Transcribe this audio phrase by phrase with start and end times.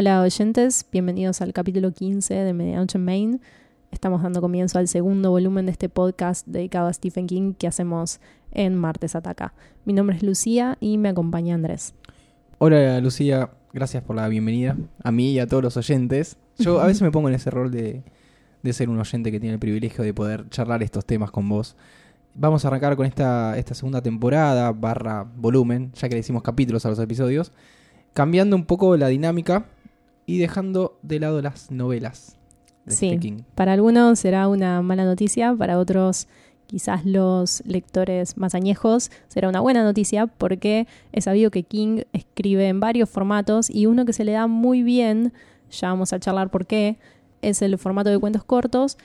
[0.00, 3.40] Hola oyentes, bienvenidos al capítulo 15 de Medianoche en Maine.
[3.90, 8.18] Estamos dando comienzo al segundo volumen de este podcast dedicado a Stephen King que hacemos
[8.50, 9.52] en Martes Ataca.
[9.84, 11.92] Mi nombre es Lucía y me acompaña Andrés.
[12.56, 14.74] Hola Lucía, gracias por la bienvenida
[15.04, 16.38] a mí y a todos los oyentes.
[16.58, 18.02] Yo a veces me pongo en ese rol de,
[18.62, 21.76] de ser un oyente que tiene el privilegio de poder charlar estos temas con vos.
[22.34, 26.86] Vamos a arrancar con esta, esta segunda temporada barra volumen, ya que le hicimos capítulos
[26.86, 27.52] a los episodios,
[28.14, 29.66] cambiando un poco la dinámica
[30.30, 32.36] y dejando de lado las novelas
[32.84, 33.38] de Sí, King.
[33.56, 36.28] para algunos será una mala noticia, para otros
[36.68, 42.68] quizás los lectores más añejos será una buena noticia porque es sabido que King escribe
[42.68, 45.32] en varios formatos y uno que se le da muy bien,
[45.68, 46.96] ya vamos a charlar por qué,
[47.42, 48.98] es el formato de cuentos cortos,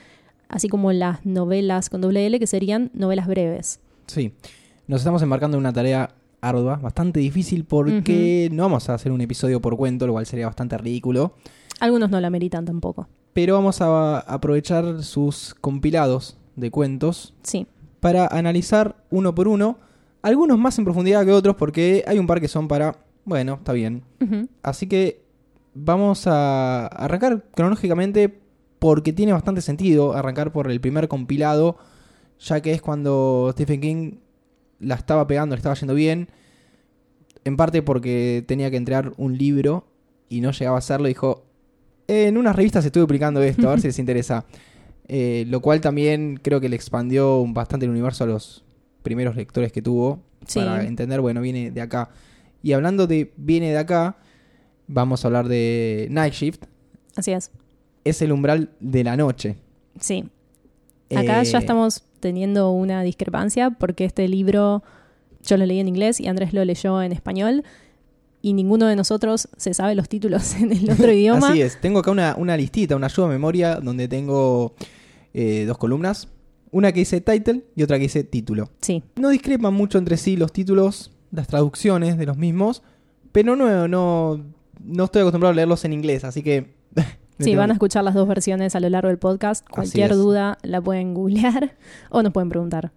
[0.48, 3.80] así como las novelas con doble L que serían novelas breves.
[4.06, 4.32] Sí,
[4.86, 9.20] nos estamos embarcando en una tarea ardua, bastante difícil porque no vamos a hacer un
[9.20, 11.34] episodio por cuento, lo cual sería bastante ridículo.
[11.80, 13.08] Algunos no la meritan tampoco.
[13.32, 17.66] Pero vamos a aprovechar sus compilados de cuentos Sí,
[18.00, 19.78] para analizar uno por uno,
[20.22, 23.72] algunos más en profundidad que otros porque hay un par que son para, bueno, está
[23.72, 24.02] bien.
[24.62, 25.22] Así que
[25.74, 28.40] vamos a arrancar cronológicamente
[28.78, 31.76] porque tiene bastante sentido arrancar por el primer compilado,
[32.38, 34.12] ya que es cuando Stephen King
[34.78, 36.28] la estaba pegando, le estaba yendo bien,
[37.44, 39.86] en parte porque tenía que entregar un libro
[40.28, 41.44] y no llegaba a hacerlo, dijo,
[42.08, 44.44] en unas revistas estuve publicando esto, a ver si les interesa.
[45.08, 48.64] Eh, lo cual también creo que le expandió bastante el universo a los
[49.02, 50.58] primeros lectores que tuvo, Sí.
[50.60, 52.10] para entender, bueno, viene de acá.
[52.62, 54.16] Y hablando de viene de acá,
[54.88, 56.64] vamos a hablar de Night Shift,
[57.16, 57.50] así es.
[58.04, 59.56] es el umbral de la noche.
[60.00, 60.28] Sí,
[61.14, 64.82] Acá ya Eh, estamos teniendo una discrepancia porque este libro
[65.44, 67.64] yo lo leí en inglés y Andrés lo leyó en español
[68.42, 71.50] y ninguno de nosotros se sabe los títulos en el otro idioma.
[71.50, 74.74] Así es, tengo acá una, una listita, una ayuda de memoria donde tengo
[75.34, 76.28] eh, dos columnas.
[76.70, 78.70] Una que dice title y otra que dice título.
[78.82, 82.82] Sí, No discrepan mucho entre sí los títulos, las traducciones de los mismos,
[83.32, 84.44] pero no, no,
[84.84, 86.74] no estoy acostumbrado a leerlos en inglés, así que...
[87.38, 89.66] sí, van a escuchar las dos versiones a lo largo del podcast.
[89.68, 91.74] Cualquier duda la pueden googlear
[92.10, 92.92] o nos pueden preguntar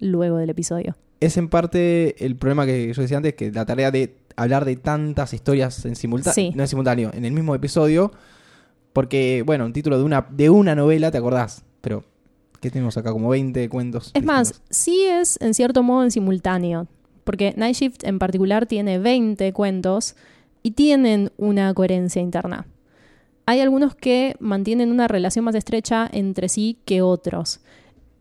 [0.00, 0.96] luego del episodio.
[1.20, 4.76] Es en parte el problema que yo decía antes, que la tarea de hablar de
[4.76, 6.52] tantas historias en simultáneo, Sí.
[6.54, 8.12] no en simultáneo, en el mismo episodio,
[8.92, 12.04] porque, bueno, un título de una, de una novela, te acordás, pero
[12.60, 13.12] ¿qué tenemos acá?
[13.12, 14.10] Como 20 cuentos.
[14.14, 16.86] Es más, sí es en cierto modo en simultáneo,
[17.24, 20.16] porque Night Shift en particular tiene 20 cuentos
[20.62, 22.66] y tienen una coherencia interna.
[23.46, 27.60] Hay algunos que mantienen una relación más estrecha entre sí que otros.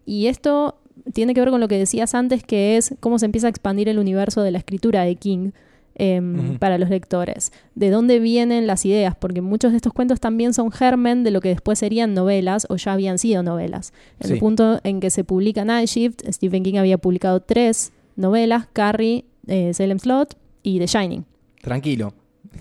[0.05, 0.77] Y esto
[1.13, 3.89] tiene que ver con lo que decías antes, que es cómo se empieza a expandir
[3.89, 5.51] el universo de la escritura de King
[5.95, 7.51] em, para los lectores.
[7.73, 11.41] De dónde vienen las ideas, porque muchos de estos cuentos también son germen de lo
[11.41, 13.93] que después serían novelas o ya habían sido novelas.
[14.19, 18.67] En el punto en que se publica Night Shift, Stephen King había publicado tres novelas,
[18.73, 21.25] Carrie, eh, Salem Slot y The Shining.
[21.61, 22.13] Tranquilo.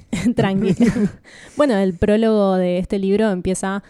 [0.37, 0.75] Tranqui.
[1.57, 3.83] bueno, el prólogo de este libro empieza,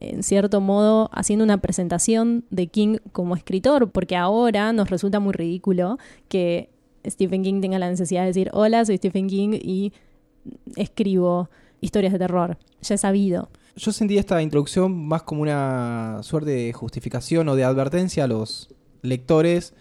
[0.00, 5.32] en cierto modo, haciendo una presentación de King como escritor, porque ahora nos resulta muy
[5.32, 6.70] ridículo que
[7.06, 9.92] Stephen King tenga la necesidad de decir, hola, soy Stephen King y
[10.76, 11.50] escribo
[11.80, 12.58] historias de terror.
[12.82, 13.48] Ya es sabido.
[13.76, 18.74] Yo sentí esta introducción más como una suerte de justificación o de advertencia a los
[19.02, 19.74] lectores,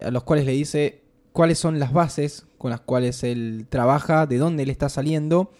[0.00, 1.02] a los cuales le dice
[1.38, 5.52] cuáles son las bases con las cuales él trabaja, de dónde él está saliendo,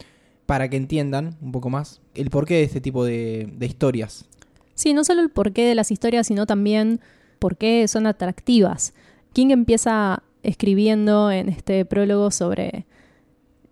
[0.44, 4.24] para que entiendan un poco más el porqué de este tipo de, de historias.
[4.74, 6.98] Sí, no solo el porqué de las historias, sino también
[7.38, 8.92] por qué son atractivas.
[9.32, 12.84] King empieza escribiendo en este prólogo sobre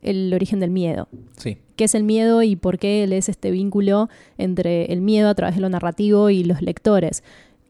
[0.01, 1.09] el origen del miedo.
[1.37, 5.29] Sí, qué es el miedo y por qué él es este vínculo entre el miedo
[5.29, 7.25] a través de lo narrativo y los lectores.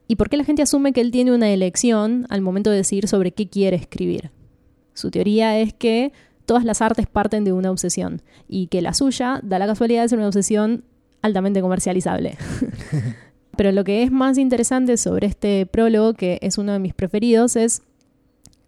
[0.07, 3.07] Y por qué la gente asume que él tiene una elección al momento de decidir
[3.07, 4.31] sobre qué quiere escribir.
[4.93, 6.13] Su teoría es que
[6.45, 10.09] todas las artes parten de una obsesión y que la suya da la casualidad de
[10.09, 10.85] ser una obsesión
[11.21, 12.37] altamente comercializable.
[13.57, 17.55] Pero lo que es más interesante sobre este prólogo, que es uno de mis preferidos,
[17.55, 17.81] es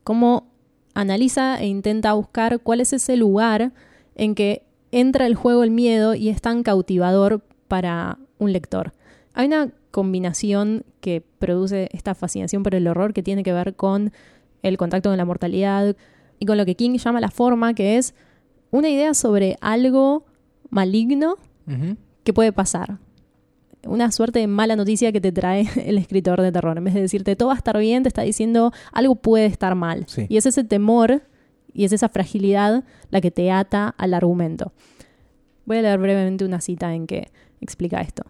[0.03, 0.47] cómo
[0.93, 3.71] analiza e intenta buscar cuál es ese lugar
[4.15, 8.93] en que entra el juego el miedo y es tan cautivador para un lector.
[9.33, 14.11] Hay una combinación que produce esta fascinación por el horror que tiene que ver con
[14.61, 15.95] el contacto con la mortalidad
[16.39, 18.13] y con lo que King llama la forma, que es
[18.71, 20.25] una idea sobre algo
[20.69, 21.37] maligno
[22.23, 22.97] que puede pasar.
[23.85, 26.77] Una suerte de mala noticia que te trae el escritor de terror.
[26.77, 29.75] En vez de decirte todo va a estar bien, te está diciendo algo puede estar
[29.75, 30.05] mal.
[30.07, 30.25] Sí.
[30.29, 31.21] Y es ese temor
[31.73, 34.73] y es esa fragilidad la que te ata al argumento.
[35.65, 37.29] Voy a leer brevemente una cita en que
[37.61, 38.23] explica esto.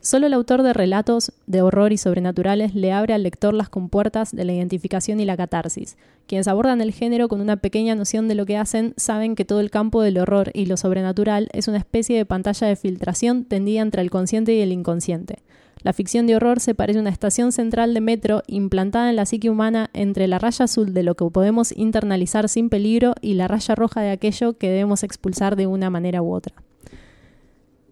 [0.00, 4.30] Solo el autor de relatos de horror y sobrenaturales le abre al lector las compuertas
[4.30, 5.96] de la identificación y la catarsis.
[6.28, 9.58] Quienes abordan el género con una pequeña noción de lo que hacen saben que todo
[9.58, 13.80] el campo del horror y lo sobrenatural es una especie de pantalla de filtración tendida
[13.80, 15.40] entre el consciente y el inconsciente.
[15.82, 19.26] La ficción de horror se parece a una estación central de metro implantada en la
[19.26, 23.48] psique humana entre la raya azul de lo que podemos internalizar sin peligro y la
[23.48, 26.54] raya roja de aquello que debemos expulsar de una manera u otra.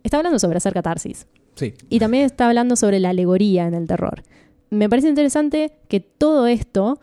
[0.02, 1.26] Está hablando sobre hacer catarsis.
[1.56, 1.75] Sí.
[1.88, 4.23] Y también está hablando sobre la alegoría en el terror.
[4.70, 7.00] Me parece interesante que todo esto,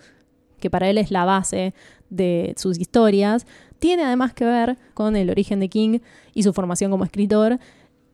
[0.59, 1.73] que para él es la base
[2.09, 3.45] de sus historias,
[3.79, 5.99] tiene además que ver con el origen de King
[6.33, 7.59] y su formación como escritor,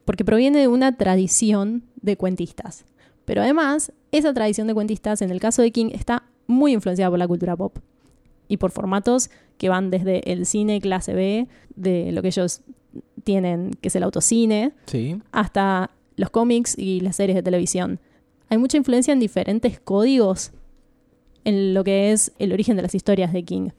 [0.05, 2.85] porque proviene de una tradición de cuentistas.
[3.25, 7.19] Pero además, esa tradición de cuentistas, en el caso de King, está muy influenciada por
[7.19, 7.77] la cultura pop
[8.47, 12.61] y por formatos que van desde el cine clase B, de lo que ellos
[13.23, 15.21] tienen, que es el autocine, Sí.
[15.31, 17.99] hasta los cómics y las series de televisión.
[18.49, 20.51] Hay mucha influencia en diferentes códigos
[21.45, 23.69] en lo que es el origen de las historias de King.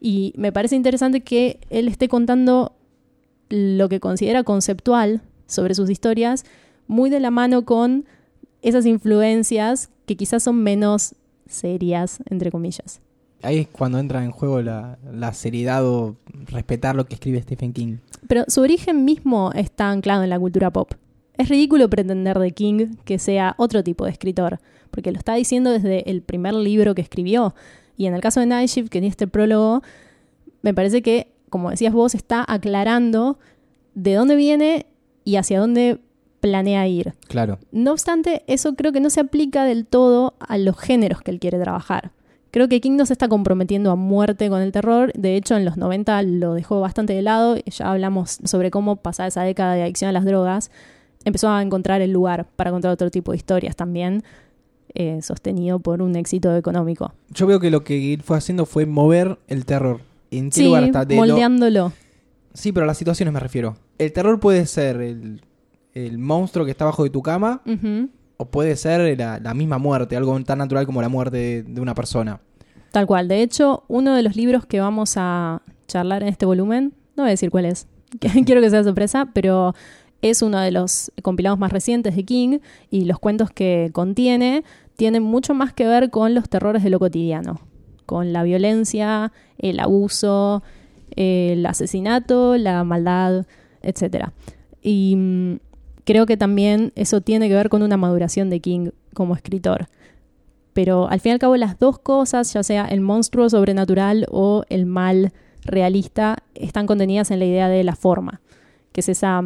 [0.00, 2.72] Y me parece interesante que él esté contando
[3.50, 6.44] lo que considera conceptual sobre sus historias,
[6.86, 8.06] muy de la mano con
[8.62, 11.14] esas influencias que quizás son menos
[11.46, 13.00] serias, entre comillas.
[13.42, 16.16] Ahí es cuando entra en juego la, la seriedad o
[16.46, 17.96] respetar lo que escribe Stephen King.
[18.28, 20.92] Pero su origen mismo está anclado en la cultura pop.
[21.36, 25.70] Es ridículo pretender de King que sea otro tipo de escritor, porque lo está diciendo
[25.70, 27.54] desde el primer libro que escribió.
[27.96, 29.82] Y en el caso de Night Shift, que tiene este prólogo,
[30.62, 33.38] me parece que, como decías vos, está aclarando
[33.94, 34.86] de dónde viene
[35.24, 36.00] y hacia dónde
[36.40, 37.14] planea ir.
[37.28, 37.58] Claro.
[37.70, 41.38] No obstante, eso creo que no se aplica del todo a los géneros que él
[41.38, 42.12] quiere trabajar.
[42.50, 45.10] Creo que King no se está comprometiendo a muerte con el terror.
[45.14, 47.56] De hecho, en los 90 lo dejó bastante de lado.
[47.64, 50.70] Ya hablamos sobre cómo, pasada esa década de adicción a las drogas,
[51.24, 54.22] empezó a encontrar el lugar para contar otro tipo de historias también,
[54.94, 57.12] eh, sostenido por un éxito económico.
[57.30, 60.00] Yo veo que lo que él fue haciendo fue mover el terror.
[60.30, 61.04] ¿En qué Sí, lugar está?
[61.04, 61.92] De lo- moldeándolo.
[62.54, 63.76] Sí, pero a las situaciones me refiero.
[63.98, 65.40] El terror puede ser el,
[65.94, 67.62] el monstruo que está abajo de tu cama
[68.36, 71.80] o puede ser la, la misma muerte, algo tan natural como la muerte de, de
[71.80, 72.40] una persona.
[72.90, 73.28] Tal cual.
[73.28, 77.28] De hecho, uno de los libros que vamos a charlar en este volumen, no voy
[77.28, 77.86] a decir cuál es,
[78.44, 79.74] quiero que sea sorpresa, pero
[80.22, 82.58] es uno de los compilados más recientes de King
[82.90, 84.64] y los cuentos que contiene
[84.96, 87.60] tienen mucho más que ver con los terrores de lo cotidiano,
[88.06, 90.62] con la violencia, el abuso,
[91.16, 93.46] el asesinato, la maldad,
[93.82, 94.28] etc.
[94.80, 95.56] Y mm,
[96.04, 99.88] creo que también eso tiene que ver con una maduración de King como escritor.
[100.72, 104.64] Pero al fin y al cabo las dos cosas, ya sea el monstruo sobrenatural o
[104.68, 105.32] el mal
[105.64, 108.40] realista, están contenidas en la idea de la forma,
[108.92, 109.42] que es esa,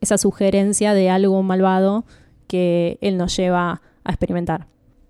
[0.00, 2.04] esa sugerencia de algo malvado
[2.46, 4.66] que él nos lleva a experimentar.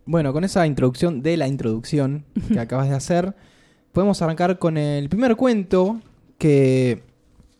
[0.06, 3.34] Bueno, con esa introducción de la introducción que acabas de hacer,
[3.92, 6.00] podemos arrancar con el primer cuento
[6.38, 7.02] que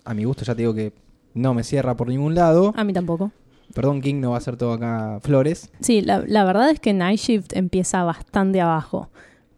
[0.05, 0.93] a mi gusto ya te digo que
[1.35, 2.73] no me cierra por ningún lado.
[2.77, 3.31] A mí tampoco.
[3.75, 5.71] Perdón, King no va a ser todo acá flores.
[5.81, 9.11] Sí, la, la verdad es que Night Shift empieza bastante abajo,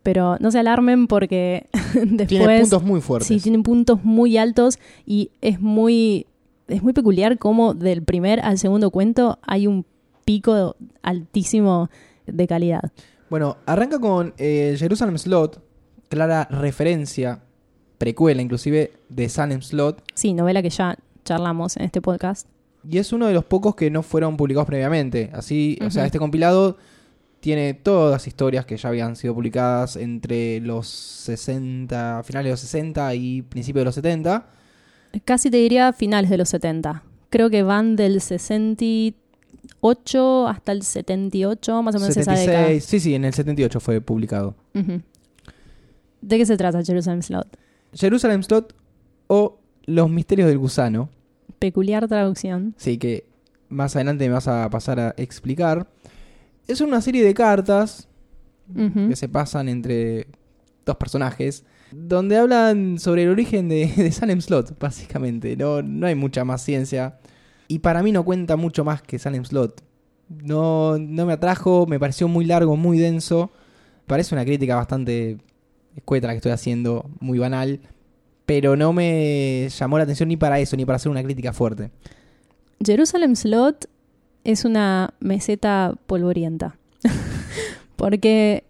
[0.02, 2.28] pero no se alarmen porque después...
[2.28, 3.28] Tiene puntos muy fuertes.
[3.28, 6.26] Sí, tienen puntos muy altos y es muy,
[6.70, 9.84] es muy peculiar cómo del primer al segundo cuento hay un
[10.24, 11.90] pico altísimo
[12.26, 12.92] de calidad.
[13.28, 15.62] Bueno, arranca con eh, Jerusalem Slot,
[16.08, 17.42] clara referencia,
[17.98, 20.02] precuela inclusive, de Salem Slot.
[20.14, 22.48] Sí, novela que ya charlamos en este podcast.
[22.88, 25.30] Y es uno de los pocos que no fueron publicados previamente.
[25.34, 26.78] Así, o sea, este compilado
[27.40, 32.60] tiene todas las historias que ya habían sido publicadas entre los 60, finales de los
[32.60, 34.46] 60 y principios de los 70.
[35.24, 37.02] Casi te diría finales de los 70.
[37.30, 42.68] Creo que van del 68 hasta el 78, más o menos esa década.
[42.68, 44.54] 76, sí, sí, en el 78 fue publicado.
[46.20, 47.58] ¿De qué se trata Jerusalem Slot?
[47.92, 48.74] Jerusalem Slot
[49.26, 51.08] o Los Misterios del Gusano.
[51.58, 52.74] Peculiar traducción.
[52.76, 53.24] Sí, que
[53.68, 55.88] más adelante me vas a pasar a explicar.
[56.66, 58.08] Es una serie de cartas
[58.74, 60.28] que se pasan entre
[60.86, 65.56] dos personajes, donde hablan sobre el origen de, de Salem Slot, básicamente.
[65.56, 67.18] No, no hay mucha más ciencia.
[67.68, 69.82] Y para mí no cuenta mucho más que Salem Slot.
[70.28, 73.50] No, no me atrajo, me pareció muy largo, muy denso.
[74.06, 75.38] Parece una crítica bastante
[75.97, 77.80] escueta la que estoy haciendo, muy banal.
[78.47, 81.90] Pero no me llamó la atención ni para eso, ni para hacer una crítica fuerte.
[82.85, 83.88] Jerusalem Slot
[84.44, 86.76] es una meseta polvorienta.
[87.97, 88.64] Porque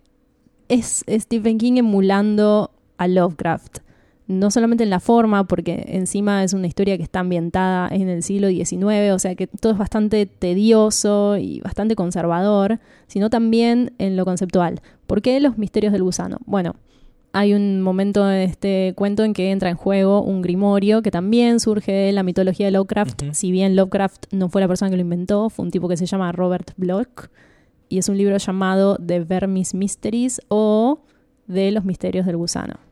[0.68, 3.78] es Stephen King emulando a Lovecraft.
[4.26, 8.22] no solamente en la forma, porque encima es una historia que está ambientada en el
[8.22, 12.78] siglo XIX, o sea que todo es bastante tedioso y bastante conservador,
[13.08, 14.82] sino también en lo conceptual.
[15.08, 16.38] ¿Por qué los misterios del gusano?
[16.46, 16.76] Bueno,
[17.32, 21.58] hay un momento en este cuento en que entra en juego un grimorio que también
[21.58, 23.32] surge de la mitología de Lovecraft.
[23.32, 26.06] Si bien Lovecraft no fue la persona que lo inventó, fue un tipo que se
[26.06, 27.30] llama Robert Bloch
[27.88, 31.00] y es un libro llamado The Vermis Mysteries o
[31.48, 32.89] de los misterios del gusano.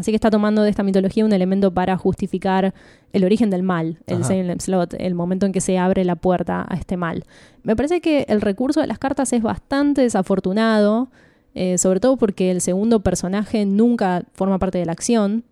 [0.00, 2.72] Así que está tomando de esta mitología un elemento para justificar
[3.12, 4.24] el origen del mal, el.
[4.24, 7.24] Salem Slot, el momento en que se abre la puerta a este mal.
[7.62, 11.10] Me parece que el recurso de las cartas es bastante desafortunado,
[11.54, 15.44] eh, sobre todo porque el segundo personaje nunca forma parte de la acción,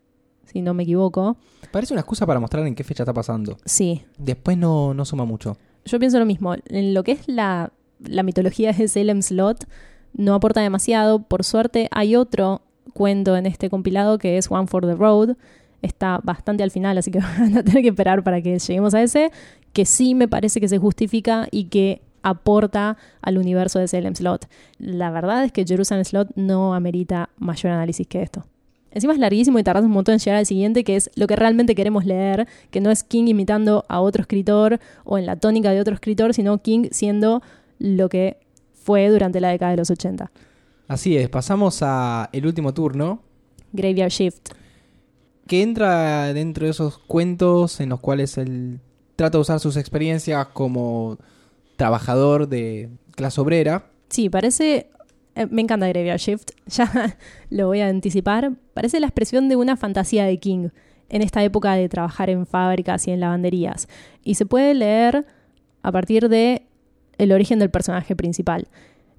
[0.46, 1.36] si no me equivoco.
[1.70, 3.58] Parece una excusa para mostrar en qué fecha está pasando.
[3.66, 5.58] Sí, Después no, no suma mucho.
[5.84, 6.54] yo pienso lo mismo.
[6.68, 9.66] En lo que es la, la mitología de Salem Slot,
[10.14, 11.22] no aporta demasiado.
[11.22, 12.62] Por suerte, hay otro
[12.92, 15.36] cuento en este compilado que es One for the Road.
[15.82, 19.02] Está bastante al final, así que van a tener que esperar para que lleguemos a
[19.02, 19.30] ese.
[19.72, 24.48] Que sí me parece que se justifica y que aporta al universo de Salem Slot.
[24.78, 28.44] La verdad es que Jerusalem Slot no amerita mayor análisis que esto.
[28.90, 31.36] Encima es larguísimo y tardas un montón en llegar al siguiente, que es lo que
[31.36, 35.70] realmente queremos leer, que no es King imitando a otro escritor o en la tónica
[35.72, 37.42] de otro escritor, sino King siendo
[37.78, 38.38] lo que
[38.72, 40.30] fue durante la década de los 80.
[40.88, 43.22] Así es, pasamos a el último turno,
[43.72, 44.48] Graveyard Shift.
[45.46, 48.80] que entra dentro de esos cuentos en los cuales él
[49.16, 51.18] trata de usar sus experiencias como
[51.76, 53.90] trabajador de clase obrera.
[54.08, 54.88] Sí, parece...
[55.34, 57.18] eh, me encanta Graveyard Shift, ya
[57.50, 58.52] lo voy a anticipar.
[58.72, 60.70] Parece la expresión de una fantasía de King
[61.10, 63.88] en esta época de trabajar en fábricas y en lavanderías.
[64.24, 65.26] Y se puede leer
[65.82, 66.66] a partir de
[67.18, 68.68] el origen del personaje principal.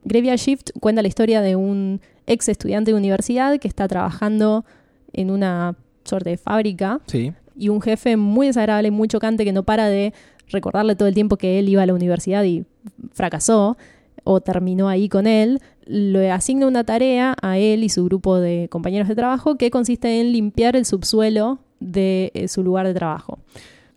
[0.03, 4.65] Graveyard Shift cuenta la historia de un ex estudiante de universidad que está trabajando
[5.13, 7.33] en una suerte de fábrica Sí.
[7.57, 10.13] y un jefe muy desagradable, muy chocante que no para de
[10.47, 12.65] recordarle todo el tiempo que él iba a la universidad y
[13.11, 13.77] fracasó
[14.23, 18.67] o terminó ahí con él, le asigna una tarea a él y su grupo de
[18.69, 23.39] compañeros de trabajo que consiste en limpiar el subsuelo de eh, su lugar de trabajo.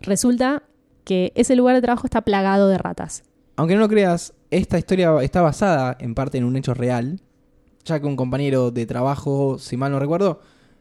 [0.00, 0.62] Resulta
[1.04, 3.24] que ese lugar de trabajo está plagado de ratas.
[3.56, 7.20] Aunque no lo creas, esta historia está basada en parte en un hecho real,
[7.84, 10.40] ya que un compañero de trabajo, si mal no recuerdo,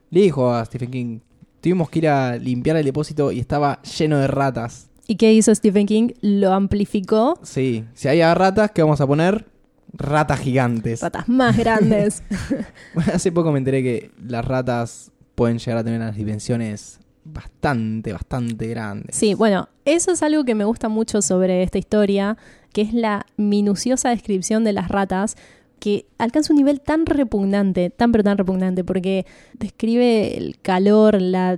[0.09, 1.19] le dijo a Stephen King,
[1.61, 4.89] tuvimos que ir a limpiar el depósito y estaba lleno de ratas.
[5.07, 6.09] ¿Y qué hizo Stephen King?
[6.19, 7.39] Lo amplificó.
[7.43, 9.45] Sí, si hay ratas, ¿qué vamos a poner?
[9.93, 11.01] Ratas gigantes.
[11.01, 12.23] Ratas más grandes.
[12.93, 18.11] Bueno, hace poco me enteré que las ratas pueden llegar a tener unas dimensiones bastante,
[18.11, 19.15] bastante grandes.
[19.15, 22.37] Sí, bueno, eso es algo que me gusta mucho sobre esta historia,
[22.73, 25.35] que es la minuciosa descripción de las ratas,
[25.79, 31.57] que alcanza un nivel tan repugnante, tan pero tan repugnante, porque describe el calor, la,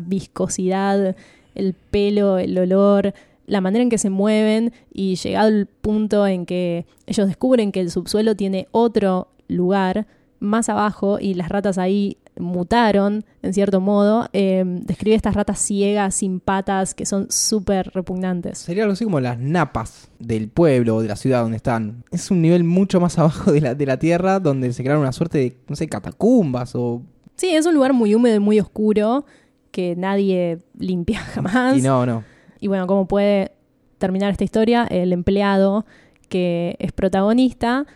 [0.00, 1.14] viscosidad,
[1.54, 3.14] el pelo, el olor,
[3.46, 7.80] la manera en que se mueven y llegado el punto en que ellos descubren que
[7.80, 10.06] el subsuelo tiene otro lugar
[10.44, 16.14] más abajo y las ratas ahí mutaron en cierto modo, eh, describe estas ratas ciegas,
[16.14, 18.58] sin patas, que son súper repugnantes.
[18.58, 22.04] Sería algo así como las napas del pueblo o de la ciudad donde están.
[22.10, 25.12] Es un nivel mucho más abajo de la, de la tierra donde se crearon una
[25.12, 27.02] suerte de, no sé, catacumbas o...
[27.36, 29.24] Sí, es un lugar muy húmedo y muy oscuro
[29.70, 31.76] que nadie limpia jamás.
[31.76, 32.24] Y no, no.
[32.60, 33.52] Y bueno, ¿cómo puede
[33.98, 34.84] terminar esta historia?
[34.84, 35.84] El empleado
[36.28, 37.86] que es protagonista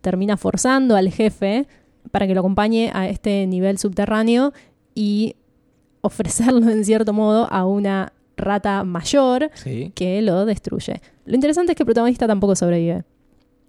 [0.00, 1.66] termina forzando al jefe
[2.10, 4.52] para que lo acompañe a este nivel subterráneo
[4.94, 5.36] y
[6.00, 9.92] ofrecerlo en cierto modo a una rata mayor Sí.
[9.94, 11.00] que lo destruye.
[11.26, 13.04] Lo interesante es que el protagonista tampoco sobrevive.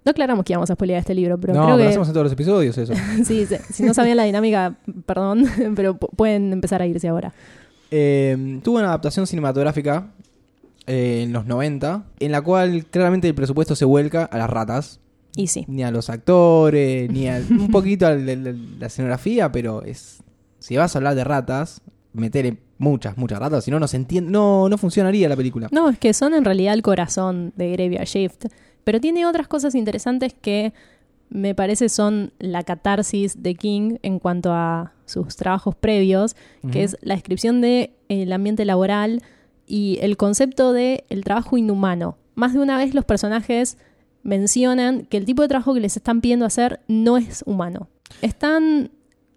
[0.04, 2.14] No aclaramos que íbamos a spoilear este libro, pero no, creo pero que hacemos en
[2.14, 2.92] todos los episodios eso.
[3.24, 4.74] sí, se- si no sabían la dinámica,
[5.06, 5.44] perdón,
[5.76, 7.32] pero pu- pueden empezar a irse ahora.
[7.90, 10.08] Eh, tuvo una adaptación cinematográfica
[10.86, 14.98] eh, en los 90, en la cual claramente el presupuesto se vuelca a las ratas.
[15.36, 15.64] Y sí.
[15.68, 20.22] Ni a los actores, ni a, un poquito a la, la- la escenografía, pero es
[20.58, 21.80] si vas a hablar de ratas,
[22.12, 25.68] meter muchas, muchas ratas, si no, no se entiende, no, no funcionaría la película.
[25.72, 28.46] No, es que son en realidad el corazón de Graveyard Shift.
[28.84, 30.72] Pero tiene otras cosas interesantes que
[31.30, 36.36] me parece son la catarsis de King en cuanto a sus trabajos previos,
[36.70, 39.22] que es la descripción del ambiente laboral
[39.66, 42.18] y el concepto de el trabajo inhumano.
[42.34, 43.78] Más de una vez los personajes
[44.22, 47.88] mencionan que el tipo de trabajo que les están pidiendo hacer no es humano.
[48.20, 48.90] Están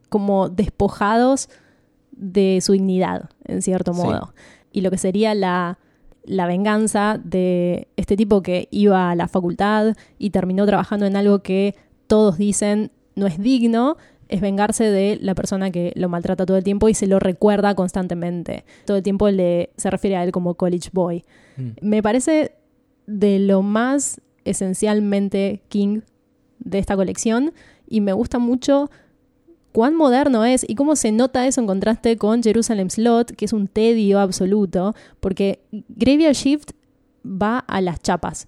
[0.10, 1.50] como despojados
[2.12, 4.02] de su dignidad, en cierto Sí.
[4.02, 4.34] modo.
[4.72, 5.80] Y lo que sería la,
[6.24, 11.40] la venganza de este tipo que iba a la facultad y terminó trabajando en algo
[11.40, 11.76] que
[12.08, 16.64] todos dicen no es digno, es vengarse de la persona que lo maltrata todo el
[16.64, 18.66] tiempo y se lo recuerda constantemente.
[18.86, 21.24] Todo el tiempo le, se refiere a él como college boy.
[21.58, 21.70] Mm.
[21.82, 22.56] Me parece
[23.08, 26.02] de lo más esencialmente King
[26.60, 27.54] de esta colección
[27.88, 28.90] y me gusta mucho
[29.72, 33.52] cuán moderno es y cómo se nota eso en contraste con Jerusalem Slot, que es
[33.52, 35.60] un tedio absoluto, porque
[35.90, 36.72] Graveyard Shift
[37.26, 38.48] va a las chapas.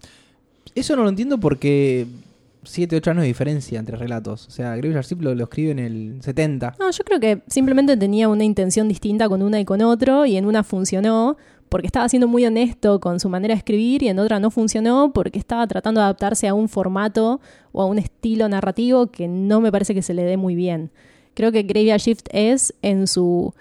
[0.73, 2.07] Eso no lo entiendo porque
[2.63, 4.47] 7, 8 años de diferencia entre relatos.
[4.47, 6.75] O sea, Graveyard Shift lo, lo escribe en el 70.
[6.79, 10.37] No, yo creo que simplemente tenía una intención distinta con una y con otro, y
[10.37, 11.37] en una funcionó
[11.69, 15.11] porque estaba siendo muy honesto con su manera de escribir, y en otra no funcionó
[15.13, 17.39] porque estaba tratando de adaptarse a un formato
[17.71, 20.91] o a un estilo narrativo que no me parece que se le dé muy bien.
[21.33, 23.53] Creo que Graveyard Shift es, en su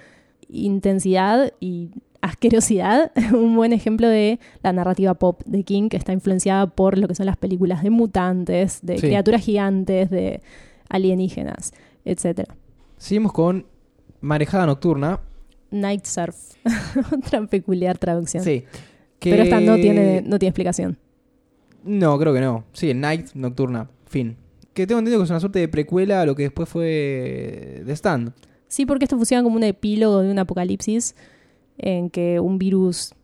[0.49, 1.91] intensidad y
[2.23, 7.09] asquerosidad, un buen ejemplo de la narrativa pop de King, que está influenciada por lo
[7.09, 9.07] que son las películas de mutantes, de Sí.
[9.07, 10.41] criaturas gigantes, de
[10.89, 11.73] alienígenas,
[12.05, 12.49] etc.
[12.97, 13.67] Seguimos con
[14.21, 15.21] Marejada Nocturna.
[15.71, 16.37] Night Surf,
[17.13, 18.43] otra peculiar traducción.
[18.45, 18.65] Sí.
[19.19, 20.99] Que- Pero esta no tiene, no tiene explicación.
[21.85, 22.65] No, creo que no.
[22.73, 23.89] Sí, Night Nocturna.
[24.07, 24.37] Fin.
[24.75, 27.93] Que tengo entendido que es una suerte de precuela a lo que después fue The
[27.93, 28.33] Stand.
[28.69, 31.15] Sí, porque esto funciona como un epílogo de un apocalipsis
[31.79, 33.15] en que un virus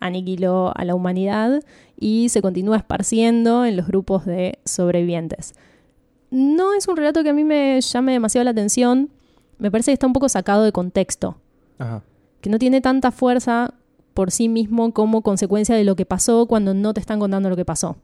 [0.00, 1.62] aniquiló a la humanidad
[1.98, 5.54] y se continúa esparciendo en los grupos de sobrevivientes.
[6.30, 9.10] No es un relato que a mí me llame demasiado la atención.
[9.58, 11.38] Me parece que está un poco sacado de contexto,
[12.40, 13.74] Que no tiene tanta fuerza
[14.14, 17.56] por sí mismo como consecuencia de lo que pasó cuando no te están contando lo
[17.56, 17.96] que pasó.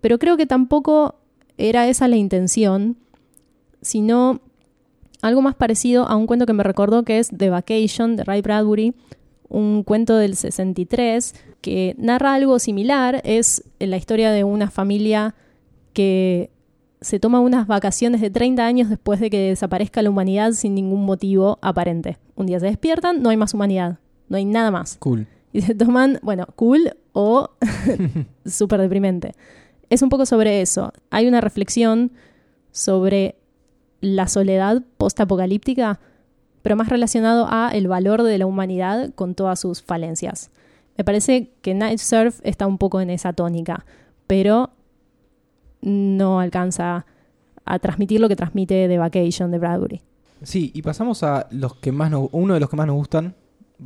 [0.00, 1.16] Pero creo que tampoco
[1.58, 2.96] era esa la intención,
[3.82, 4.40] sino
[5.22, 8.42] algo más parecido a un cuento que me recordó que es The Vacation de Ray
[8.42, 8.94] Bradbury,
[9.48, 15.34] un cuento del 63 que narra algo similar, es la historia de una familia
[15.92, 16.50] que
[17.00, 21.04] se toma unas vacaciones de 30 años después de que desaparezca la humanidad sin ningún
[21.04, 22.18] motivo aparente.
[22.34, 24.96] Un día se despiertan, no hay más humanidad, no hay nada más.
[24.98, 25.26] Cool.
[25.52, 27.50] Y se toman, bueno, cool o
[28.46, 29.34] súper deprimente.
[29.88, 30.92] Es un poco sobre eso.
[31.10, 32.12] Hay una reflexión
[32.72, 33.36] sobre
[34.00, 36.00] la soledad postapocalíptica,
[36.62, 40.50] pero más relacionado a el valor de la humanidad con todas sus falencias.
[40.98, 43.84] Me parece que Night Surf está un poco en esa tónica,
[44.26, 44.70] pero
[45.82, 47.06] no alcanza
[47.64, 50.02] a transmitir lo que transmite The Vacation de Bradbury.
[50.42, 53.34] Sí, y pasamos a los que más nos, uno de los que más nos gustan.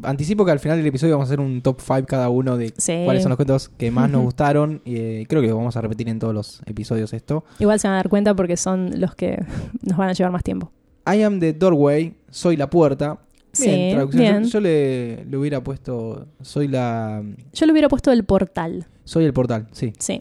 [0.02, 2.72] Anticipo que al final del episodio vamos a hacer un top 5 cada uno de
[2.76, 3.02] Sí.
[3.04, 4.82] cuáles son los cuentos que más nos gustaron.
[4.84, 7.44] Y, eh, creo que lo vamos a repetir en todos los episodios esto.
[7.58, 9.42] Igual se van a dar cuenta porque son los que
[9.82, 10.70] nos van a llevar más tiempo.
[11.12, 13.18] I am the doorway, soy la puerta.
[13.58, 14.20] Bien, Sí, traducción.
[14.22, 14.44] bien.
[14.44, 17.20] Yo, yo le, le hubiera puesto soy la
[17.52, 19.92] Yo le hubiera puesto el portal, soy el portal, sí.
[19.98, 20.20] sí.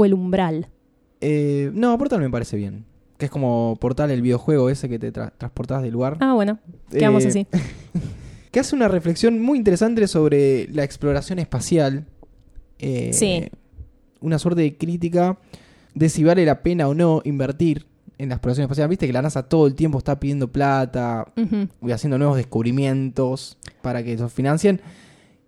[0.00, 0.68] O el umbral.
[1.20, 2.84] Eh, no, portal me parece bien.
[3.18, 6.16] Que es como portal el videojuego ese que te tra- transportás del lugar.
[6.20, 6.58] Ah, bueno,
[6.90, 7.46] quedamos Eh, así.
[8.50, 12.06] que hace una reflexión muy interesante sobre la exploración espacial.
[12.78, 13.48] Eh, Sí.
[14.20, 15.38] Una suerte de crítica
[15.94, 17.86] de si vale la pena o no invertir
[18.18, 18.88] en la exploración espacial.
[18.88, 21.32] Viste que la NASA todo el tiempo está pidiendo plata
[21.82, 24.80] y haciendo nuevos descubrimientos para que los financien.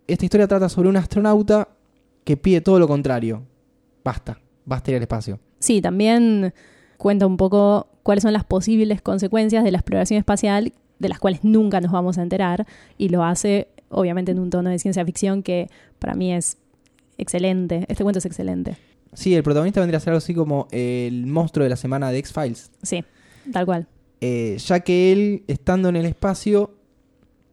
[0.07, 1.69] Esta historia trata sobre un astronauta
[2.23, 3.43] que pide todo lo contrario.
[4.03, 5.39] Basta, basta ir al espacio.
[5.59, 6.53] Sí, también
[6.97, 11.43] cuenta un poco cuáles son las posibles consecuencias de la exploración espacial, de las cuales
[11.43, 12.65] nunca nos vamos a enterar,
[12.97, 16.57] y lo hace obviamente en un tono de ciencia ficción que para mí es
[17.17, 17.85] excelente.
[17.87, 18.77] Este cuento es excelente.
[19.13, 22.17] Sí, el protagonista vendría a ser algo así como el monstruo de la semana de
[22.17, 22.71] X-Files.
[22.81, 23.03] Sí,
[23.51, 23.87] tal cual.
[24.21, 26.75] Eh, ya que él, estando en el espacio,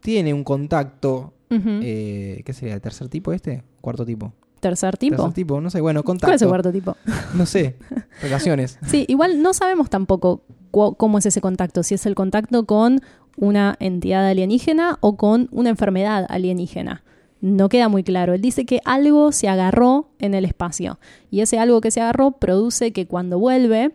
[0.00, 1.34] tiene un contacto.
[1.50, 2.74] Eh, ¿Qué sería?
[2.74, 3.64] ¿El tercer tipo este?
[3.80, 4.32] ¿Cuarto tipo?
[4.60, 5.16] Tercer tipo.
[5.16, 6.48] Tercer tipo, no sé, bueno, ¿Cuál es el contacto.
[6.48, 6.96] cuarto tipo?
[7.34, 7.76] No sé,
[8.22, 8.78] relaciones.
[8.86, 13.00] Sí, igual no sabemos tampoco cómo es ese contacto, si es el contacto con
[13.36, 17.02] una entidad alienígena o con una enfermedad alienígena.
[17.40, 18.34] No queda muy claro.
[18.34, 20.98] Él dice que algo se agarró en el espacio
[21.30, 23.92] y ese algo que se agarró produce que cuando vuelve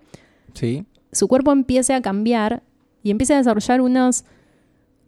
[0.53, 0.83] Sí.
[1.11, 2.63] su cuerpo empiece a cambiar
[3.03, 4.25] y empiece a desarrollar unos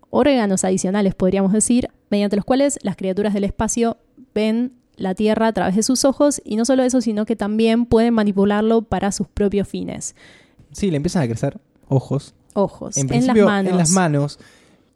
[0.09, 3.97] órganos adicionales, podríamos decir, mediante los cuales las criaturas del espacio
[4.33, 7.85] ven la Tierra a través de sus ojos y no solo eso, sino que también
[7.85, 10.15] pueden manipularlo para sus propios fines.
[10.71, 12.33] Sí, le empiezan a crecer ojos.
[12.53, 13.71] Ojos, En, las manos.
[13.71, 14.39] en las manos.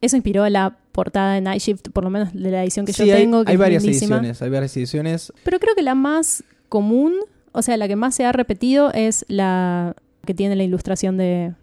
[0.01, 3.05] Eso inspiró la portada de Night Shift, por lo menos de la edición que Sí,
[3.05, 4.15] yo hay, tengo, que hay es varias lindísima.
[4.15, 4.41] ediciones.
[4.41, 5.33] Hay varias ediciones.
[5.43, 7.13] Pero creo que la más común,
[7.51, 11.53] o sea, la que más se ha repetido es la que tiene la ilustración de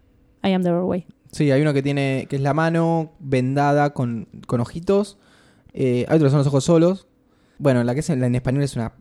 [0.45, 1.05] I Am the Doorway.
[1.33, 5.19] Sí, hay uno que tiene, que es la mano vendada con, con ojitos.
[5.75, 7.07] Eh, hay otros que son los ojos solos.
[7.59, 8.93] Bueno, la que es en, la en español es una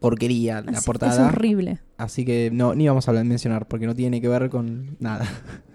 [0.00, 1.12] porquería, la Así- portada.
[1.28, 1.78] Es horrible.
[1.96, 5.26] Así que no, ni vamos a hablar- mencionar porque no tiene que ver con nada.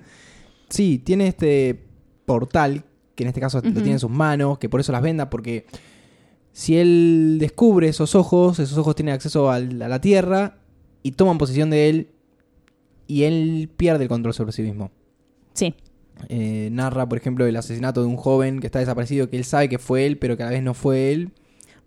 [0.69, 1.81] Sí, tiene este
[2.25, 2.83] portal,
[3.15, 5.65] que en este caso lo tiene en sus manos, que por eso las venda, porque
[6.51, 10.57] si él descubre esos ojos, esos ojos tienen acceso a la Tierra
[11.03, 12.09] y toman posesión de él
[13.07, 14.91] y él pierde el control sobre sí mismo.
[15.53, 15.73] Sí,
[16.27, 19.69] Eh, narra, por ejemplo, el asesinato de un joven que está desaparecido, que él sabe
[19.69, 21.31] que fue él, pero que a la vez no fue él.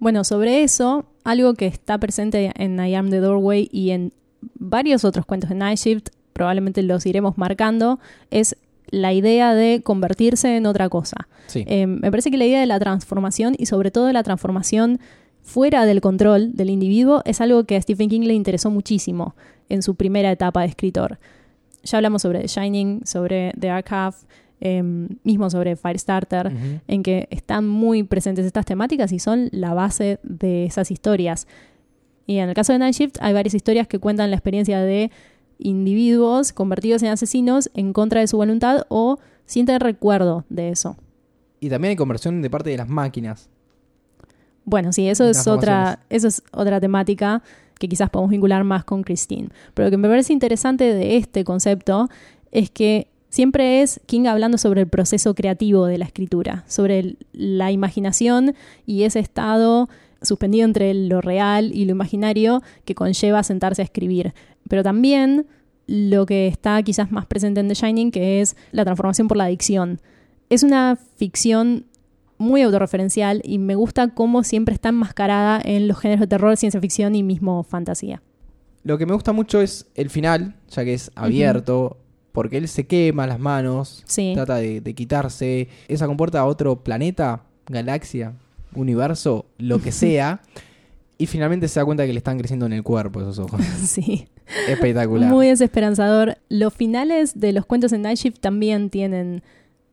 [0.00, 4.12] Bueno, sobre eso, algo que está presente en I Am the Doorway y en
[4.54, 8.56] varios otros cuentos de Night Shift, probablemente los iremos marcando, es
[8.88, 11.28] la idea de convertirse en otra cosa.
[11.46, 11.64] Sí.
[11.66, 15.00] Eh, me parece que la idea de la transformación y sobre todo de la transformación
[15.42, 19.34] fuera del control del individuo es algo que a Stephen King le interesó muchísimo
[19.68, 21.18] en su primera etapa de escritor.
[21.82, 24.24] Ya hablamos sobre The Shining, sobre The Half,
[24.61, 24.83] eh,
[25.25, 26.53] mismo sobre Firestarter
[26.87, 31.46] en que están muy presentes estas temáticas y son la base de esas historias.
[32.27, 35.11] Y en el caso de Night Shift hay varias historias que cuentan la experiencia de
[35.59, 40.96] individuos convertidos en asesinos en contra de su voluntad o sin tener recuerdo de eso.
[41.61, 43.49] Y también hay conversión de parte de las máquinas.
[44.64, 47.42] Bueno, sí, eso es otra, eso es otra temática
[47.79, 49.49] que quizás podemos vincular más con Christine.
[49.75, 52.09] Pero lo que me parece interesante de este concepto
[52.53, 57.19] es que siempre es King hablando sobre el proceso creativo de la escritura, sobre el-
[57.33, 59.88] la imaginación y ese estado
[60.21, 64.35] suspendido entre lo real y lo imaginario que conlleva sentarse a escribir.
[64.69, 65.47] Pero también
[65.87, 69.45] lo que está quizás más presente en The Shining, que es la transformación por la
[69.45, 70.01] adicción.
[70.51, 71.87] Es una ficción
[72.38, 76.81] muy autorreferencial y me gusta cómo siempre está enmascarada en los géneros de terror, ciencia
[76.81, 78.23] ficción y mismo fantasía.
[78.83, 81.99] Lo que me gusta mucho es el final, ya que es abierto,
[82.33, 84.33] porque él se quema las manos, Sí.
[84.35, 88.35] trata de, de quitarse, esa comporta a otro planeta, galaxia,
[88.75, 90.40] universo, lo que sea,
[91.19, 93.61] y finalmente se da cuenta que le están creciendo en el cuerpo esos ojos.
[93.87, 94.29] Sí.
[94.69, 95.31] Espectacular.
[95.31, 96.38] Muy desesperanzador.
[96.49, 99.43] Los finales de los cuentos en Night Shift también tienen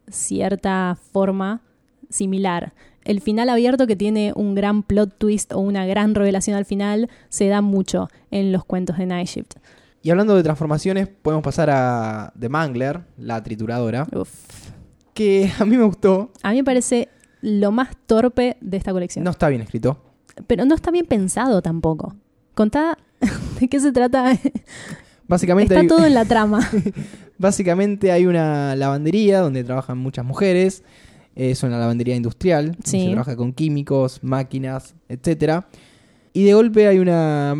[0.09, 1.61] cierta forma
[2.09, 2.73] similar.
[3.03, 7.09] El final abierto que tiene un gran plot twist o una gran revelación al final
[7.29, 9.53] se da mucho en los cuentos de Night Shift.
[10.07, 14.29] Y hablando de transformaciones, podemos pasar a The Mangler, la trituradora, Uf.
[15.13, 17.09] que a mí me gustó, A mí me parece
[17.41, 19.25] lo más torpe de esta colección.
[19.25, 20.01] no está bien escrito.
[20.47, 22.15] Pero no está bien pensado tampoco.
[22.55, 22.97] Contá
[23.59, 24.31] de qué se trata.
[25.27, 26.61] Básicamente Está hay, todo en la trama.
[27.37, 30.85] básicamente hay una lavandería donde trabajan muchas mujeres.
[31.35, 32.77] Es una lavandería industrial.
[32.81, 33.01] Sí.
[33.01, 35.67] Se trabaja con químicos, máquinas, etcétera.
[36.31, 37.55] Y de golpe hay una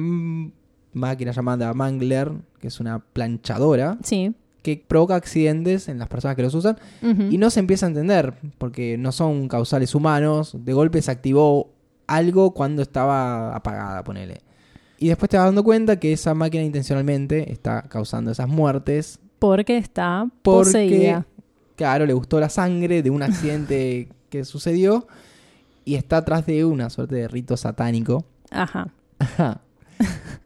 [0.98, 4.34] máquina llamada Mangler, que es una planchadora, Sí.
[4.64, 6.78] que provoca accidentes en las personas que los usan.
[7.30, 10.56] Y no se empieza a entender, porque no son causales humanos.
[10.60, 11.70] De golpe se activó
[12.08, 14.42] algo cuando estaba apagada, ponele.
[15.00, 19.78] Y después te vas dando cuenta que esa máquina intencionalmente está causando esas muertes Porque
[19.78, 21.26] está porque, poseída.
[21.76, 25.08] claro, le gustó la sangre de un accidente que sucedió
[25.86, 28.26] y está atrás de una suerte de rito satánico.
[28.50, 28.88] Ajá.
[29.20, 29.62] Ajá.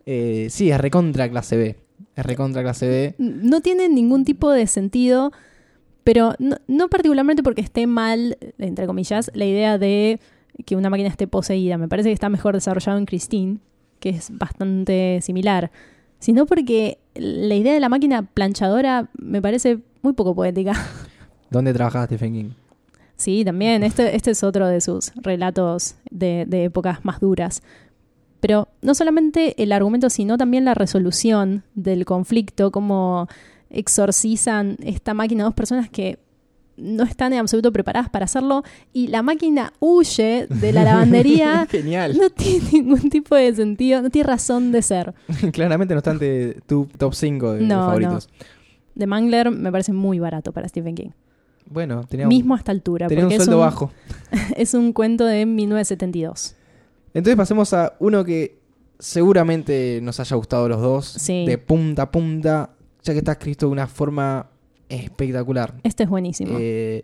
[0.06, 1.76] Eh, sí, es recontra clase B.
[2.16, 3.16] Es recontra clase B.
[3.18, 5.32] No tiene ningún tipo de sentido,
[6.04, 10.20] pero no, no particularmente porque esté mal, entre comillas, la idea de
[10.66, 11.78] que una máquina esté poseída.
[11.78, 13.60] Me parece que está mejor desarrollado en Christine,
[14.00, 15.72] que es bastante similar.
[16.20, 20.74] Sino porque la idea de la máquina planchadora me parece muy poco poética.
[21.50, 22.50] ¿Dónde trabajaba Stephen King?
[23.16, 23.84] Sí, también.
[23.84, 27.62] Este, este es otro de sus relatos de, de épocas más duras.
[28.42, 33.28] Pero no solamente el argumento, sino también la resolución del conflicto, cómo
[33.70, 36.20] exorcizan esta máquina dos personas que
[36.76, 41.68] no están en absoluto preparadas para hacerlo y la máquina huye de la lavandería.
[41.70, 42.18] Genial.
[42.18, 45.14] No tiene ningún tipo de sentido, no tiene razón de ser.
[45.54, 48.30] Claramente no está entre tu top 5 de, de No, favoritos.
[48.98, 51.10] The Mangler me parece muy barato para Stephen King.
[51.70, 53.08] Bueno, tenía un, Mismo a esta altura.
[53.08, 53.92] tenía un sueldo bajo.
[54.58, 56.56] Es un cuento de 1972.
[57.14, 58.60] Entonces pasemos a uno que
[59.00, 61.06] seguramente nos haya gustado los dos.
[61.06, 61.46] Sí.
[61.46, 62.70] De punta a punta,
[63.04, 64.48] ya que está escrito de una forma
[64.90, 65.74] espectacular.
[65.84, 66.58] Este es buenísimo.
[66.60, 67.04] Eh,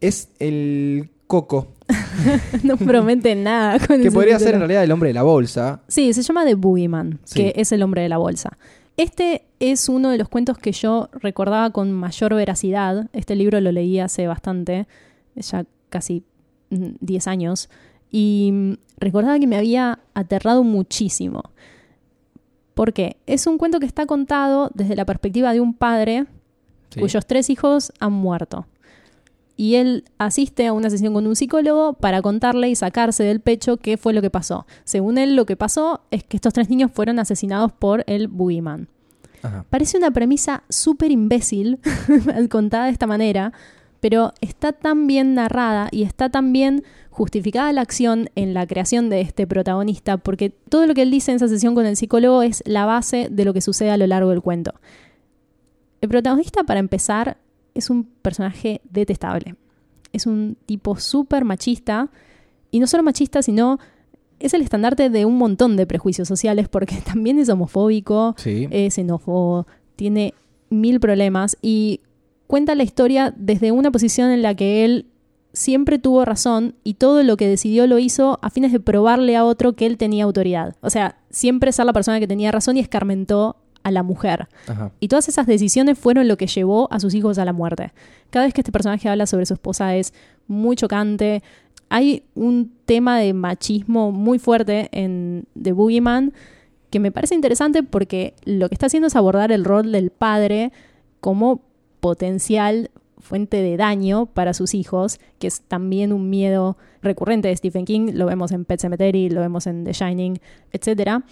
[0.00, 1.68] es el Coco,
[2.64, 3.78] no promete nada.
[3.78, 5.80] Con que ese podría ser en realidad el hombre de la bolsa.
[5.86, 7.34] Sí, se llama The Boogeyman, Sí.
[7.40, 8.58] que es el hombre de la bolsa.
[8.96, 13.08] Este es uno de los cuentos que yo recordaba con mayor veracidad.
[13.12, 14.88] Este libro lo leí hace bastante,
[15.36, 16.24] ya casi
[16.70, 17.70] mm, 10 años.
[18.10, 21.42] Y mm, recordaba que me había aterrado muchísimo.
[22.74, 23.16] ¿Por qué?
[23.26, 26.26] Es un cuento que está contado desde la perspectiva de un padre
[26.90, 26.98] Sí.
[27.00, 28.66] cuyos tres hijos han muerto.
[29.56, 33.76] Y él asiste a una sesión con un psicólogo para contarle y sacarse del pecho
[33.76, 34.66] qué fue lo que pasó.
[34.84, 38.88] Según él, lo que pasó es que estos tres niños fueron asesinados por el Boogeyman.
[39.42, 39.64] Ajá.
[39.70, 41.78] Parece una premisa súper imbécil
[42.50, 43.52] contada de esta manera,
[44.00, 46.82] pero está tan bien narrada y está tan bien
[47.20, 51.30] justificada la acción en la creación de este protagonista, porque todo lo que él dice
[51.32, 54.06] en esa sesión con el psicólogo es la base de lo que sucede a lo
[54.06, 54.72] largo del cuento.
[56.00, 57.36] El protagonista, para empezar,
[57.74, 59.54] es un personaje detestable.
[60.14, 62.08] Es un tipo súper machista,
[62.70, 63.78] y no solo machista, sino
[64.38, 68.66] es el estandarte de un montón de prejuicios sociales, porque también es homofóbico, Sí.
[68.70, 70.32] es xenófobo, tiene
[70.70, 72.00] mil problemas y
[72.46, 75.04] cuenta la historia desde una posición en la que él
[75.52, 79.44] siempre tuvo razón y todo lo que decidió lo hizo a fines de probarle a
[79.44, 80.76] otro que él tenía autoridad.
[80.80, 84.48] O sea, siempre ser la persona que tenía razón y escarmentó a la mujer.
[84.68, 84.92] Ajá.
[85.00, 87.92] Y todas esas decisiones fueron lo que llevó a sus hijos a la muerte.
[88.30, 90.12] Cada vez que este personaje habla sobre su esposa es
[90.46, 91.42] muy chocante.
[91.88, 96.32] Hay un tema de machismo muy fuerte en The Boogeyman
[96.90, 100.72] que me parece interesante porque lo que está haciendo es abordar el rol del padre
[101.20, 101.62] como
[102.00, 102.90] potencial
[103.30, 108.10] fuente de daño para sus hijos, que es también un miedo recurrente de Stephen King,
[108.12, 110.40] lo vemos en Pet Cemetery, lo vemos en The Shining,
[110.72, 111.22] etc.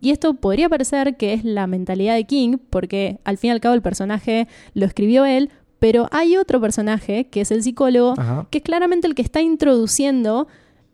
[0.00, 3.60] Y esto podría parecer que es la mentalidad de King, porque al fin y al
[3.60, 8.46] cabo el personaje lo escribió él, pero hay otro personaje, que es el psicólogo, Ajá.
[8.50, 10.46] que es claramente el que está introduciendo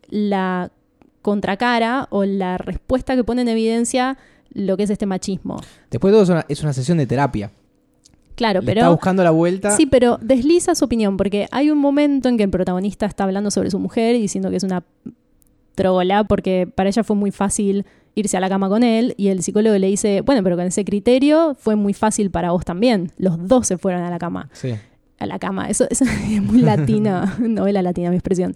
[0.09, 0.71] la
[1.21, 4.17] contracara o la respuesta que pone en evidencia
[4.51, 5.61] lo que es este machismo.
[5.91, 7.51] Después de todo es una, es una sesión de terapia.
[8.35, 8.81] Claro, Le pero...
[8.81, 9.71] está buscando la vuelta.
[9.71, 13.51] Sí, pero desliza su opinión, porque hay un momento en que el protagonista está hablando
[13.51, 14.83] sobre su mujer y diciendo que es una
[15.73, 19.43] trola, porque para ella fue muy fácil irse a la cama con él, y el
[19.43, 23.11] psicólogo le dice, bueno, pero con ese criterio fue muy fácil para vos también.
[23.17, 24.49] Los dos se fueron a la cama.
[24.53, 24.73] Sí.
[25.19, 25.69] A la cama.
[25.69, 28.55] Eso, eso es muy latina, novela latina, mi expresión.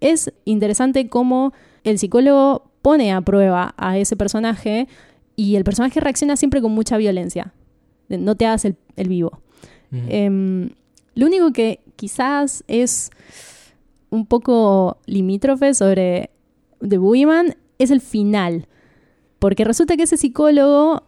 [0.00, 1.52] Es interesante cómo
[1.84, 4.88] el psicólogo pone a prueba a ese personaje
[5.36, 7.52] y el personaje reacciona siempre con mucha violencia.
[8.08, 9.40] No te hagas el, el vivo.
[9.90, 10.70] Em,
[11.14, 13.10] lo único que quizás es
[14.10, 16.30] un poco limítrofe sobre
[16.86, 18.66] The Boogeyman es el final.
[19.38, 21.02] Porque resulta que ese psicólogo.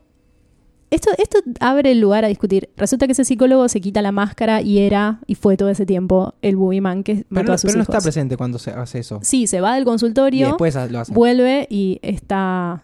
[0.91, 2.69] Esto, esto abre el lugar a discutir.
[2.77, 6.35] Resulta que ese psicólogo se quita la máscara y era, y fue todo ese tiempo,
[6.43, 8.99] el Boogeyman que pero mató no, a sus pero no está presente cuando se hace
[8.99, 9.21] eso.
[9.23, 11.13] Sí, se va del Y consultorio, después lo hace.
[11.13, 12.83] vuelve y está,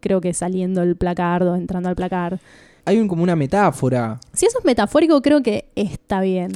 [0.00, 2.38] creo que saliendo el placardo, entrando al placard.
[2.84, 4.18] Hay un, como una metáfora.
[4.32, 6.52] Si eso es metafórico, creo que está bien.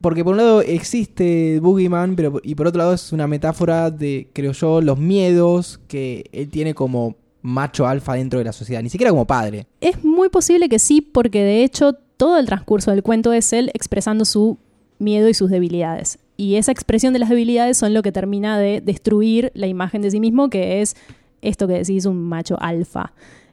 [0.00, 4.28] Porque por un lado existe Boogeyman, pero y por otro lado es una metáfora de,
[4.32, 8.90] creo yo, los miedos que él tiene como macho alfa dentro de la sociedad, ni
[8.90, 9.66] siquiera como padre.
[9.80, 13.70] Es muy posible que sí, porque de hecho todo el transcurso del cuento es él
[13.74, 14.58] expresando su
[14.98, 16.18] miedo y sus debilidades.
[16.36, 20.10] Y esa expresión de las debilidades son lo que termina de destruir la imagen de
[20.10, 20.96] sí mismo, que es
[21.42, 23.12] esto que decís, un macho alfa.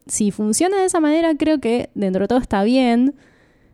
[0.10, 3.16] Si funciona de esa manera, creo que dentro de todo está bien,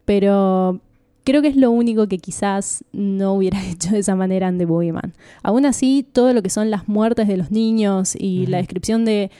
[0.06, 0.80] pero
[1.24, 4.65] creo que es lo único que quizás no hubiera hecho de esa manera en The
[4.65, 5.13] Boogeyman.
[5.43, 9.32] Aún así, todo lo que son las muertes de los niños y la descripción de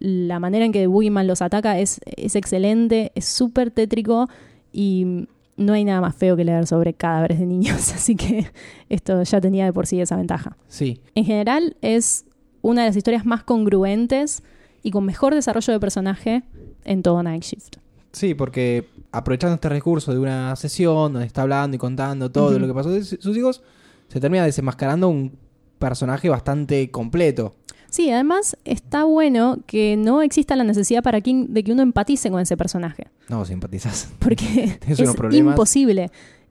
[0.00, 4.28] la manera en que The Boogeyman los ataca es, es excelente, es súper tétrico
[4.72, 8.46] y no hay nada más feo que leer sobre cadáveres de niños, así que
[8.88, 10.56] esto ya tenía de por sí esa ventaja.
[10.68, 11.00] Sí.
[11.14, 12.24] En general es
[12.62, 14.42] una de las historias más congruentes
[14.88, 16.42] y con mejor desarrollo de personaje
[16.84, 17.76] en todo Night Shift.
[18.10, 22.66] Sí, porque aprovechando este recurso de una sesión donde está hablando y contando todo lo
[22.66, 23.62] que pasó de sus hijos,
[24.08, 25.36] se termina desenmascarando un
[25.78, 27.54] personaje bastante completo.
[27.90, 32.30] Sí, además está bueno que no exista la necesidad para King de que uno empatice
[32.30, 33.08] con ese personaje.
[33.28, 34.08] No, simpatizas.
[34.18, 35.52] porque es problemas.
[35.52, 36.10] imposible.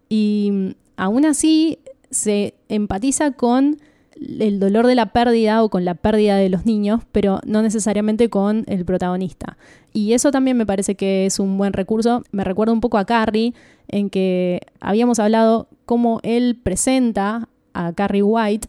[0.09, 1.79] Y mm, aún así
[2.11, 3.79] se empatiza con
[4.39, 8.29] el dolor de la pérdida o con la pérdida de los niños, pero no necesariamente
[8.29, 9.57] con el protagonista.
[9.93, 12.23] Y eso también me parece que es un buen recurso.
[12.31, 13.53] Me recuerda un poco a Carrie,
[13.87, 18.67] en que habíamos hablado cómo él presenta a Carrie White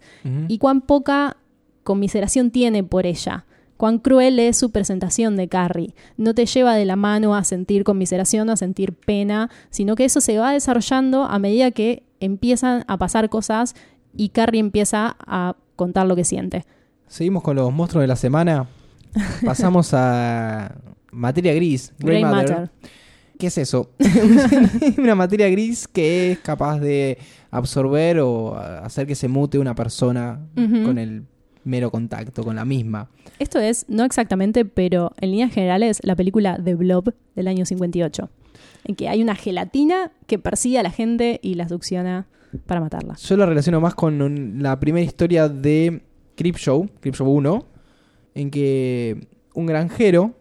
[0.48, 1.37] y cuán poca
[1.82, 3.46] conmiseración tiene por ella.
[3.76, 5.94] Cuán cruel es su presentación de Carrie.
[6.16, 10.20] No te lleva de la mano a sentir conmiseración a sentir pena, sino que eso
[10.20, 13.76] se va desarrollando a medida que empiezan a pasar cosas
[14.16, 16.64] y Carrie empieza a contar lo que siente.
[17.07, 18.68] Seguimos con los monstruos de la semana.
[19.44, 20.75] Pasamos a
[21.11, 21.92] materia gris.
[21.99, 22.71] Grey Matter.
[23.38, 23.92] ¿Qué es eso?
[24.99, 27.18] una materia gris que es capaz de
[27.51, 31.25] absorber o hacer que se mute una persona con el
[31.64, 33.09] mero contacto con la misma.
[33.38, 38.31] Esto es, no exactamente, pero en líneas generales, la película The Blob del año 58,
[38.85, 42.27] en que hay una gelatina que persigue a la gente y la succiona
[42.66, 43.14] para matarla.
[43.16, 46.02] Yo lo relaciono más con un- la primera historia de
[46.37, 47.64] Creepshow, Creepshow 1,
[48.34, 50.32] en que un granjero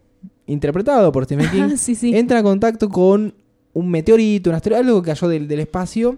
[0.46, 2.16] interpretado por Stephen King, sí, sí.
[2.16, 3.34] entra en contacto con
[3.72, 6.16] un meteorito, un asteroide, algo que cayó del, del espacio,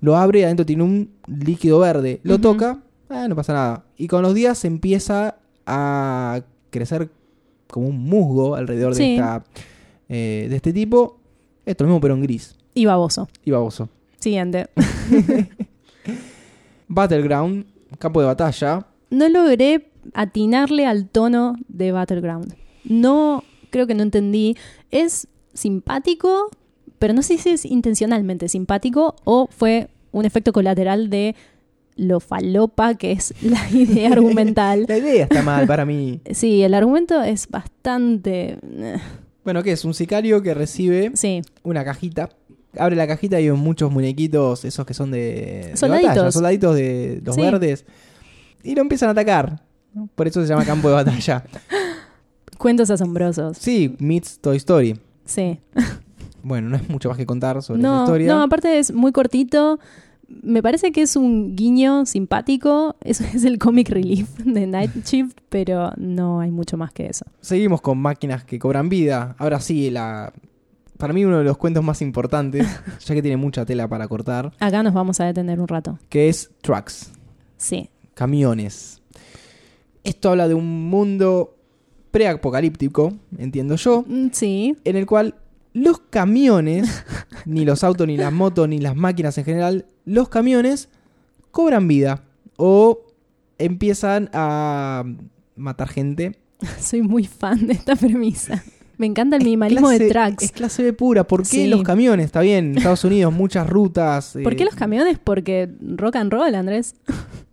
[0.00, 2.42] lo abre y adentro tiene un líquido verde, lo Ujú.
[2.42, 3.84] toca, ah, no pasa nada.
[3.96, 7.10] Y con los días empieza a crecer
[7.68, 9.44] como un musgo alrededor de, esta,
[10.08, 11.18] eh, de este tipo.
[11.66, 13.28] Esto mismo, pero en gris Y baboso.
[13.44, 13.88] y baboso.
[14.20, 14.68] Siguiente.
[16.88, 17.66] Battleground,
[17.98, 18.86] campo de batalla.
[19.10, 22.54] No logré atinarle al tono de Battleground.
[22.84, 24.56] No, creo que no entendí.
[24.90, 26.50] Es simpático,
[26.98, 31.34] pero no sé si es intencionalmente simpático o fue un efecto colateral de
[31.96, 34.84] lo falopa que es la idea argumental.
[34.88, 36.20] La idea está mal para mí.
[36.32, 38.58] Sí, el argumento es bastante...
[38.62, 38.96] eh,
[39.44, 39.84] Bueno, ¿qué es?
[39.84, 42.30] Un sicario que recibe Sí, una cajita.
[42.78, 46.08] Abre la cajita y hay muchos muñequitos, esos que son de, de Soldaditos.
[46.14, 47.40] batalla, soldaditos de los Sí.
[47.42, 47.84] verdes.
[48.62, 49.62] Y lo empiezan a atacar.
[50.14, 51.44] Por eso se llama campo de batalla.
[52.58, 53.56] cuentos asombrosos.
[53.58, 54.98] Sí, meets Toy Story.
[55.24, 55.58] Sí.
[56.42, 58.34] Bueno, no es mucho más que contar sobre esa No, historia.
[58.34, 59.78] no, aparte es muy cortito.
[60.42, 62.96] Me parece que es un guiño simpático.
[63.04, 67.26] Eso es el comic relief de Night Shift, pero no hay mucho más que eso.
[67.42, 69.34] Seguimos con máquinas que cobran vida.
[69.38, 70.32] Ahora sí, la
[71.00, 72.64] para mí uno de los cuentos más importantes,
[73.04, 75.98] ya que tiene mucha tela para cortar, Acá nos vamos a detener un rato.
[76.08, 77.10] que es Trucks,
[77.56, 77.90] Sí.
[78.14, 79.02] camiones.
[80.04, 81.56] Esto habla de un mundo
[82.12, 84.76] preapocalíptico, entiendo yo, Mm, Sí.
[84.84, 85.34] en el cual
[85.72, 86.88] los camiones,
[87.46, 90.88] ni los autos, ni las motos, ni las máquinas en general, los camiones
[91.50, 92.22] cobran vida
[92.56, 93.00] o
[93.58, 95.04] empiezan a
[95.56, 96.38] matar gente.
[96.80, 98.62] Soy muy fan de esta premisa.
[99.00, 100.42] Me encanta el minimalismo Clase- de tracks.
[100.44, 101.24] Es clase B pura.
[101.24, 101.66] ¿Por qué Sí.
[101.68, 102.26] los camiones?
[102.26, 104.36] Está bien, en Estados Unidos muchas rutas.
[104.42, 105.18] ¿Por eh, qué los camiones?
[105.18, 106.94] Porque rock and roll, Andrés.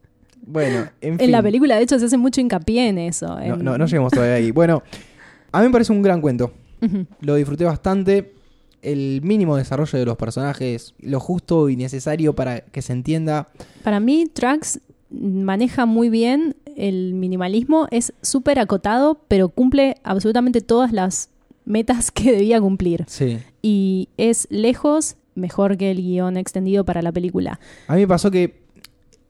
[0.50, 1.32] Bueno, en, En fin.
[1.32, 3.28] la película, de hecho, se hace mucho hincapié en eso.
[3.28, 4.52] No, en- no, no lleguemos todavía ahí.
[4.52, 4.82] Bueno,
[5.52, 6.54] a mí me parece un gran cuento.
[7.22, 8.34] Lo disfruté bastante.
[8.82, 13.50] El mínimo desarrollo de los personajes, lo justo y necesario para que se entienda.
[13.84, 14.80] Para mí, Tracks
[15.10, 17.88] maneja muy bien el minimalismo.
[17.92, 21.30] Es súper acotado, pero cumple absolutamente todas las
[21.68, 23.04] metas que debía cumplir.
[23.08, 23.40] Sí.
[23.62, 27.60] Y es lejos mejor que el guion extendido para la película.
[27.88, 28.62] A mí me pasó que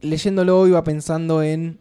[0.02, 1.80] leyéndolo iba pensando en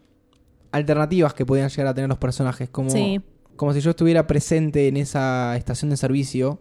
[0.73, 2.69] alternativas que podían llegar a tener los personajes.
[2.69, 3.21] Como, Sí.
[3.57, 6.59] como si yo estuviera presente en esa estación de servicio,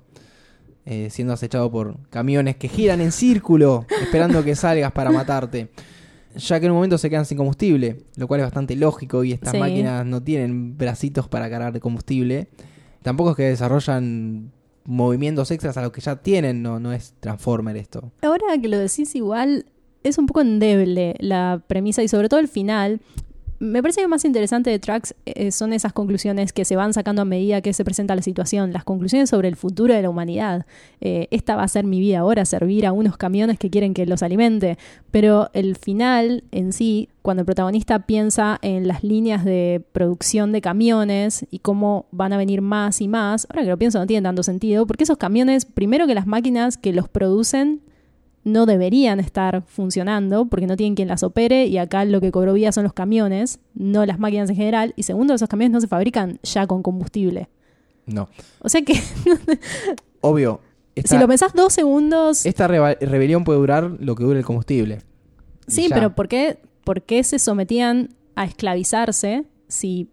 [0.86, 5.70] eh, siendo acechado por camiones que giran en círculo, esperando que salgas para matarte.
[6.36, 9.32] Ya que en un momento se quedan sin combustible, lo cual es bastante lógico y
[9.32, 9.58] estas Sí.
[9.58, 12.50] máquinas no tienen bracitos para cargar de combustible.
[13.06, 14.52] Tampoco es que desarrollan
[14.84, 18.12] movimientos extras a los que ya tienen, no, no es Transformer esto.
[18.24, 19.68] Ahora que lo decís igual,
[20.02, 23.02] es un poco endeble la premisa y sobre todo el final.
[23.58, 26.94] Me parece que lo más interesante de Tracks eh, son esas conclusiones que se van
[26.94, 30.10] sacando a medida que se presenta la situación, las conclusiones sobre el futuro de la
[30.10, 30.66] humanidad.
[31.00, 34.06] Eh, esta va a ser mi vida ahora, servir a unos camiones que quieren que
[34.06, 34.78] los alimente.
[35.10, 40.60] Pero el final en sí, cuando el protagonista piensa en las líneas de producción de
[40.60, 44.28] camiones y cómo van a venir más y más, ahora que lo pienso no tiene
[44.28, 47.82] tanto sentido, porque esos camiones, primero que las máquinas que los producen,
[48.46, 52.54] no deberían estar funcionando porque no tienen quien las opere y acá lo que cobró
[52.54, 54.94] vida son los camiones, no las máquinas en general.
[54.96, 57.50] Y segundo, esos camiones no se fabrican ya con combustible.
[58.06, 58.30] No.
[58.60, 58.94] O sea que
[60.22, 60.62] Obvio.
[60.96, 65.00] esta- si lo pensás dos segundos, Esta rebelión puede durar lo que dure el combustible.
[65.68, 70.10] Sí, pero ¿por qué, ¿por qué se sometían a esclavizarse si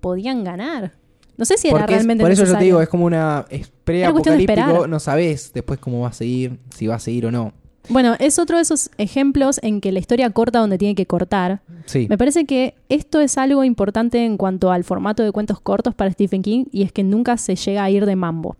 [0.00, 0.92] podían ganar?
[1.36, 3.44] No sé si era Porque es- realmente por eso yo te digo, es como una
[3.50, 7.52] es pre-apocalíptico, no sabes después cómo va a seguir, si va a seguir o no.
[7.88, 11.60] Bueno, es otro de esos ejemplos en que la historia corta donde tiene que cortar.
[11.84, 12.06] Sí.
[12.08, 16.10] Me parece que esto es algo importante en cuanto al formato de cuentos cortos para
[16.10, 18.56] Stephen King y es que nunca se llega a ir de mambo.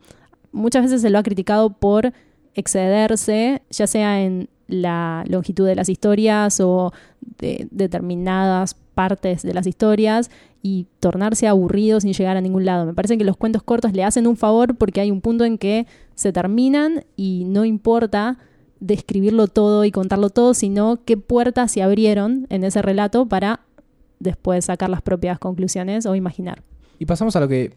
[0.52, 2.12] Muchas veces se lo ha criticado por
[2.54, 6.92] excederse, ya sea en la longitud de las historias o
[7.38, 10.30] de determinadas partes de las historias
[10.62, 12.86] y tornarse aburrido sin llegar a ningún lado.
[12.86, 15.58] Me parece que los cuentos cortos le hacen un favor porque hay un punto en
[15.58, 18.38] que se terminan y no importa
[18.84, 23.60] describirlo todo y contarlo todo, sino qué puertas se abrieron en ese relato para
[24.20, 26.62] después sacar las propias conclusiones o imaginar.
[26.98, 27.72] Y pasamos a lo que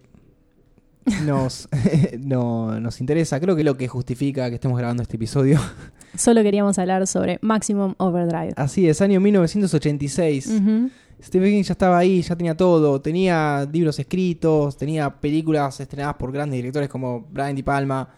[1.26, 1.70] nos,
[2.20, 3.40] no, nos interesa.
[3.40, 5.60] Creo que lo que justifica que estemos grabando este episodio.
[6.18, 8.54] Solo queríamos hablar sobre Maximum Overdrive.
[8.58, 10.48] Así es, año 1986.
[10.48, 10.90] Ujú.
[11.24, 13.00] Stephen King ya estaba ahí, ya tenía todo.
[13.02, 18.10] Tenía libros escritos, tenía películas estrenadas por grandes directores como Brian De Palma.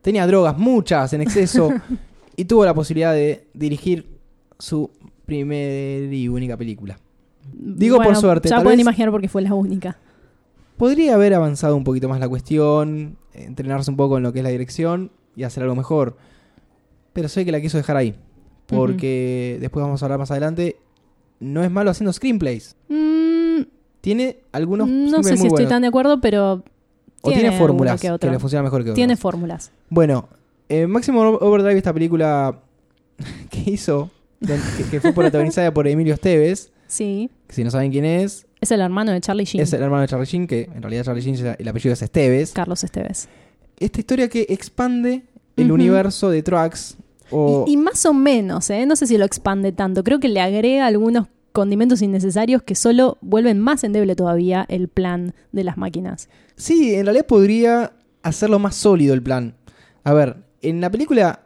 [0.00, 1.70] Tenía drogas, muchas en exceso.
[2.38, 4.06] y tuvo la posibilidad de dirigir
[4.60, 4.90] su
[5.26, 6.98] primera y única película.
[7.52, 9.98] Digo por suerte, Ya pueden vez- imaginar porque fue la única.
[10.76, 14.42] Podría haber avanzado un poquito más la cuestión, entrenarse un poco en lo que es
[14.44, 16.16] la dirección y hacer algo mejor.
[17.12, 18.14] Pero sé que la quiso dejar ahí.
[18.66, 20.76] Porque después vamos a hablar más adelante.
[21.40, 22.76] No es malo haciendo screenplays.
[22.88, 23.62] Mm,
[24.00, 26.62] Tiene algunos no sé si estoy tan de acuerdo, pero.
[27.22, 28.30] O tiene fórmulas que, otro.
[28.30, 28.94] le funcionan mejor que otros.
[28.94, 29.72] Tiene fórmulas.
[29.90, 30.28] Bueno,
[30.68, 32.60] eh, Máximo Overdrive, esta película
[33.50, 34.10] que hizo,
[34.40, 37.30] que, que fue protagonizada por Emilio Esteves, Sí.
[37.46, 39.62] que si no saben quién es, Es el hermano de Charlie Sheen.
[39.62, 42.02] es el hermano de Charlie Sheen, que en realidad Charlie Sheen es- el apellido es
[42.02, 42.52] Esteves.
[42.52, 43.28] Carlos Esteves.
[43.78, 45.22] Esta historia que expande
[45.56, 46.96] el universo de Trucks.
[47.30, 48.86] O, Y, y más o menos, ¿eh?
[48.86, 50.02] No sé si lo expande tanto.
[50.02, 55.34] Creo que le agrega algunos condimentos innecesarios que solo vuelven más endeble todavía el plan
[55.52, 56.28] de las máquinas.
[56.56, 57.92] Sí, en realidad podría
[58.22, 59.54] hacerlo más sólido el plan.
[60.04, 61.40] A ver, en la película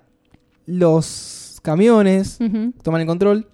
[0.67, 2.39] los camiones
[2.83, 3.47] toman el control,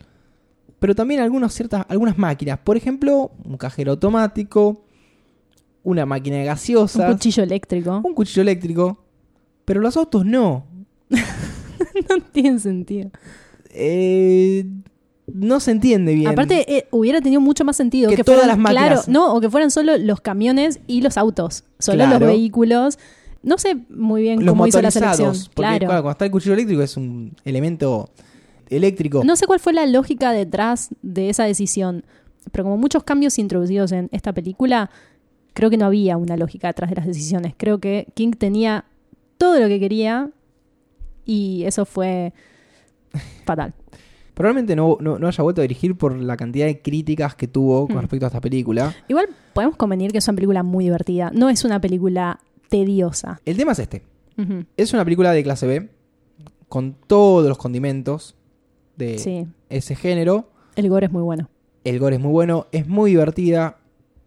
[0.78, 4.84] pero también algunas ciertas algunas máquinas, por ejemplo, un cajero automático,
[5.82, 8.00] una máquina de Un gaseosas, cuchillo eléctrico.
[8.04, 8.98] un cuchillo eléctrico,
[9.64, 10.66] pero los autos no.
[11.10, 13.10] no tiene sentido.
[13.70, 14.64] Eh,
[15.32, 16.28] no se entiende bien.
[16.28, 18.84] Aparte, eh, hubiera tenido mucho más sentido Que que, todas fueran, las máquinas.
[18.86, 22.18] claro, no, o que fueran solo los camiones y los autos, solo Claro.
[22.20, 22.98] los vehículos.
[23.42, 25.28] No sé muy bien los cómo hizo la selección.
[25.28, 25.86] motorizados, porque Claro.
[25.86, 28.10] claro, cuando está el cuchillo eléctrico es un elemento
[28.68, 29.22] eléctrico.
[29.24, 32.04] No sé cuál fue la lógica detrás de esa decisión,
[32.52, 34.90] pero como muchos cambios introducidos en esta película,
[35.54, 37.54] creo que no había una lógica detrás de las decisiones.
[37.56, 38.84] Creo que King tenía
[39.38, 40.30] todo lo que quería
[41.24, 42.32] y eso fue
[43.44, 43.72] fatal.
[44.34, 47.86] Probablemente no, no, no haya vuelto a dirigir por la cantidad de críticas que tuvo
[47.88, 48.00] con Hmm.
[48.00, 48.94] respecto a esta película.
[49.08, 51.30] Igual podemos convenir que es una película muy divertida.
[51.34, 52.38] No es una película
[52.68, 53.40] tediosa.
[53.44, 54.02] El tema es este.
[54.76, 55.88] Es una película de clase B,
[56.68, 58.36] con todos los condimentos
[58.96, 60.48] de Sí, ese género.
[60.76, 61.48] el gore es muy bueno.
[61.84, 63.78] El gore es muy bueno, es muy divertida.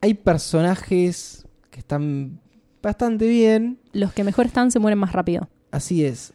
[0.01, 2.39] Hay personajes que están
[2.83, 5.47] bastante bien, Los que mejor están se mueren más rápido.
[5.71, 6.33] así es.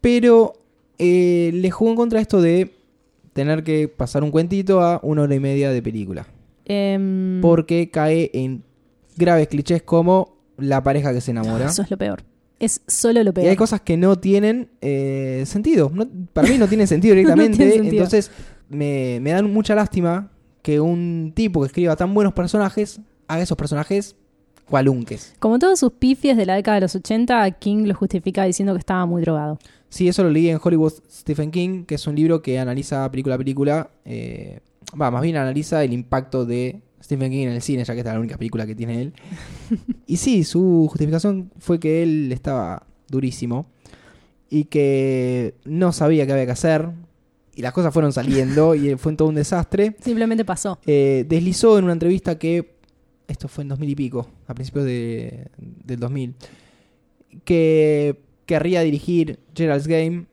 [0.00, 0.54] Pero
[0.98, 2.74] eh, le jugó en contra esto de
[3.34, 6.26] tener que pasar un cuentito a una hora y media de película.
[6.64, 8.62] Em, Porque cae en
[9.16, 10.31] graves clichés como
[10.62, 11.66] la pareja que se enamora.
[11.66, 12.22] Eso es lo peor.
[12.58, 13.48] Es solo lo Y peor.
[13.48, 15.90] hay cosas que no tienen eh, sentido.
[15.92, 17.56] No- para mí no tienen sentido directamente.
[17.70, 17.90] sentido.
[17.92, 18.30] Entonces
[18.68, 20.30] me, me dan mucha lástima
[20.62, 24.14] que un tipo que escriba tan buenos personajes haga esos personajes
[24.68, 25.34] cualunques.
[25.38, 28.78] Como todos sus pifies de la década de los 80, King lo justifica diciendo que
[28.78, 29.58] estaba muy drogado.
[29.88, 33.34] Sí, eso lo leí en Hollywood Stephen King, que es un libro que analiza película
[33.34, 33.90] a película.
[34.04, 34.60] eh,
[35.00, 38.10] Va, más bien analiza el impacto de Stephen King en el cine, ya que esta
[38.10, 39.12] es la única película que tiene él.
[40.06, 43.66] y sí, su justificación fue que él estaba durísimo
[44.48, 46.90] y que no sabía qué había que hacer.
[47.54, 49.96] Y las cosas fueron saliendo y fue todo un desastre.
[50.00, 50.78] Simplemente pasó.
[50.86, 52.76] Eh, deslizó en una entrevista que,
[53.28, 56.34] esto fue en 2000 y pico, a principios de, del 2000,
[57.44, 60.26] que querría dirigir Gerald's Game.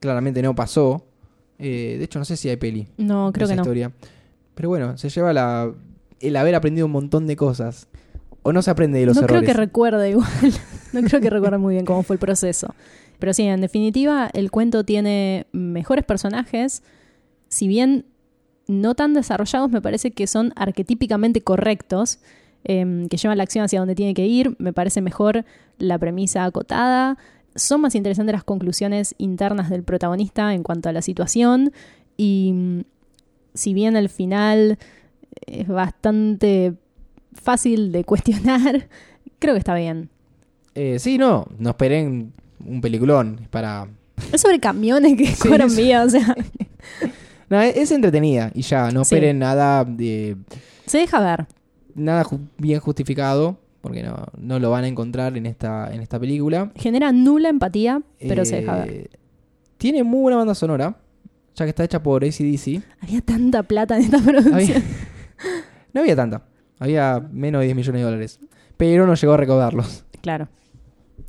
[0.00, 1.04] Claramente no pasó.
[1.58, 2.86] Eh, de hecho, no sé si hay peli.
[2.98, 3.62] No, creo esa que no.
[3.62, 3.92] historia.
[4.54, 5.72] Pero bueno, se lleva la,
[6.20, 7.88] el haber aprendido un montón de cosas.
[8.42, 9.50] O no se aprende de los no creo errores.
[9.50, 10.28] que recuerde igual.
[10.92, 12.74] no creo que recuerde muy bien cómo fue el proceso.
[13.18, 16.82] Pero sí, en definitiva, el cuento tiene mejores personajes.
[17.48, 18.06] Si bien
[18.68, 22.20] no tan desarrollados, me parece que son arquetípicamente correctos,
[22.64, 24.54] em, que llevan la acción hacia donde tiene que ir.
[24.58, 25.44] Me parece mejor
[25.78, 27.18] la premisa acotada.
[27.56, 31.72] Son más interesantes las conclusiones internas del protagonista en cuanto a la situación.
[32.16, 32.80] Y mm,
[33.54, 34.78] si bien el final
[35.52, 36.74] es bastante
[37.34, 38.88] fácil de cuestionar,
[39.38, 40.08] creo que está bien.
[40.74, 42.32] Eh, sí, no, no esperen
[42.64, 43.88] un peliculón para...
[44.32, 46.34] Es sobre camiones que Sí, cobran vida, o sea,
[47.48, 49.14] No, es, es entretenida y ya, no Sí.
[49.14, 50.36] esperen nada de...
[50.86, 51.46] se deja ver.
[51.94, 56.18] nada ju- bien justificado, porque no, no lo van a encontrar en esta, en esta
[56.20, 56.70] película.
[56.76, 58.90] Genera nula empatía, pero se deja ver.
[58.90, 59.08] Eh,
[59.78, 60.96] Tiene muy buena banda sonora,
[61.54, 62.82] ya que está hecha por ACDC.
[63.00, 64.54] Había tanta plata en esta producción.
[64.54, 64.82] Había-
[65.92, 66.42] no había tanta,
[66.78, 68.40] había menos de 10 millones de dólares,
[68.76, 70.04] pero no llegó a recaudarlos.
[70.20, 70.48] Claro.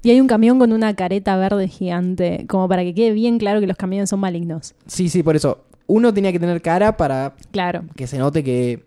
[0.01, 3.59] Y hay un camión con una careta verde gigante, como para que quede bien claro
[3.59, 4.75] que los camiones son malignos.
[4.87, 5.65] Sí, sí, por eso.
[5.87, 8.85] Uno tenía que tener cara para Claro, que se note que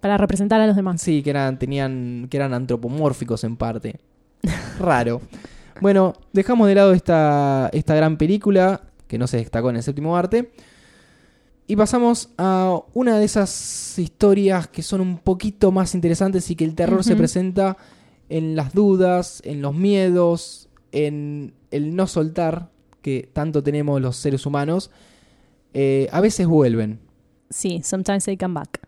[0.00, 1.00] para representar a los demás.
[1.02, 3.98] sí, que eran, tenían, que eran antropomórficos en parte.
[4.78, 5.20] Raro.
[5.80, 10.16] Bueno, dejamos de lado esta, esta gran película que no se destacó en el séptimo
[10.16, 10.52] arte.
[11.66, 16.64] Y pasamos a una de esas historias que son un poquito más interesantes y que
[16.64, 17.76] el terror se presenta
[18.28, 22.70] en las dudas, en los miedos, en el no soltar
[23.02, 24.90] que tanto tenemos los seres humanos.
[25.74, 27.00] Eh, a veces vuelven.
[27.50, 28.80] Sí, sometimes they come back.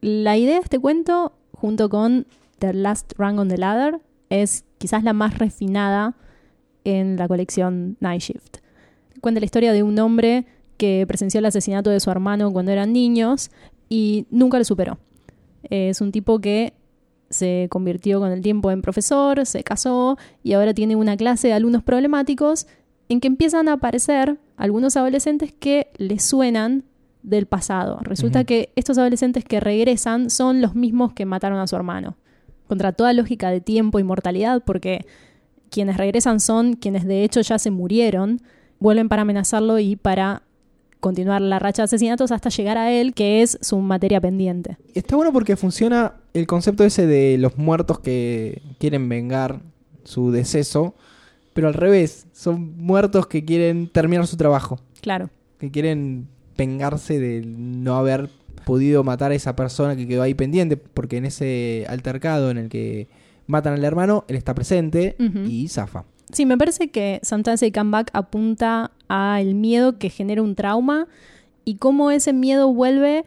[0.00, 2.26] La idea de este cuento, junto con
[2.58, 6.16] The Last Rung on the Ladder es quizás la más refinada
[6.84, 8.58] en la colección Night Shift.
[9.20, 12.92] Cuenta la historia de un hombre que presenció el asesinato de su hermano cuando eran
[12.92, 13.50] niños
[13.88, 14.98] y nunca lo superó.
[15.70, 16.74] Es un tipo que
[17.30, 21.54] se convirtió con el tiempo en profesor, se casó y ahora tiene una clase de
[21.54, 22.66] alumnos problemáticos
[23.08, 26.84] en que empiezan a aparecer algunos adolescentes que le suenan
[27.22, 27.98] del pasado.
[28.02, 32.16] Resulta que estos adolescentes que regresan son los mismos que mataron a su hermano.
[32.66, 35.06] Contra toda lógica de tiempo y mortalidad, porque
[35.70, 38.40] quienes regresan son quienes de hecho ya se murieron,
[38.78, 40.42] vuelven para amenazarlo y para
[41.04, 44.78] continuar la racha de asesinatos hasta llegar a él, que es su materia pendiente.
[44.94, 49.60] Está bueno porque funciona el concepto ese de los muertos que quieren vengar
[50.04, 50.94] su deceso,
[51.52, 55.28] pero al revés, son muertos que quieren terminar su trabajo, Claro.
[55.58, 56.26] que quieren
[56.56, 58.30] vengarse de no haber
[58.64, 62.68] podido matar a esa persona que quedó ahí pendiente, porque en ese altercado en el
[62.70, 63.08] que
[63.46, 66.04] matan al hermano, él está presente y zafa.
[66.32, 70.54] Sí, me parece que Sometimes I Come Back apunta a el miedo que genera un
[70.54, 71.06] trauma
[71.64, 73.24] y cómo ese miedo vuelve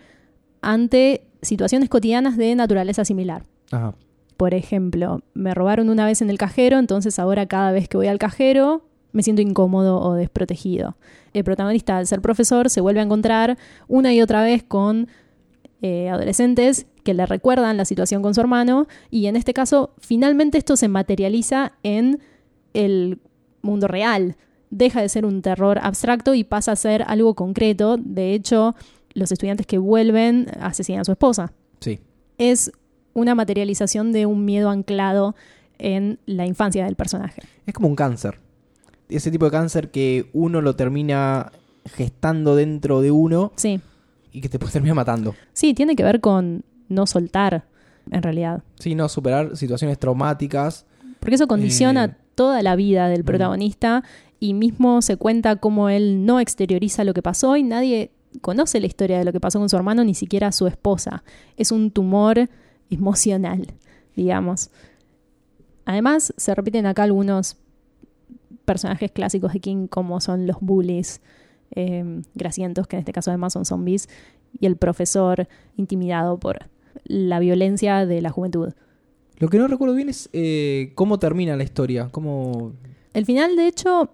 [0.62, 3.44] ante situaciones cotidianas de naturaleza similar.
[3.72, 3.96] Ajá.
[4.36, 8.08] Por ejemplo, me robaron una vez en el cajero, entonces ahora cada vez que voy
[8.08, 10.96] al cajero me siento incómodo o desprotegido.
[11.34, 13.58] El protagonista, al ser profesor, se vuelve a encontrar
[13.88, 15.08] una y otra vez con
[15.82, 20.58] eh, adolescentes que le recuerdan la situación con su hermano y en este caso finalmente
[20.58, 22.20] esto se materializa en
[22.74, 23.20] el
[23.62, 24.36] mundo real.
[24.70, 27.98] Deja de ser un terror abstracto y pasa a ser algo concreto.
[27.98, 28.76] De hecho,
[29.14, 32.00] los estudiantes que vuelven asesinan a su esposa Sí.
[32.38, 32.72] es
[33.14, 35.36] una materialización de un miedo anclado
[35.80, 37.42] en la infancia del personaje.
[37.66, 38.40] Es como un cáncer.
[39.10, 41.52] Ese tipo de cáncer que uno lo termina
[41.86, 43.80] gestando dentro de uno Sí,
[44.34, 45.34] y que te puede terminar matando.
[45.54, 47.66] sí, tiene que ver con no soltar,
[48.12, 48.64] en realidad.
[48.80, 50.86] Sí, no, superar situaciones traumáticas.
[51.20, 54.04] Porque eso condiciona Eh, toda la vida del protagonista
[54.40, 58.12] y mismo se cuenta cómo él no exterioriza lo que pasó y nadie
[58.42, 61.24] conoce la historia de lo que pasó con su hermano, ni siquiera su esposa.
[61.58, 62.48] Es un tumor
[62.92, 63.66] emocional,
[64.16, 64.70] digamos.
[65.86, 67.58] Además, se repiten acá algunos
[68.66, 71.22] personajes clásicos de King, como son los bullies
[71.72, 74.10] eh, grasientos, que en este caso además son zombies,
[74.60, 76.70] y el profesor intimidado por
[77.04, 78.74] la violencia de la juventud.
[79.38, 82.10] Lo que no recuerdo bien es eh, cómo termina la historia.
[82.12, 82.74] Cómo...
[83.14, 84.10] El final, de hecho,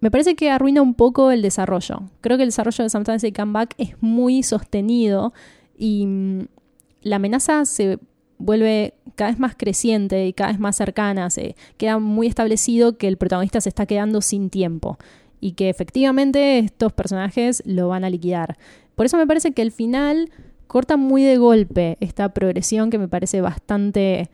[0.00, 2.02] me parece que arruina un poco el desarrollo.
[2.20, 5.32] Creo que el desarrollo de Sometimes I Come Back es muy sostenido
[5.76, 6.46] y mm,
[7.02, 7.98] la amenaza se
[8.38, 11.28] vuelve cada vez más creciente y cada vez más cercana.
[11.30, 14.98] Se queda muy establecido que el protagonista se está quedando sin tiempo
[15.40, 18.56] y que efectivamente estos personajes lo van a liquidar.
[18.94, 20.30] Por eso me parece que el final
[20.66, 24.30] corta muy de golpe esta progresión que me parece bastante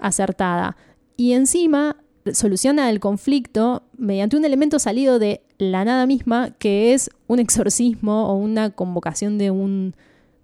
[0.00, 0.76] acertada.
[1.16, 1.96] Y encima
[2.32, 8.28] soluciona el conflicto mediante un elemento salido de la nada misma, que es un exorcismo
[8.28, 9.94] o una convocación de, un,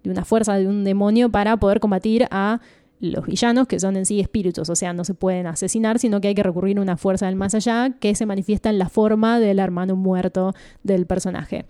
[0.03, 2.61] de una fuerza, de un demonio para poder combatir a
[2.99, 6.29] los villanos, que son en sí espíritus, o sea, no se pueden asesinar, sino que
[6.29, 9.39] hay que recurrir a una fuerza del más allá que se manifiesta en la forma
[9.39, 10.53] del hermano muerto
[10.83, 11.65] del personaje.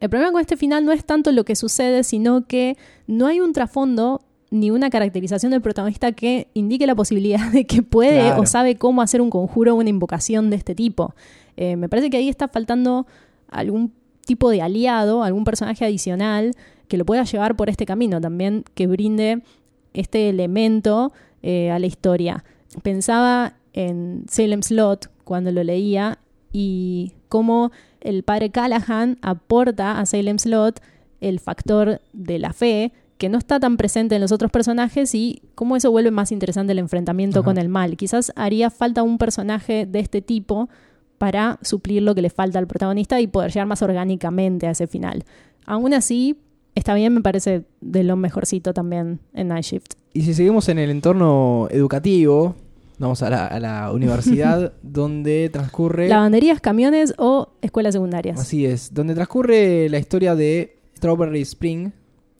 [0.00, 3.40] El problema con este final no es tanto lo que sucede, sino que no hay
[3.40, 8.42] un trasfondo ni una caracterización del protagonista que indique la posibilidad de que puede Claro.
[8.42, 11.14] o sabe cómo hacer un conjuro o una invocación de este tipo.
[11.56, 13.06] Eh, me parece que ahí está faltando
[13.48, 13.92] algún
[14.26, 16.52] tipo de aliado, algún personaje adicional
[16.88, 19.42] que lo pueda llevar por este camino también, que brinde
[19.94, 22.44] este elemento eh, a la historia.
[22.82, 26.18] Pensaba en Salem Slot cuando lo leía
[26.52, 27.70] y cómo
[28.00, 30.80] el padre Callahan aporta a Salem Slot
[31.20, 35.42] el factor de la fe que no está tan presente en los otros personajes y
[35.54, 37.44] cómo eso vuelve más interesante el enfrentamiento Ajá.
[37.44, 37.98] con el mal.
[37.98, 40.70] Quizás haría falta un personaje de este tipo
[41.18, 44.86] para suplir lo que le falta al protagonista y poder llegar más orgánicamente a ese
[44.86, 45.24] final.
[45.66, 46.38] Aún así,
[46.74, 49.92] está bien, me parece de lo mejorcito también en Night Shift.
[50.14, 52.54] Y si seguimos en el entorno educativo,
[52.98, 56.08] vamos a la, a la universidad donde transcurre...
[56.08, 58.40] Lavanderías, camiones o escuelas secundarias.
[58.40, 61.90] Así es, donde transcurre la historia de Strawberry Spring,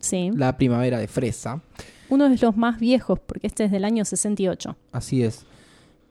[0.01, 0.31] Sí.
[0.35, 1.63] la primavera de fresa.
[2.09, 4.77] Uno de los más viejos, porque este es del año 68.
[4.93, 5.45] Así es.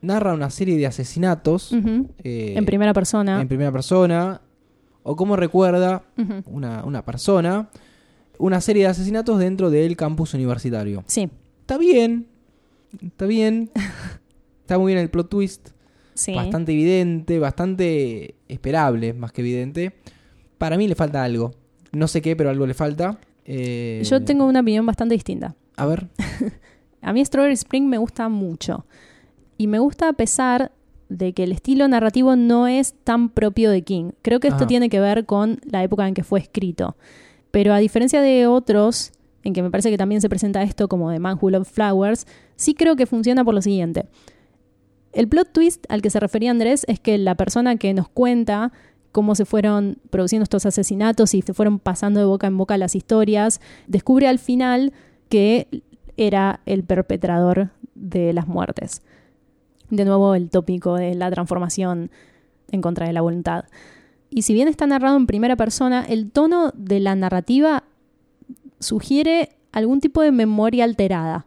[0.00, 1.72] Narra una serie de asesinatos
[2.24, 3.40] eh, En primera persona.
[3.42, 4.40] en primera persona,
[5.02, 6.04] o como recuerda
[6.46, 7.68] una, una persona,
[8.38, 11.04] una serie de asesinatos dentro del campus universitario.
[11.06, 11.28] Sí,
[11.70, 12.26] Está bien,
[13.00, 13.70] está bien,
[14.62, 15.68] está muy bien el plot twist,
[16.14, 16.34] sí.
[16.34, 19.92] bastante evidente, bastante esperable, más que evidente.
[20.58, 21.52] Para mí le falta algo.
[21.92, 23.20] No sé qué, pero algo le falta.
[23.52, 25.56] Eh, Yo tengo una opinión bastante distinta.
[25.76, 26.08] A ver,
[27.02, 28.86] A mí Strawberry Spring me gusta mucho.
[29.56, 30.72] Y me gusta a pesar
[31.08, 34.12] de que el estilo narrativo no es tan propio de King.
[34.22, 34.66] Creo que esto Ajá.
[34.66, 36.96] tiene que ver con la época en que fue escrito.
[37.50, 41.10] Pero a diferencia de otros, en que me parece que también se presenta esto como
[41.10, 44.06] de Man Who Loved Flowers, sí creo que funciona por lo siguiente.
[45.12, 48.72] El plot twist al que se refería Andrés es que la persona que nos cuenta
[49.12, 52.94] cómo se fueron produciendo estos asesinatos y se fueron pasando de boca en boca las
[52.94, 54.92] historias, descubre al final
[55.28, 55.82] que
[56.16, 59.02] era el perpetrador de las muertes.
[59.90, 62.10] De nuevo el tópico de la transformación
[62.70, 63.64] en contra de la voluntad.
[64.30, 67.84] Y si bien está narrado en primera persona, el tono de la narrativa
[68.78, 71.46] sugiere algún tipo de memoria alterada.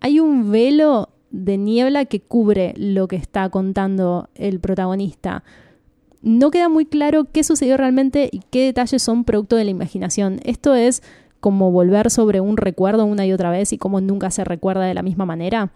[0.00, 5.44] Hay un velo de niebla que cubre lo que está contando el protagonista.
[6.26, 10.40] No queda muy claro qué sucedió realmente y qué detalles son producto de la imaginación.
[10.42, 11.04] Esto es
[11.38, 14.94] como volver sobre un recuerdo una y otra vez y cómo nunca se recuerda de
[14.94, 15.70] la misma manera.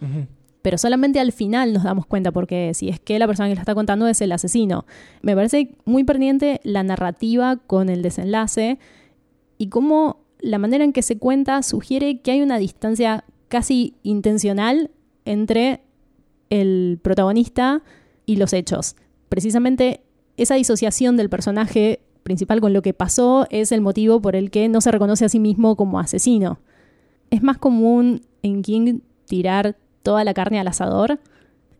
[0.61, 3.61] Pero solamente al final nos damos cuenta porque si es que la persona que lo
[3.61, 4.85] está contando es el asesino.
[5.21, 8.77] Me parece muy pertinente la narrativa con el desenlace
[9.57, 14.91] y cómo la manera en que se cuenta sugiere que hay una distancia casi intencional
[15.23, 15.79] entre
[16.49, 17.83] el protagonista
[18.25, 18.97] y los hechos.
[19.29, 20.01] Precisamente
[20.41, 24.67] esa disociación del personaje principal con lo que pasó es el motivo por el que
[24.69, 26.59] no se reconoce a sí mismo como asesino.
[27.29, 31.19] Es más común en King tirar toda la carne al asador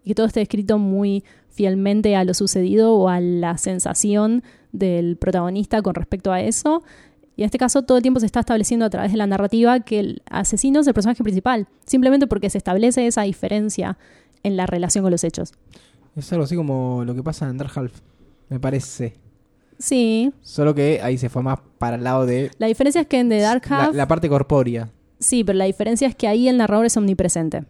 [0.03, 5.17] y que todo esté escrito muy fielmente a lo sucedido o a la sensación del
[5.17, 6.83] protagonista con respecto a eso.
[7.35, 9.79] Y en este caso todo el tiempo se está estableciendo a través de la narrativa
[9.79, 13.97] que el asesino es el personaje principal, simplemente porque se establece esa diferencia
[14.43, 15.53] en la relación con los hechos.
[16.15, 18.01] Es algo así como lo que pasa en Dark Half,
[18.51, 19.15] me parece.
[19.79, 23.19] Sí, Solo que ahí se fue más para el lado de la diferencia es que
[23.19, 24.91] en The Dark Half, la parte corpórea.
[25.17, 27.63] sí, pero la diferencia es que ahí el narrador es omnipresente.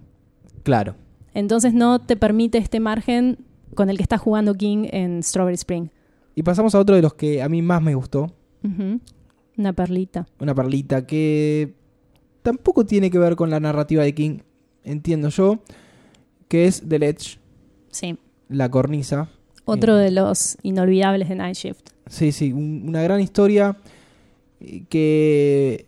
[0.64, 0.96] Claro.
[1.34, 3.38] Entonces no te permite este margen
[3.76, 5.88] con el que está jugando King en Strawberry Spring.
[6.36, 8.34] Y pasamos a otro de los que a mí más me gustó.
[9.58, 10.28] Una perlita.
[10.40, 11.76] Una perlita que
[12.42, 14.40] tampoco tiene que ver con la narrativa de King,
[14.84, 15.60] entiendo yo,
[16.50, 17.40] que es The Ledge,
[17.90, 18.18] Sí.
[18.50, 19.30] la cornisa.
[19.66, 20.04] Otro Eh.
[20.06, 21.90] de los inolvidables de Night Shift.
[22.08, 23.78] Sí, sí, un- una gran historia
[24.60, 25.86] eh, que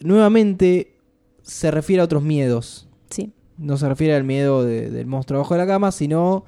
[0.00, 0.94] nuevamente
[1.42, 2.88] se refiere a otros miedos.
[3.10, 3.32] Sí.
[3.58, 6.44] No se refiere al miedo de- del monstruo abajo de la cama, sino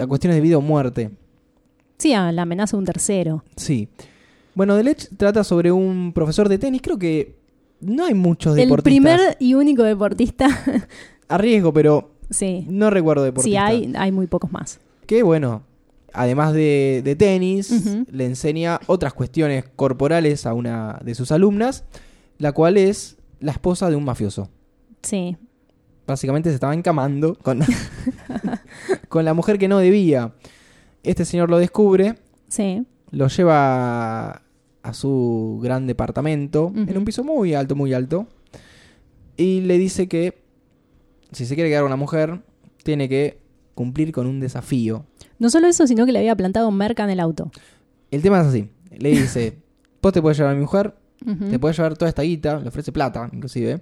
[0.00, 1.10] a cuestiones de vida o muerte.
[1.98, 3.44] Sí, a la amenaza de un tercero.
[3.56, 3.88] Sí.
[4.54, 6.80] Bueno, The Ledge trata sobre un profesor de tenis.
[6.82, 7.36] Creo que
[7.80, 8.84] no hay muchos El deportistas.
[8.92, 10.48] primer y único deportista.
[11.28, 12.64] A riesgo, pero sí.
[12.68, 13.64] no recuerdo Sí, deportistas.
[13.64, 14.80] hay, hay muy pocos más.
[15.10, 15.64] Que bueno,
[16.12, 21.82] además de, de tenis, le enseña otras cuestiones corporales a una de sus alumnas,
[22.38, 24.50] la cual es la esposa de un mafioso.
[25.02, 25.36] Sí.
[26.06, 27.58] Básicamente se estaba encamando con,
[29.08, 30.32] con la mujer que no debía.
[31.02, 32.14] Este señor lo descubre,
[32.46, 32.86] Sí.
[33.10, 34.42] lo lleva
[34.82, 38.28] a su gran departamento, en un piso muy alto, muy alto,
[39.36, 40.40] y le dice que
[41.32, 42.42] si se quiere quedar con la mujer,
[42.84, 43.39] tiene que
[43.80, 45.06] cumplir con un desafío.
[45.38, 47.50] No solo eso, sino que le había plantado merca en el auto.
[48.10, 48.68] El tema es así.
[48.90, 49.56] Le dice,
[50.02, 50.94] vos te puedes llevar a mi mujer,
[51.50, 53.80] te puedes llevar toda esta guita, le ofrece plata, inclusive,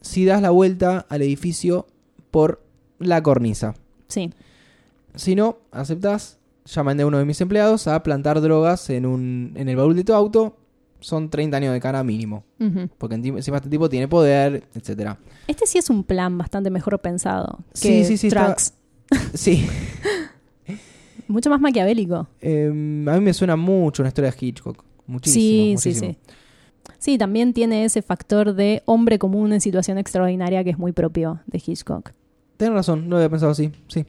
[0.00, 1.86] si das la vuelta al edificio
[2.30, 2.62] por
[3.00, 3.74] la cornisa.
[4.06, 4.30] Sí.
[5.16, 9.52] Si no, aceptás, ya mandé a uno de mis empleados a plantar drogas en, un,
[9.56, 10.56] en el baúl de tu auto.
[11.00, 12.44] Son 30 años de cara mínimo.
[12.98, 15.16] Porque encima este tipo tiene poder, etcétera.
[15.46, 18.74] Este sí es un plan bastante mejor pensado que Sí, sí, sí, está- Trucks.
[19.34, 19.66] Sí.
[21.28, 22.26] Mucho más maquiavélico.
[22.40, 24.82] Eh, a mí me suena mucho una historia de Hitchcock.
[25.06, 25.42] Muchísimo.
[25.42, 26.08] sí, muchísimo.
[26.12, 26.34] sí, sí.
[26.98, 31.40] Sí, también tiene ese factor de hombre común en situación extraordinaria que es muy propio
[31.46, 32.10] de Hitchcock.
[32.56, 34.04] Tienes razón, no había pensado así, sí.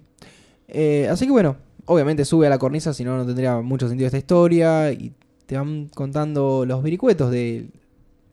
[0.67, 4.07] Eh, así que bueno, obviamente sube a la cornisa, si no, no tendría mucho sentido
[4.07, 4.91] esta historia.
[4.91, 5.13] Y
[5.45, 7.69] te van contando los vericuetos de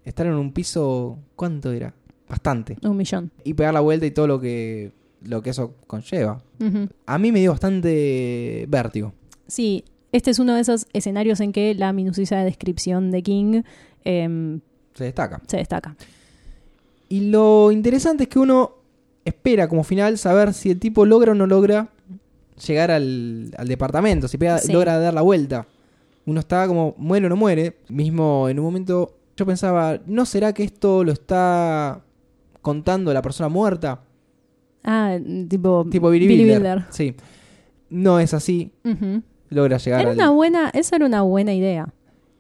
[0.05, 1.19] estar en un piso.
[1.35, 1.93] ¿Cuánto era?
[2.29, 2.77] Bastante.
[2.83, 3.31] Un millón.
[3.45, 4.93] Y pegar la vuelta y todo lo que,
[5.27, 6.43] lo que eso conlleva.
[7.07, 9.13] A mí me dio bastante vértigo.
[9.47, 13.63] Sí, este es uno de esos escenarios en que la minuciosa descripción de King
[14.05, 14.61] em,
[14.95, 15.41] Se destaca.
[15.47, 15.97] se destaca.
[17.09, 18.73] Y lo interesante es que uno
[19.25, 21.89] espera como final saber si el tipo logra o no logra
[22.67, 24.73] llegar al, al departamento, si pega- Sí.
[24.73, 25.67] logra dar la vuelta.
[26.25, 27.77] Uno está como muere o no muere.
[27.89, 32.01] Mismo en un momento yo pensaba, ¿no será que esto lo está
[32.63, 34.01] contando la persona muerta?
[34.87, 35.19] Ah,
[35.49, 36.51] tipo, Tipo Billy, Billy.
[36.53, 36.85] Wilder.
[36.91, 37.15] Sí.
[37.91, 38.73] No es así.
[38.85, 39.23] Ujú.
[39.51, 40.17] Logra llegar Era al...
[40.17, 41.93] una buena, esa era una buena idea.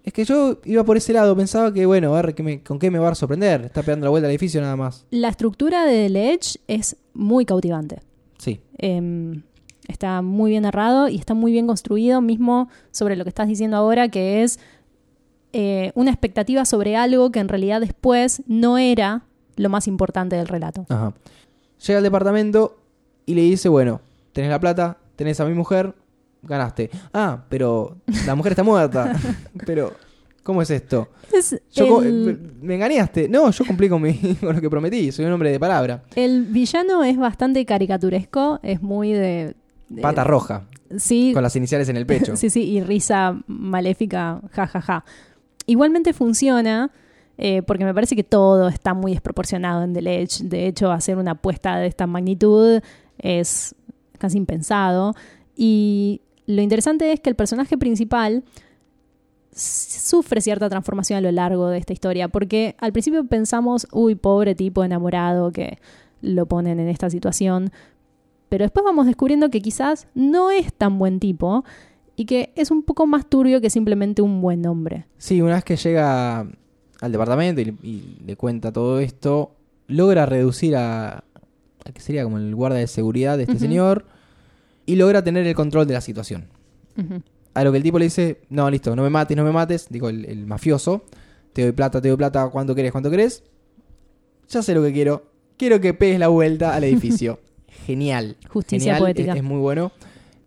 [0.04, 2.78] Es que yo iba por ese lado, pensaba que, bueno, a ver ¿qué me- con
[2.78, 3.62] qué me va a sorprender.
[3.62, 5.04] Está pegando la vuelta al edificio nada más.
[5.10, 8.00] La estructura de The Edge es muy cautivante.
[8.38, 8.60] Sí.
[8.78, 9.42] Em,
[9.88, 13.76] está muy bien narrado y está muy bien construido, mismo sobre lo que estás diciendo
[13.76, 14.60] ahora, que es
[15.52, 19.22] eh, una expectativa sobre algo que en realidad después no era
[19.56, 20.86] lo más importante del relato.
[20.88, 21.14] Ajá.
[21.84, 22.78] Llega al departamento
[23.26, 24.00] y le dice, bueno,
[24.32, 25.94] tenés la plata, tenés a mi mujer,
[26.42, 26.90] ganaste.
[27.12, 27.96] Ah, pero
[28.26, 29.14] la mujer está muerta.
[29.66, 29.92] pero,
[30.42, 31.08] ¿cómo es esto?
[31.32, 33.28] Es Yo el, eh, me engañaste.
[33.28, 35.12] No, yo cumplí con, mi, con lo que prometí.
[35.12, 36.04] Soy un hombre de palabra.
[36.14, 39.54] el villano es bastante caricaturesco, es muy de...
[39.88, 40.64] de- Pata roja,
[40.98, 42.36] Sí, con las iniciales en el pecho.
[42.36, 44.80] sí, sí, y risa maléfica, jajaja.
[44.80, 45.04] Ja, ja.
[45.66, 46.92] Igualmente funciona,
[47.38, 50.44] eh, porque me parece que todo está muy desproporcionado en The Ledge.
[50.44, 52.80] De hecho, hacer una apuesta de esta magnitud
[53.18, 53.74] es
[54.18, 55.14] casi impensado.
[55.54, 58.44] Y lo interesante es que el personaje principal
[59.52, 64.54] sufre cierta transformación a lo largo de esta historia, porque al principio pensamos, uy, pobre
[64.54, 65.78] tipo enamorado que
[66.20, 67.70] lo ponen en esta situación,
[68.48, 71.64] pero después vamos descubriendo que quizás no es tan buen tipo
[72.16, 75.06] y que es un poco más turbio que simplemente un buen hombre.
[75.16, 76.46] Sí, una vez que llega
[77.00, 79.54] al departamento y, y le cuenta todo esto,
[79.86, 81.24] logra reducir a,
[81.86, 84.06] a que sería como el guardia de seguridad de este señor
[84.84, 86.46] y logra tener el control de la situación.
[87.54, 89.86] A lo que el tipo le dice, no, listo, no me mates, no me mates,
[89.90, 91.04] digo, el, el mafioso,
[91.52, 93.42] te doy plata, te doy plata, ¿cuánto querés, cuánto querés?
[94.48, 97.40] Ya sé lo que quiero, quiero que pegues la vuelta al edificio.
[97.86, 98.36] Genial.
[98.48, 99.32] Justicia Genial, poética.
[99.32, 99.92] Es, es muy bueno.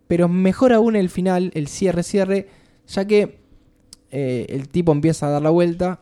[0.08, 2.48] Pero mejor aún el final, el cierre, cierre,
[2.88, 3.38] ya que
[4.10, 6.00] eh, el tipo empieza a dar la vuelta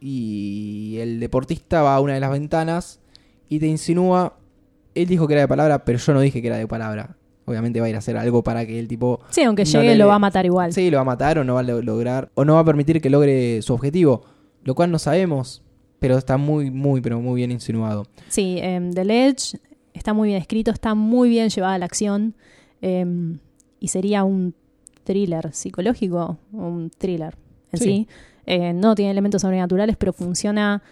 [0.00, 3.00] y el deportista va a una de las ventanas
[3.48, 4.36] y te insinúa,
[4.94, 7.16] él dijo que era de palabra, pero yo no dije que era de palabra.
[7.46, 9.92] Obviamente va a ir a hacer algo para que el tipo Sí, aunque No llegue
[9.92, 10.72] le- lo va a matar igual.
[10.74, 12.64] Sí, lo va a matar o no va a lo- lograr, o no va a
[12.64, 14.22] permitir que logre su objetivo,
[14.64, 15.62] lo cual no sabemos,
[15.98, 18.06] pero está muy, muy, pero muy bien insinuado.
[18.28, 19.58] Sí, em, The Ledge
[19.94, 22.34] está muy bien escrito, está muy bien llevada a la acción
[22.82, 23.38] em,
[23.80, 24.54] y sería un
[25.04, 27.34] thriller psicológico, un thriller
[27.72, 27.84] en sí.
[27.84, 28.08] Sí.
[28.50, 30.82] Eh, no tiene elementos sobrenaturales, pero funciona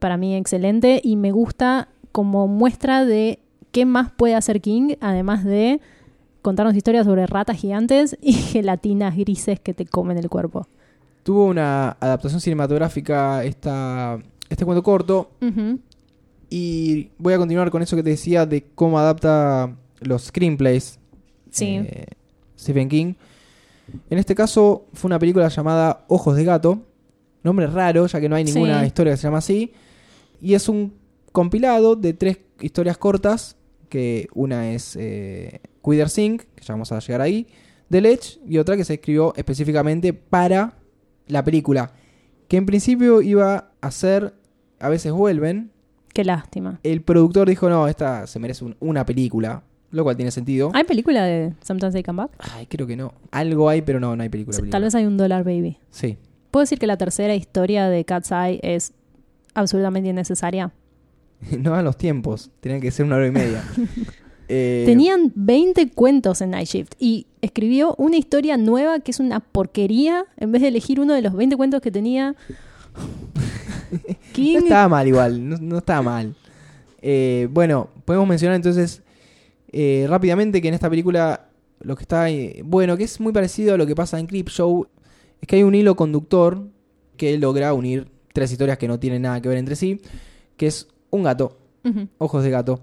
[0.00, 3.38] para mí excelente y me gusta como muestra de
[3.70, 5.80] qué más puede hacer King, además de
[6.42, 10.66] contarnos historias sobre ratas gigantes y gelatinas grises que te comen el cuerpo.
[11.22, 14.18] Tuvo una adaptación cinematográfica esta,
[14.48, 15.30] este cuento corto
[16.50, 20.98] y voy a continuar con eso que te decía de cómo adapta los screenplays
[21.50, 21.76] Sí.
[21.76, 22.06] eh,
[22.58, 23.14] Stephen King.
[24.10, 26.82] En este caso fue una película llamada Ojos de Gato.
[27.42, 28.54] Nombre raro, ya que no hay Sí.
[28.54, 29.72] ninguna historia que se llama así.
[30.40, 30.94] Y es un
[31.32, 33.56] compilado de tres historias cortas.
[33.88, 37.46] Que una es eh, Quider que ya vamos a llegar ahí.
[37.90, 38.38] The Ledge.
[38.46, 40.74] Y otra que se escribió específicamente para
[41.26, 41.92] la película.
[42.48, 44.34] Que en principio iba a ser
[44.80, 45.72] A veces vuelven.
[46.14, 46.78] Qué lástima.
[46.82, 49.62] El productor dijo, no, esta se merece un- una película.
[49.90, 50.70] Lo cual tiene sentido.
[50.74, 52.32] ¿Hay película de Sometimes They Come Back?
[52.38, 53.14] Ay, creo que no.
[53.30, 54.54] Algo hay, pero no, no hay película.
[54.56, 54.80] Tal película.
[54.80, 55.78] vez hay un Dollar Baby.
[55.90, 56.18] Sí.
[56.50, 58.92] ¿Puedo decir que la tercera historia de Cat's Eye es
[59.54, 60.72] absolutamente innecesaria?
[61.58, 62.50] no dan los tiempos.
[62.60, 63.62] Tenían que ser una hora y media.
[64.50, 69.40] Eh, Tenían 20 cuentos en Night Shift y escribió una historia nueva que es una
[69.40, 72.34] porquería en vez de elegir uno de los 20 cuentos que tenía.
[74.38, 75.48] No estaba mal igual.
[75.48, 76.34] No, no estaba mal.
[77.02, 79.02] Eh, bueno, podemos mencionar entonces
[79.72, 81.48] eh, rápidamente que en esta película
[81.80, 84.48] lo que está eh, bueno, que es muy parecido a lo que pasa en Creep
[84.48, 84.86] Show,
[85.40, 86.66] es que hay un hilo conductor
[87.16, 90.00] que logra unir tres historias que no tienen nada que ver entre sí,
[90.56, 91.58] que es un gato.
[92.18, 92.82] Ojos de Gato,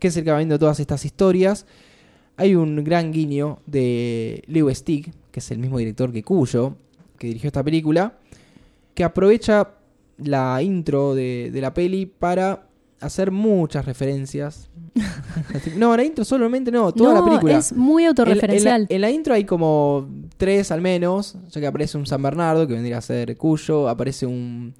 [0.00, 1.66] que es el que va viendo todas estas historias.
[2.36, 6.74] Hay un gran guiño de Leo Stick, que es el mismo director que Cuyo,
[7.16, 8.18] que dirigió esta película,
[8.94, 9.74] que aprovecha
[10.16, 12.66] la intro de, de la peli para
[13.00, 14.69] hacer muchas referencias.
[15.76, 17.58] no, la intro solamente no, toda la película.
[17.58, 18.82] es muy En- autorreferencial.
[18.82, 22.22] En, la, en la intro hay como tres al menos, ya que aparece un San
[22.22, 24.74] Bernardo que vendría a ser Cuyo, aparece un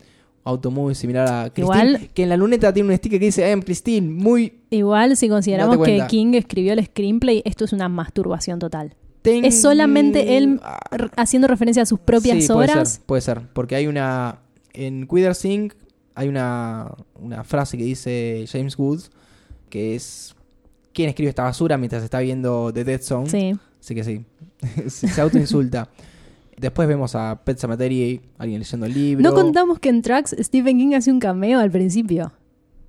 [0.44, 3.60] automóvil similar a Christine, que en la luneta tiene un sticker que dice I am
[3.62, 4.60] Christine, muy...
[4.70, 6.02] Igual, si consideramos que.
[6.08, 8.94] King escribió el screenplay, esto es una masturbación total.
[9.22, 10.78] ten- Es solamente él Ah,
[11.16, 12.92] haciendo referencia a sus propias sí, puede obras.
[12.94, 14.38] ser, puede ser, porque hay una...
[14.72, 15.72] En Quider Sing
[16.14, 16.90] hay una,
[17.20, 19.10] una frase que dice James Woods,
[19.70, 20.34] que es...
[20.92, 23.30] ¿Quién escribe esta basura mientras está viendo The Dead Zone?
[23.30, 23.56] Sí.
[23.80, 24.24] Así que sí,
[24.88, 25.88] se autoinsulta.
[26.58, 29.22] Después vemos a Pet Cemetery, alguien leyendo el libro.
[29.22, 32.30] No contamos que en Tracks Stephen King hace un cameo al principio.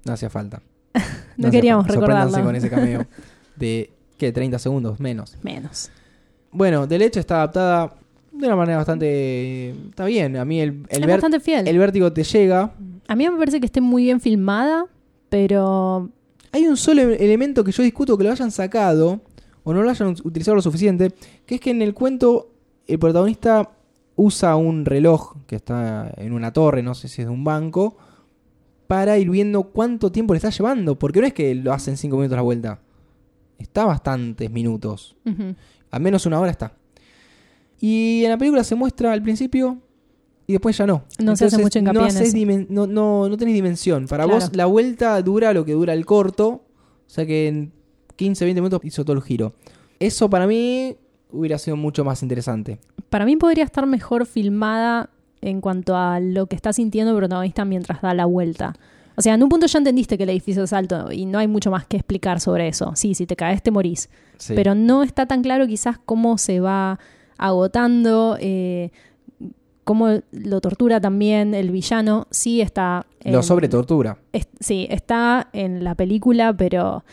[0.04, 0.62] No hacía falta.
[1.38, 1.88] No, queríamos.
[1.88, 2.46] Sorpréndanse recordarlo.
[2.46, 3.06] con ese cameo
[3.56, 4.32] de, ¿qué?
[4.34, 5.38] 30 segundos menos.
[5.42, 5.90] Menos.
[6.52, 7.96] Bueno, de leche está adaptada
[8.34, 9.70] de una manera bastante...
[9.90, 11.68] Está bien, a mí el, el, es ver- bastante fiel.
[11.68, 12.74] el vértigo te llega.
[13.08, 14.86] A mí me parece que esté muy bien filmada,
[15.30, 16.10] pero
[16.52, 19.22] Hay un solo e- elemento que yo discuto que lo hayan sacado
[19.64, 21.14] o no lo hayan utilizado lo suficiente,
[21.45, 22.52] que es que en el cuento
[22.88, 23.72] el protagonista
[24.16, 27.95] usa un reloj que está en una torre, no sé si es de un banco,
[28.88, 31.97] para ir viendo cuánto tiempo le está llevando, porque no es que lo hace en
[31.97, 32.80] 5 minutos la vuelta.
[33.58, 35.16] Está bastantes minutos.
[35.91, 36.74] Al menos una hora está.
[37.80, 39.78] Y en la película se muestra al principio
[40.52, 41.04] y después ya no.
[41.20, 42.36] No se hace mucho hincapié no, en eso.
[42.38, 44.08] dimen- no, no, no tenés dimensión.
[44.08, 44.39] Para Claro.
[44.39, 46.47] vos la vuelta dura lo que dura el corto.
[46.47, 46.64] O
[47.14, 47.72] sea que en
[48.16, 49.54] 15, 20 minutos hizo todo el giro.
[49.99, 50.95] Eso para mí
[51.32, 52.80] hubiera sido mucho más interesante.
[53.10, 55.10] para mí podría estar mejor filmada
[55.41, 58.74] en cuanto a lo que está sintiendo el protagonista mientras da la vuelta.
[59.18, 61.47] O sea, en un punto ya entendiste que el edificio es alto y no hay
[61.47, 62.93] mucho más que explicar sobre eso.
[62.95, 64.10] Sí, si te caes te morís.
[64.38, 64.54] Sí.
[64.56, 66.99] Pero no está tan claro quizás cómo se va
[67.38, 68.91] agotando, eh,
[69.84, 72.28] cómo lo tortura también el villano.
[72.32, 73.06] Sí está...
[73.24, 74.18] lo en- sobre tortura.
[74.34, 77.04] es- sí, está en la película, pero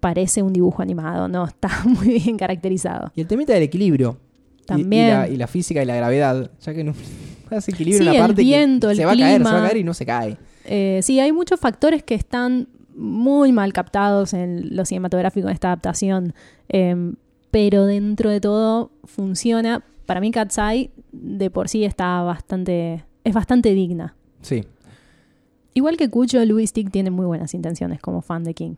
[0.00, 3.10] parece un dibujo animado, no está muy bien caracterizado.
[3.14, 4.18] Y el temita del equilibrio.
[4.66, 5.06] También.
[5.06, 6.50] Y, la, y la física y la gravedad.
[6.60, 6.92] Ya que no
[7.50, 9.44] hace equilibrio Sí, en una el parte que viento, el se va a caer, se
[9.52, 10.36] va a caer y no se cae.
[10.64, 15.68] Eh, sí, hay muchos factores que están muy mal captados en lo cinematográfico en esta
[15.68, 16.34] adaptación,
[16.68, 17.12] eh,
[17.52, 19.84] pero dentro de todo funciona.
[20.06, 24.14] Para mí, Cat's Eye de por sí está bastante, es bastante digna.
[24.40, 24.64] Sí.
[25.74, 28.74] Igual que Cucho, Louis Stick tiene muy buenas intenciones como fan de King.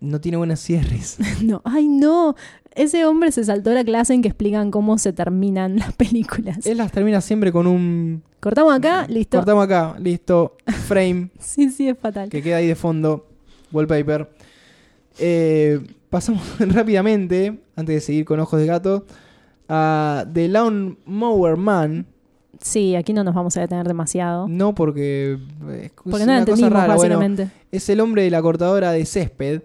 [0.00, 1.18] No tiene buenos cierres.
[1.42, 2.34] No, ay no,
[2.74, 6.66] ese hombre se saltó la clase en que explican cómo se terminan las películas.
[6.66, 9.38] Él las termina siempre con un Cortamos acá, listo.
[9.38, 10.56] Cortamos acá, listo.
[10.86, 12.28] Frame Sí, sí, es fatal.
[12.28, 13.26] que queda ahí de fondo.
[13.72, 14.28] Wallpaper.
[15.18, 19.06] Eh, pasamos rápidamente, antes de seguir con Ojos de Gato,
[19.68, 22.06] a The Lawn Mower Man.
[22.60, 24.48] Sí, aquí no nos vamos a detener demasiado.
[24.48, 25.38] No porque
[25.82, 26.94] es Porque no una cosa rara.
[26.96, 27.48] Bueno, básicamente.
[27.70, 29.62] es el hombre de la cortadora de césped.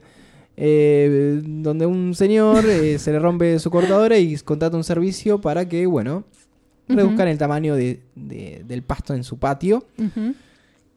[0.58, 5.68] eh, donde un señor eh, se le rompe su cortadora y contrata un servicio para
[5.68, 6.26] que, bueno,
[6.88, 9.86] reduzcan el tamaño de- de- del pasto en su patio.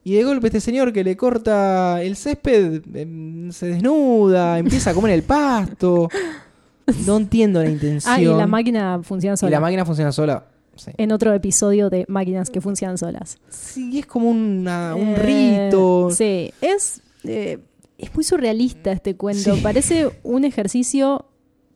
[0.03, 4.95] Y de golpe este señor que le corta el césped em, se desnuda, empieza a
[4.95, 6.09] comer el pasto.
[7.07, 8.13] No entiendo la intención.
[8.15, 9.51] Ah, y la máquina funciona Y sola.
[9.51, 10.47] la máquina funciona sola.
[10.77, 10.91] Sí.
[10.97, 13.39] en otro episodio de máquinas que funcionan solas.
[13.49, 16.09] Sí, es como una- un Eh, rito.
[16.11, 17.61] Sí, es, eh,
[17.97, 19.55] es muy surrealista este cuento.
[19.55, 19.61] Sí.
[19.63, 21.27] Parece un ejercicio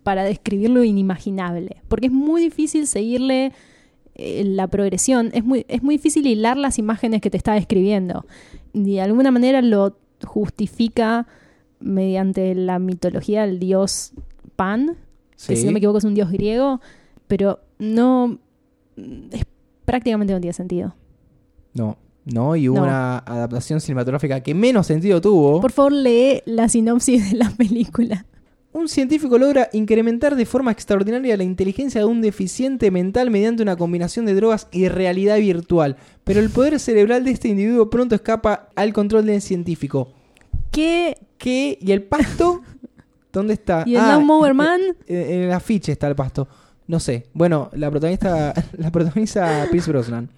[0.02, 1.76] para describir lo inimaginable.
[1.86, 3.52] Porque es muy difícil seguirle
[4.16, 5.30] eh, la progresión.
[5.32, 8.26] Es muy, es muy difícil hilar las imágenes que te está describiendo.
[8.72, 11.28] De alguna manera lo justifica
[11.78, 14.10] mediante la mitología del dios
[14.58, 14.96] Pan,
[15.46, 16.80] que si no me equivoco es un dios griego,
[17.28, 18.40] pero no
[18.96, 19.44] es
[19.84, 20.96] prácticamente no tiene sentido.
[21.74, 22.82] No, no, y hubo No.
[22.82, 25.60] una adaptación cinematográfica que menos sentido tuvo.
[25.60, 28.26] Por favor, lee la sinopsis de la película.
[28.72, 33.76] Un científico logra incrementar de forma extraordinaria la inteligencia de un deficiente mental mediante una
[33.76, 35.96] combinación de drogas y realidad virtual.
[36.24, 40.08] Pero el poder cerebral de este individuo pronto escapa al control del científico.
[40.72, 41.14] ¿Qué?
[41.38, 41.78] ¿Qué?
[41.80, 42.62] ¿Y el pasto?
[43.32, 43.84] ¿Dónde está?
[43.86, 44.80] ¿Y el Ah, Lawnmower Man?
[45.06, 46.48] En, en el afiche está el pasto.
[46.86, 47.26] No sé.
[47.34, 50.30] Bueno, la protagonista la protagoniza Pierce Brosnan.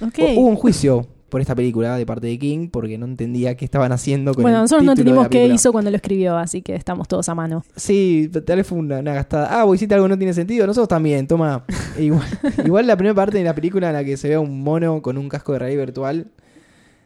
[0.00, 0.18] Ok.
[0.18, 3.64] Hu- Hubo un juicio por esta película de parte de King porque no entendía qué
[3.64, 6.60] estaban haciendo con Bueno, el nosotros no entendimos la qué hizo cuando lo escribió, así
[6.60, 7.64] que estamos todos a mano.
[7.76, 9.60] Sí, tal vez fue una, una gastada.
[9.60, 10.66] Ah, vos hiciste algo que no tiene sentido.
[10.66, 11.64] Nosotros también, toma.
[11.96, 12.26] E igual,
[12.64, 15.00] igual la primera parte de la película en la que se ve a un mono
[15.02, 16.26] con un casco de realidad virtual.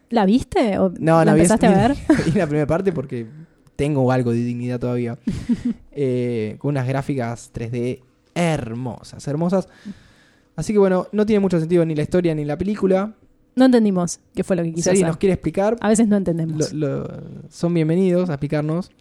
[0.09, 0.79] ¿La viste?
[0.79, 1.95] ¿O No, ¿La vi- empezaste a ver?
[2.25, 3.27] vi la primera parte porque
[3.75, 5.17] tengo algo de dignidad todavía.
[5.97, 8.01] Eh, con unas gráficas 3D
[8.35, 9.69] hermosas, hermosas.
[10.57, 13.13] Así que bueno, no tiene mucho sentido ni la historia ni la película.
[13.55, 15.11] No entendimos qué fue lo que Si quiso alguien hacer.
[15.11, 16.73] nos quiere explicar, A veces no entendemos.
[16.73, 18.91] lo- lo- son bienvenidos a explicarnos.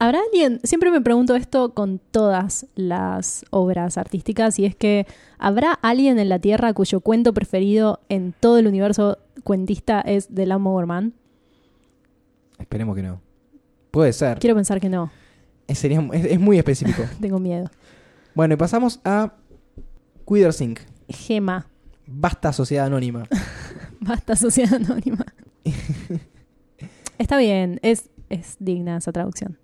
[0.00, 0.58] ¿Habrá alguien?
[0.64, 5.06] Siempre me pregunto esto con todas las obras artísticas y es que
[5.38, 10.46] ¿habrá alguien en la Tierra cuyo cuento preferido en todo el universo cuentista es The
[10.46, 11.12] Lawnmower Man?
[12.58, 13.20] Esperemos que no.
[13.90, 14.38] Puede ser.
[14.38, 15.10] Quiero pensar que no.
[15.66, 17.02] Es, sería- es- es muy específico.
[17.20, 17.70] Tengo miedo.
[18.34, 19.34] Bueno, y pasamos a
[20.28, 20.80] Queers Inc.
[21.08, 21.66] Gema.
[22.06, 23.24] Basta Sociedad Anónima.
[24.00, 25.24] Basta, Sociedad Anónima.
[27.18, 29.58] Está bien, es, es digna esa traducción.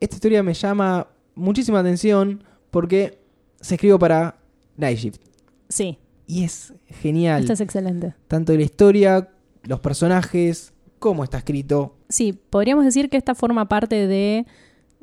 [0.00, 3.18] Esta historia me llama muchísima atención porque
[3.60, 4.38] se escribió para
[4.76, 5.20] Night Shift.
[5.68, 7.42] Sí, Y es genial.
[7.42, 8.14] esta es excelente.
[8.28, 9.28] Tanto la historia,
[9.64, 10.72] los personajes,
[11.02, 11.96] cómo está escrito.
[12.08, 14.46] Sí, podríamos decir que esta forma parte de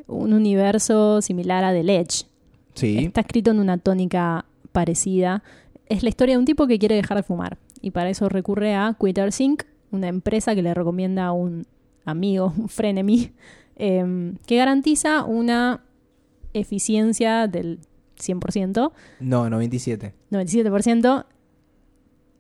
[0.08, 2.26] un universo similar a The Ledge.
[2.74, 3.00] Sí.
[3.00, 5.44] Está escrito en una tónica parecida.
[5.88, 8.76] Es la historia de un tipo que quiere dejar de fumar y para eso recurre
[8.76, 11.66] a Quitters Inc., una empresa que le recomienda a un
[12.06, 13.34] amigo, un frenemy,
[13.76, 15.84] em, que garantiza una
[16.54, 17.80] eficiencia del
[18.18, 20.14] 100%, No, 97.
[20.32, 21.26] 97%,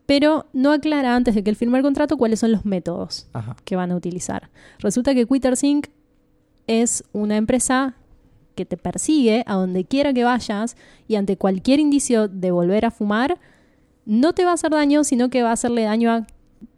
[0.10, 3.55] pero no aclara antes de que él firme el contrato cuáles son los métodos Ajá.
[3.64, 4.49] que van a utilizar.
[4.80, 5.86] Resulta que Quitters Inc.
[6.66, 7.93] es una empresa
[8.55, 12.91] que te persigue a donde quiera que vayas y ante cualquier indicio de volver a
[12.91, 13.38] fumar,
[14.07, 16.26] no te va a hacer daño, sino que va a hacerle daño a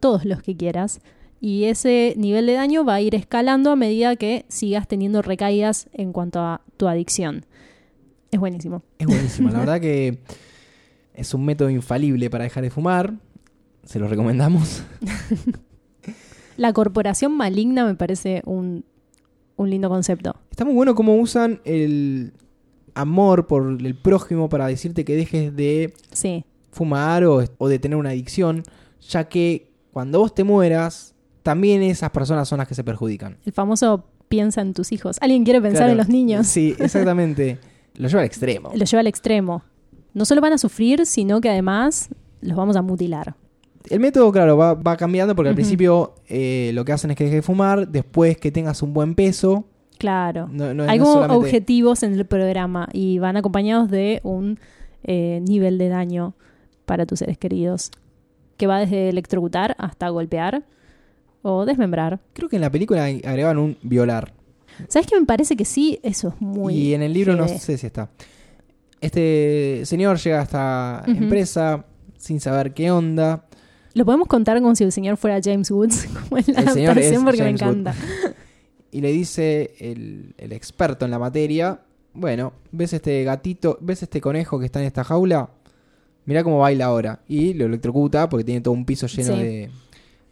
[0.01, 0.99] todos los que quieras.
[1.39, 5.87] Y ese nivel de daño va a ir escalando a medida que sigas teniendo recaídas
[5.93, 7.45] en cuanto a tu adicción.
[8.29, 8.83] Es buenísimo.
[8.99, 9.51] Es buenísimo.
[9.51, 10.19] La verdad que
[11.21, 13.13] es un método infalible para dejar de fumar.
[13.83, 14.83] Se lo recomendamos.
[16.57, 18.85] La corporación maligna me parece un,
[19.55, 20.35] un lindo concepto.
[20.51, 22.33] Está muy bueno cómo usan el
[22.93, 27.97] amor por el prójimo para decirte que dejes de Sí, fumar o, o de tener
[27.97, 28.63] una adicción,
[29.09, 33.37] ya que cuando vos te mueras, también esas personas son las que se perjudican.
[33.45, 35.17] el famoso piensa en tus hijos.
[35.21, 35.91] ¿Alguien quiere pensar Claro.
[35.93, 36.47] en los niños?
[36.47, 37.57] Sí, exactamente.
[37.95, 38.71] Lo lleva al extremo.
[38.73, 39.63] Lo lleva al extremo.
[40.13, 42.09] No solo van a sufrir, sino que además
[42.41, 43.35] los vamos a mutilar.
[43.89, 47.23] El método, claro, va, va cambiando porque al principio eh, lo que hacen es que
[47.23, 49.65] dejes de fumar, después que tengas un buen peso.
[49.97, 50.47] Claro.
[50.51, 54.59] No, no- no Hay como solamente- objetivos en el programa y van acompañados de un
[55.03, 56.35] eh, nivel de daño
[56.85, 57.89] para tus seres queridos.
[58.57, 60.63] Que va desde electrocutar hasta golpear
[61.41, 62.19] o desmembrar.
[62.33, 64.33] Creo que en la película agregaban un violar.
[64.87, 65.99] ¿Sabes qué me parece que sí?
[66.03, 66.73] Eso es muy.
[66.75, 68.09] y en el libro no sé si está.
[69.01, 71.85] Este señor llega a esta empresa
[72.17, 73.45] sin saber qué onda.
[73.93, 76.97] Lo podemos contar como si el señor fuera James Woods, como en la El señor
[76.99, 77.77] es porque James me Wood.
[77.77, 77.95] encanta.
[78.91, 81.81] Y le dice el, el experto en la materia,
[82.13, 85.49] bueno, ¿ves este gatito, ves este conejo que está en esta jaula?
[86.25, 87.19] Mirá cómo baila ahora.
[87.27, 89.39] Y lo electrocuta porque tiene todo un piso lleno Sí.
[89.41, 89.69] de,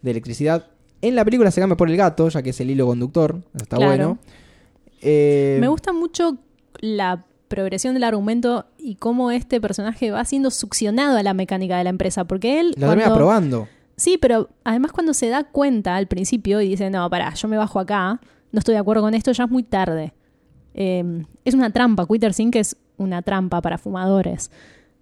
[0.03, 0.67] de electricidad.
[1.01, 3.41] En la película se cambia por el gato, ya que es el hilo conductor.
[3.55, 3.89] Está Claro.
[3.91, 4.19] bueno.
[5.01, 6.37] Eh, Me gusta mucho
[6.81, 11.83] la progresión del argumento y cómo este personaje va siendo succionado a la mecánica de
[11.83, 12.23] la empresa.
[12.23, 12.73] Porque él.
[12.77, 13.67] Lo termina probando.
[13.97, 17.57] Sí, pero además cuando se da cuenta al principio y dice, no, pará, yo me
[17.57, 18.21] bajo acá,
[18.53, 20.13] no estoy de acuerdo con esto, ya es muy tarde.
[20.73, 24.51] Eh, es una trampa, Quitter Sync es una trampa para fumadores.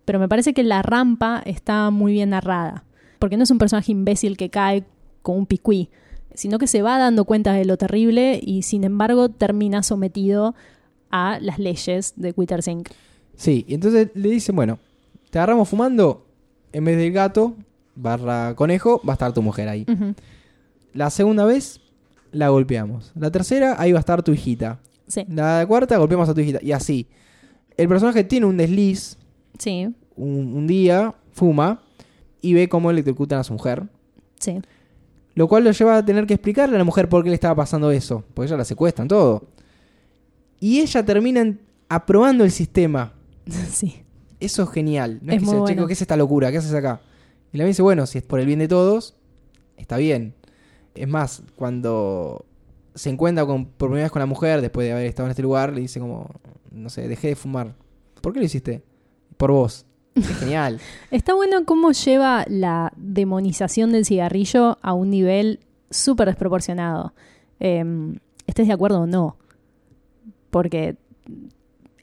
[0.03, 2.85] Pero me parece que la rampa está muy bien narrada.
[3.19, 4.83] Porque no es un personaje imbécil que cae
[5.21, 5.89] con un picuí,
[6.33, 10.55] sino que se va dando cuenta de lo terrible y sin embargo termina sometido
[11.11, 12.89] a las leyes de Quitter Sync.
[13.35, 14.79] Sí, y entonces le dicen, bueno,
[15.29, 16.25] te agarramos fumando,
[16.73, 17.55] en vez del gato,
[17.95, 19.85] barra conejo, va a estar tu mujer ahí.
[20.93, 21.79] La segunda vez,
[22.31, 23.11] la golpeamos.
[23.15, 24.79] La tercera, ahí va a estar tu hijita.
[25.07, 26.59] Sí, La cuarta, golpeamos a tu hijita.
[26.61, 27.07] Y así.
[27.77, 29.17] El personaje tiene un desliz,
[29.59, 31.81] sí, un, un día, fuma,
[32.41, 33.83] y ve cómo electrocutan a su mujer.
[34.39, 34.59] sí.
[35.35, 37.53] Lo cual lo lleva a tener que explicarle a la mujer por qué le estaba
[37.53, 38.23] pasando eso.
[38.33, 39.43] Porque ella la secuestran, todo.
[40.59, 41.55] Y ella termina
[41.89, 43.13] aprobando el sistema.
[43.71, 44.03] sí.
[44.39, 45.19] Eso es genial.
[45.21, 45.67] No Es es, que dice, bueno.
[45.67, 46.51] chico, ¿qué es esta locura?
[46.51, 47.01] ¿Qué haces acá?
[47.51, 49.15] Y la dice, bueno, si es por el bien de todos,
[49.77, 50.35] está bien.
[50.93, 52.45] Es más, cuando
[52.93, 55.41] se encuentra con, por primera vez con la mujer, después de haber estado en este
[55.43, 56.29] lugar, le dice como,
[56.71, 57.75] no sé, dejé de fumar.
[58.21, 58.83] ¿Por qué lo hiciste?
[59.37, 59.85] Por vos.
[60.15, 60.79] Es genial.
[61.09, 67.13] Está bueno cómo lleva la demonización del cigarrillo a un nivel súper desproporcionado.
[67.59, 67.83] Eh,
[68.45, 69.37] estés de acuerdo o no.
[70.49, 70.95] Porque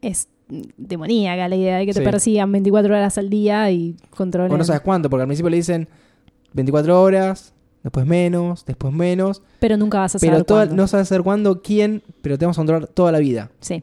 [0.02, 0.28] es
[0.76, 2.04] demoníaca la idea de que te Sí.
[2.04, 4.52] persigan 24 horas al día y controlen.
[4.52, 5.88] o no sabes cuánto, porque al principio le dicen
[6.52, 9.42] 24 horas, después menos, después menos.
[9.60, 12.58] pero nunca vas a saber Pero toda- no sabes hacer cuándo, quién, pero te vamos
[12.58, 13.50] a controlar toda la vida.
[13.60, 13.82] Sí,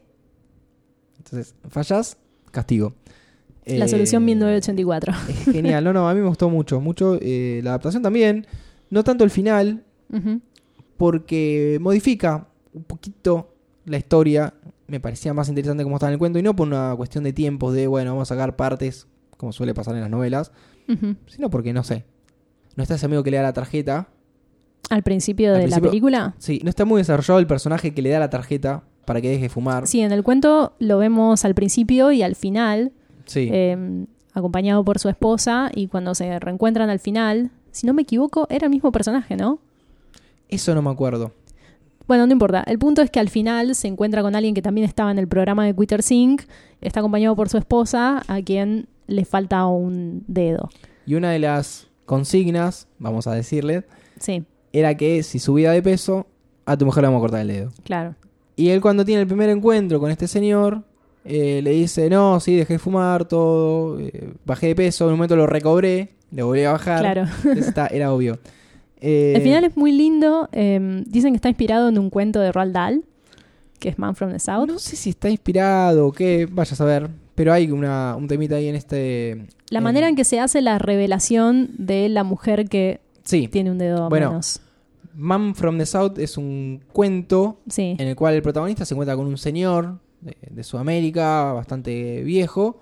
[1.18, 2.16] Entonces, fallas,
[2.52, 2.94] castigo.
[3.66, 5.12] la Eh, solución 1984.
[5.28, 7.18] Es genial, no, no, a mí me gustó mucho, mucho.
[7.20, 8.46] eh, la adaptación también,
[8.90, 9.82] no tanto el final,
[10.96, 13.51] porque modifica un poquito
[13.84, 14.54] la historia.
[14.86, 17.32] Me parecía más interesante como estaba en el cuento, y no por una cuestión de
[17.32, 19.06] tiempos, de bueno, vamos a sacar partes,
[19.36, 20.52] como suele pasar en las novelas,
[21.26, 22.04] sino porque, no sé,
[22.76, 24.08] no está ese amigo que le da la tarjeta.
[24.90, 26.34] Al principio Al de principio- la película.
[26.38, 29.42] Sí, no está muy desarrollado el personaje que le da la tarjeta para que deje
[29.44, 29.86] de fumar.
[29.86, 32.92] Sí, en el cuento lo vemos al principio y al final.
[33.24, 33.48] Sí.
[33.52, 34.04] eh,
[34.34, 38.66] acompañado por su esposa y cuando se reencuentran al final, si no me equivoco, era
[38.66, 39.58] el mismo personaje, ¿no?
[40.48, 41.32] Eso no me acuerdo.
[42.08, 42.62] Bueno, no importa.
[42.66, 45.28] El punto es que al final se encuentra con alguien que también estaba en el
[45.28, 46.42] programa de Quitter Sync,
[46.80, 50.68] está acompañado por su esposa, a quien le falta un dedo.
[51.06, 53.84] Y una de las consignas, vamos a decirle,
[54.18, 56.26] Sí, era que si subía de peso,
[56.66, 57.70] a tu mujer le vamos a cortar el dedo.
[57.84, 58.14] claro.
[58.54, 60.82] Y él cuando tiene el primer encuentro con este señor,
[61.24, 65.18] Eh, le dice, no, sí, dejé de fumar, todo, eh, bajé de peso, en un
[65.18, 66.98] momento lo recobré, le volví a bajar.
[67.00, 67.24] Claro.
[67.56, 68.38] Está- era obvio.
[69.02, 70.48] Eh, El final es muy lindo.
[70.52, 73.04] eh, dicen que está inspirado en un cuento de Roald Dahl,
[73.78, 74.66] que es Man from the South.
[74.68, 77.10] No sé si está inspirado o qué, vaya a saber.
[77.34, 79.46] Pero hay una, un temita ahí en este.
[79.70, 83.70] La en- manera en que se hace la revelación de la mujer que Sí, tiene
[83.70, 84.30] un dedo Bueno.
[84.30, 84.60] menos.
[85.14, 87.96] Man from the South es un cuento Sí.
[87.98, 92.80] en el cual el protagonista se encuentra con un señor de, de Sudamérica, bastante viejo,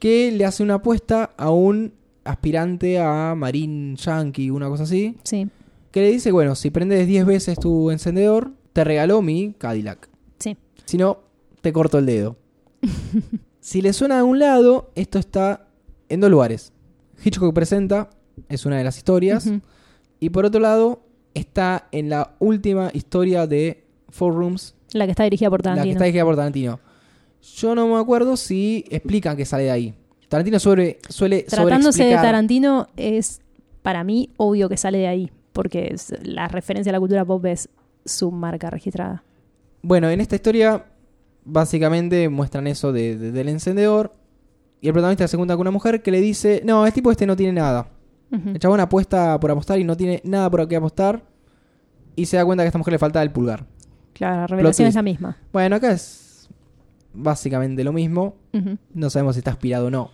[0.00, 1.92] que le hace una apuesta a un
[2.24, 5.48] aspirante a Marine Yankee, una cosa así, Sí.
[5.90, 10.08] Que le dice, bueno, si prendes 10 veces tu encendedor, te regaló mi Cadillac.
[10.38, 10.56] Sí.
[10.84, 11.20] Si no,
[11.60, 12.36] te corto el dedo.
[13.60, 15.66] si le suena a un lado, esto está
[16.08, 16.72] en dos lugares.
[17.24, 18.10] Hitchcock presenta,
[18.48, 19.50] es una de las historias,
[20.20, 21.02] y por otro lado,
[21.34, 25.76] está en la última historia de Four Rooms, La que está dirigida por la que
[25.76, 25.92] Tarantino.
[25.92, 26.80] está dirigida por Tarantino.
[27.56, 29.94] Yo no me acuerdo si explican que sale de ahí.
[30.28, 33.40] Tarantino sobre, suele Tratándose de Tarantino, es
[33.82, 37.44] para mí obvio que sale de ahí, porque es- la referencia a la cultura pop
[37.46, 37.68] es
[38.04, 39.24] su marca registrada.
[39.82, 40.84] Bueno, en esta historia
[41.44, 44.14] básicamente muestran eso de- de- del encendedor
[44.80, 47.26] y el protagonista se encuentra con una mujer que le dice, no, el tipo este
[47.26, 47.88] no tiene nada.
[48.30, 48.50] Ujú.
[48.50, 51.24] El chabón apuesta por apostar y no tiene nada por qué apostar
[52.14, 53.66] y se da cuenta que a esta mujer le falta el pulgar.
[54.12, 55.36] Claro, la revelación es la misma.
[55.52, 56.48] Bueno, acá es
[57.12, 58.36] básicamente lo mismo.
[58.94, 60.10] No sabemos si está inspirado o no.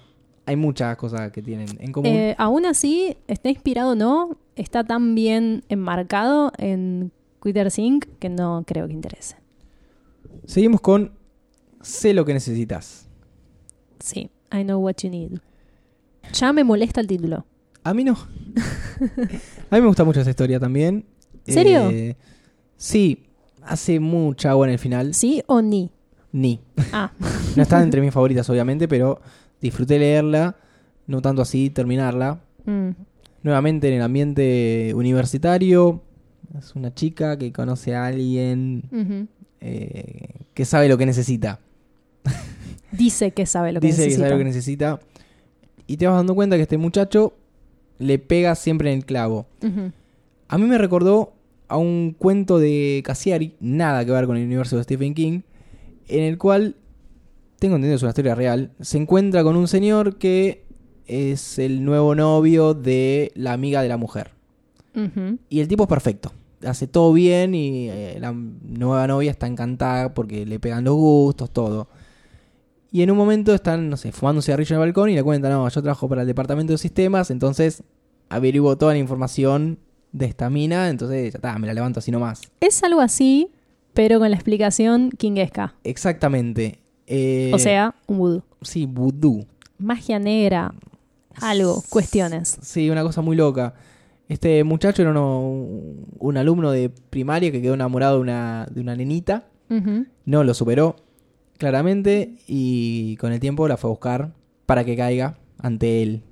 [0.47, 2.11] Hay muchas cosas que tienen en común.
[2.11, 8.29] Eh, aún así, está inspirado o no, está tan bien enmarcado en Twitter Sync que
[8.29, 9.37] no creo que interese.
[10.47, 11.13] Seguimos con
[11.81, 13.09] Sé lo que necesitas.
[14.01, 15.33] Sí, I know what you need.
[16.33, 17.45] Ya me molesta el título.
[17.83, 18.13] A mí no.
[19.71, 21.05] a mí me gusta mucho esa historia también.
[21.47, 21.91] ¿Serio?
[21.91, 22.17] Eh,
[22.79, 23.27] sí,
[23.63, 25.13] hace mucha agua en el final.
[25.13, 25.91] ¿Sí o ni?
[26.33, 26.61] Ni.
[26.93, 27.13] Ah,
[27.55, 29.21] No está entre mis favoritas, obviamente, pero
[29.61, 30.57] disfruté leerla,
[31.07, 32.41] no tanto así terminarla.
[32.65, 32.91] mm,
[33.45, 36.03] Nuevamente en el ambiente universitario.
[36.59, 39.29] Es una chica que conoce a alguien
[39.61, 41.61] eh, que sabe lo que necesita.
[42.93, 44.25] dice que sabe lo que Dice que necesita.
[44.25, 45.01] sabe lo que necesita.
[45.87, 47.35] Y te vas dando cuenta que este muchacho
[47.99, 49.47] le pega siempre en el clavo.
[50.49, 51.35] A mí me recordó
[51.69, 55.41] a un cuento de Cassiari, nada que ver con el universo de Stephen King,
[56.09, 56.77] en el cual,
[57.59, 60.64] tengo entendido es una historia real, se encuentra con un señor que
[61.07, 64.31] es el nuevo novio de la amiga de la mujer.
[65.49, 66.33] Y el tipo es perfecto.
[66.65, 71.51] Hace todo bien y eh, la nueva novia está encantada porque le pegan los gustos,
[71.51, 71.89] todo.
[72.93, 75.23] Y en un momento están, no sé, fumando un cigarrillo en el balcón y le
[75.25, 77.83] cuentan, no, yo trabajo para el departamento de sistemas, entonces
[78.29, 79.79] averiguo toda la información
[80.13, 82.43] de esta mina, entonces ya está, me la levanto así nomás.
[82.61, 83.51] Es algo así,
[83.95, 85.75] pero con la explicación kingesca.
[85.83, 86.79] Exactamente.
[87.09, 88.43] Eh, O sea, un vudú.
[88.63, 89.45] Sí, vudú.
[89.77, 90.73] Magia negra,
[91.41, 92.57] algo, cuestiones.
[92.63, 93.75] Sí, una cosa muy loca.
[94.29, 95.41] Este muchacho era uno-
[96.19, 99.47] un alumno de primaria que quedó enamorado de una, de una nenita.
[100.25, 100.97] No lo superó,
[101.59, 104.33] claramente, y con el tiempo la fue a buscar
[104.67, 106.23] para que caiga ante él.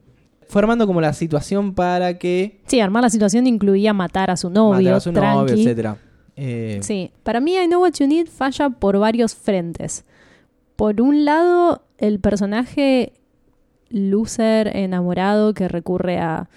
[0.48, 4.50] Fue armando como la situación para que Sí, armar la situación incluía matar a su
[4.50, 5.96] novio, matara a su novio, etcétera.
[6.36, 10.04] Eh, Sí, para mí I Know What You Need falla por varios frentes.
[10.76, 13.12] Por un lado, el personaje
[13.92, 16.48] loser, enamorado, que recurre a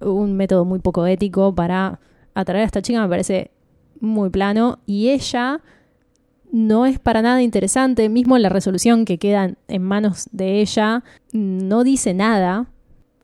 [0.00, 2.00] un método muy poco ético para
[2.34, 3.50] atraer a esta chica me parece
[4.00, 4.78] muy plano.
[4.86, 5.60] Y ella
[6.52, 8.08] no es para nada interesante.
[8.08, 11.02] Mismo la resolución que queda en- en manos de ella
[11.32, 12.66] no dice nada.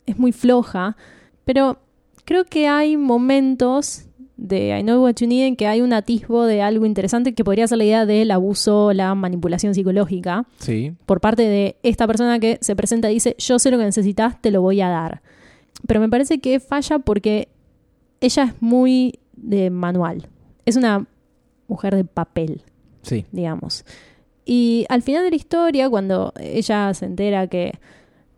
[0.06, 0.96] Es muy floja.
[1.44, 1.78] Pero
[2.24, 4.06] creo que hay momentos
[4.36, 7.44] de I Know What You Need en que hay un atisbo de algo interesante que
[7.44, 10.92] podría ser la idea del abuso, la manipulación psicológica sí.
[11.06, 14.40] por parte de esta persona que se presenta y dice yo sé lo que necesitas,
[14.40, 15.22] te lo voy a dar.
[15.86, 17.48] Pero me parece que falla porque
[18.20, 20.28] ella es muy de manual.
[20.66, 21.06] Es una
[21.68, 22.62] mujer de papel
[23.02, 23.24] Sí.
[23.32, 23.84] digamos.
[24.46, 27.78] Y al final de la historia, cuando ella se entera que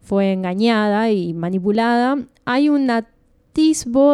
[0.02, 2.90] fue engañada y manipulada, hay un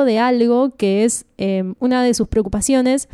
[0.05, 3.09] de algo que es eh, una de sus preocupaciones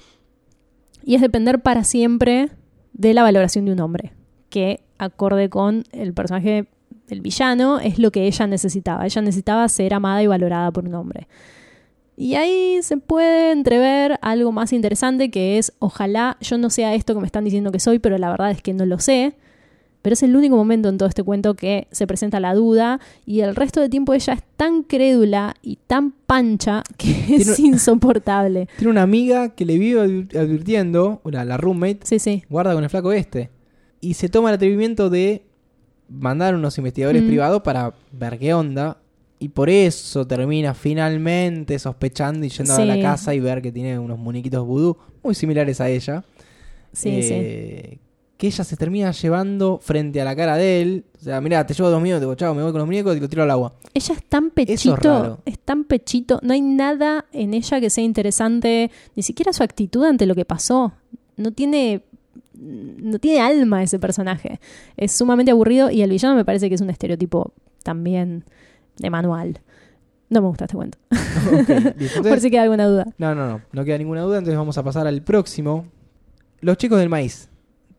[1.02, 2.50] y es depender para siempre
[2.92, 4.12] de la valoración de un hombre,
[4.50, 6.66] que acorde con el personaje
[7.06, 9.06] del villano es lo que ella necesitaba.
[9.06, 11.28] Ella necesitaba ser amada y valorada por un hombre.
[12.16, 17.14] Y ahí se puede entrever algo más interesante que es, ojalá yo no sea esto
[17.14, 19.36] que me están diciendo que soy, pero la verdad es que no lo sé.
[20.08, 23.40] Pero es el único momento en todo este cuento que se presenta la duda y
[23.40, 28.68] el resto del tiempo ella es tan crédula y tan pancha que es insoportable.
[28.78, 32.42] Tiene una amiga que le vive advir- advirtiendo, la, la roommate, Sí, sí.
[32.48, 33.50] guarda con el flaco este.
[34.00, 35.42] y se toma el atrevimiento de
[36.08, 37.26] mandar unos investigadores Mm.
[37.26, 38.96] privados para ver qué onda.
[39.38, 43.98] Y por eso termina finalmente sospechando y yendo a la casa y ver que tiene
[43.98, 46.24] unos muñequitos vudú muy similares a ella.
[46.94, 47.98] Sí, sí.
[48.38, 51.04] Que ella se termina llevando frente a la cara de él.
[51.20, 53.20] O sea, mira, te llevo dos minutos, digo, chao, me voy con los muñecos y
[53.20, 53.74] lo tiro al agua.
[53.92, 55.40] Ella es tan pechito, es raro.
[55.44, 60.04] es tan pechito, no hay nada en ella que sea interesante, ni siquiera su actitud
[60.04, 60.92] ante lo que pasó.
[61.36, 62.04] No tiene
[62.60, 64.60] no tiene alma ese personaje.
[64.96, 67.52] Es sumamente aburrido y el villano me parece que es un estereotipo
[67.82, 68.44] también
[68.96, 69.60] de manual.
[70.30, 70.98] No me gusta este cuento.
[72.22, 73.06] Por si queda alguna duda.
[73.16, 73.62] No, no, no.
[73.72, 74.38] No queda ninguna duda.
[74.38, 75.86] Entonces vamos a pasar al próximo.
[76.60, 77.48] Los chicos del maíz.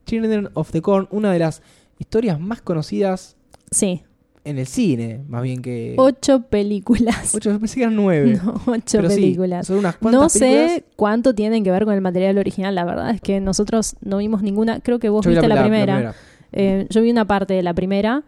[0.09, 1.07] Children of the Corn.
[1.11, 1.61] Una de las
[1.97, 3.35] historias más conocidas
[3.71, 4.03] Sí.
[4.43, 5.23] en el cine.
[5.27, 5.95] Más bien que...
[5.97, 7.33] Ocho películas.
[7.35, 8.39] Ocho, pensé que eran nueve.
[8.43, 9.67] No, ocho Pero sí, películas.
[9.67, 10.83] son unas cuantas No sé películas.
[10.95, 12.73] cuánto tienen que ver con el material original.
[12.75, 14.79] La verdad es que nosotros no vimos ninguna.
[14.79, 15.93] Creo que vos Yo vi viste la, primera.
[15.95, 16.15] primera.
[16.51, 18.23] Eh, yo vi una parte de la primera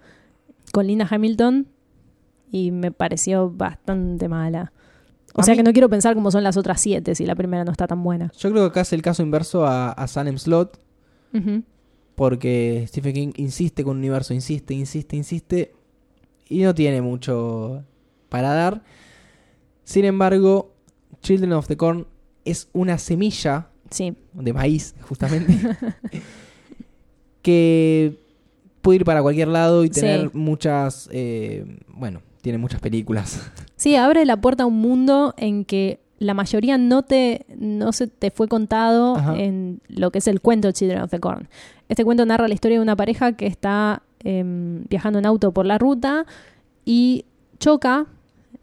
[0.74, 1.68] con Linda Hamilton
[2.52, 4.74] y me pareció bastante mala.
[5.34, 7.36] O A sea mí- que no quiero pensar cómo son las otras siete si la
[7.36, 8.32] primera no está tan buena.
[8.38, 10.78] Yo creo que acá es el caso inverso a, a Slot.
[12.16, 15.74] Porque Stephen King insiste con un universo, insiste, insiste, insiste.
[16.50, 17.84] Y no tiene mucho
[18.30, 18.84] para dar.
[19.84, 20.74] Sin embargo,
[21.22, 22.06] Children of the Corn
[22.46, 25.54] es una semilla Sí, de maíz, justamente,
[27.42, 28.18] que
[28.82, 30.38] puede ir para cualquier lado y tener Sí.
[30.38, 33.52] muchas, eh, bueno, tiene muchas películas.
[33.76, 38.06] Sí, abre la puerta a un mundo en que la mayoría no te no se
[38.06, 39.36] te fue contado Ajá.
[39.36, 41.50] en lo que es el cuento Children of the Corn.
[41.90, 45.66] Este cuento narra la historia de una pareja que está em, viajando en auto por
[45.66, 46.28] la ruta
[46.86, 47.26] y
[47.58, 48.06] choca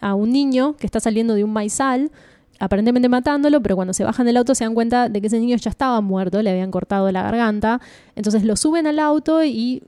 [0.01, 2.13] a un niño que está saliendo de un maizal,
[2.61, 5.57] aparentemente matándolo, pero cuando se bajan del auto se dan cuenta de que ese niño
[5.57, 7.81] ya estaba muerto, le habían cortado la garganta.
[8.15, 9.83] Entonces lo suben al auto y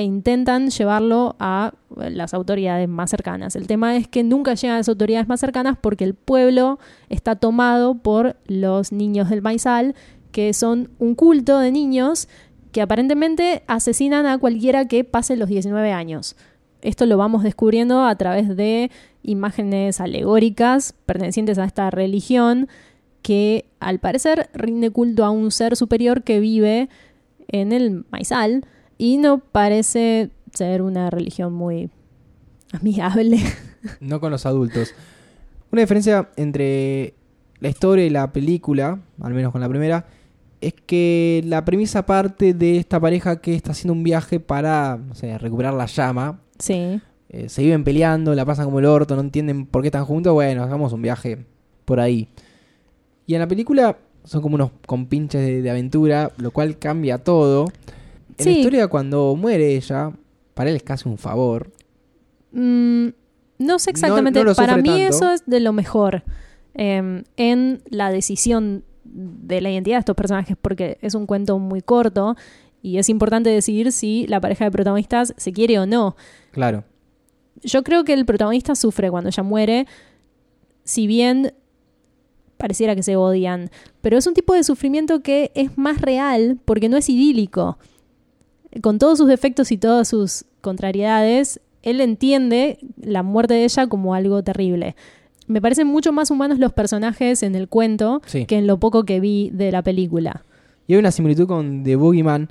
[0.00, 3.54] e intentan llevarlo a las autoridades más cercanas.
[3.54, 6.78] El tema es que nunca llegan a las autoridades más cercanas porque el pueblo
[7.10, 9.94] está tomado por los niños del maizal,
[10.32, 12.28] que son un culto de niños
[12.72, 16.34] que aparentemente asesinan a cualquiera que pase los 19 años.
[16.80, 18.90] Esto lo vamos descubriendo a través de
[19.22, 22.68] imágenes alegóricas pertenecientes a esta religión
[23.20, 26.88] que al parecer rinde culto a un ser superior que vive
[27.48, 28.64] en el maizal
[29.00, 31.88] y no parece ser una religión muy
[32.70, 33.38] amigable.
[34.00, 34.94] no con los adultos.
[35.72, 37.14] Una diferencia entre
[37.60, 40.04] la historia y la película, al menos con la primera,
[40.60, 45.14] es que la premisa parte de esta pareja que está haciendo un viaje para, no
[45.14, 46.40] sé, recuperar la llama.
[46.58, 47.00] Sí,
[47.30, 50.34] Eh, se viven peleando, la pasan como el orto, no entienden por qué están juntos.
[50.34, 51.46] Bueno, hagamos un viaje
[51.86, 52.28] por ahí.
[53.26, 57.64] Y en la película son como unos compinches de, de aventura, lo cual cambia todo.
[58.40, 60.12] En la historia, cuando muere ella,
[60.54, 61.72] para él es casi un favor.
[62.52, 63.08] Mm,
[63.58, 64.42] no sé exactamente.
[64.42, 65.16] no Para mí tanto.
[65.16, 66.24] eso es de lo mejor
[66.74, 71.82] eh, en la decisión de la identidad de estos personajes, porque es un cuento muy
[71.82, 72.36] corto
[72.82, 76.16] y es importante decidir si la pareja de protagonistas se quiere o no.
[76.52, 76.84] Claro.
[77.62, 79.86] Yo creo que el protagonista sufre cuando ella muere,
[80.84, 81.52] si bien
[82.56, 86.88] pareciera que se odian, pero es un tipo de sufrimiento que es más real porque
[86.88, 87.78] no es idílico.
[88.82, 94.14] Con todos sus defectos y todas sus contrariedades, él entiende la muerte de ella como
[94.14, 94.96] algo terrible.
[95.46, 98.46] Me parecen mucho más humanos los personajes en el cuento Sí.
[98.46, 100.44] que en lo poco que vi de la película.
[100.86, 102.50] Y hay una similitud con The Boogeyman,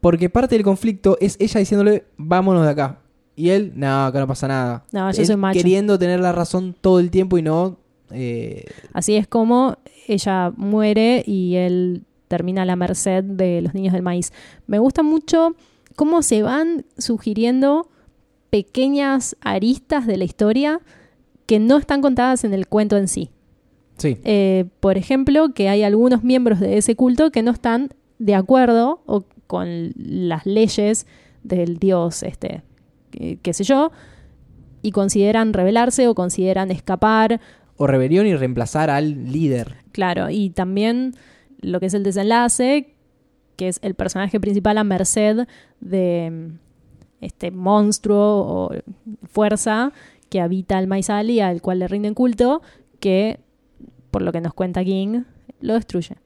[0.00, 2.98] porque parte del conflicto es ella diciéndole, vámonos de acá.
[3.36, 4.84] Y él, no, acá no pasa nada.
[4.92, 5.58] No, yo Él soy macho.
[5.58, 7.78] Queriendo tener la razón todo el tiempo y no...
[8.10, 9.76] eh, Así es como
[10.08, 14.32] ella muere y él termina a la merced de los niños del maíz.
[14.68, 15.56] Me gusta mucho
[15.96, 17.90] cómo se van sugiriendo
[18.50, 20.80] pequeñas aristas de la historia
[21.46, 23.30] que no están contadas en el cuento en sí.
[23.98, 27.90] sí, Eh, por ejemplo, que hay algunos miembros de ese culto que no están
[28.20, 31.08] de acuerdo o con las leyes
[31.42, 32.62] del dios, este,
[33.14, 33.90] eh, qué sé yo,
[34.82, 37.40] y consideran rebelarse o consideran escapar
[37.76, 39.78] o rebelión y reemplazar al líder.
[39.90, 41.14] Claro, y también
[41.60, 42.94] lo que es el desenlace,
[43.56, 45.46] que es el personaje principal a merced
[45.80, 46.58] de mm,
[47.24, 48.70] este monstruo o
[49.28, 49.92] fuerza
[50.28, 52.62] que habita el maizal y al cual le rinden culto,
[53.00, 53.40] que,
[54.10, 55.22] por lo que nos cuenta King,
[55.60, 56.16] lo destruye.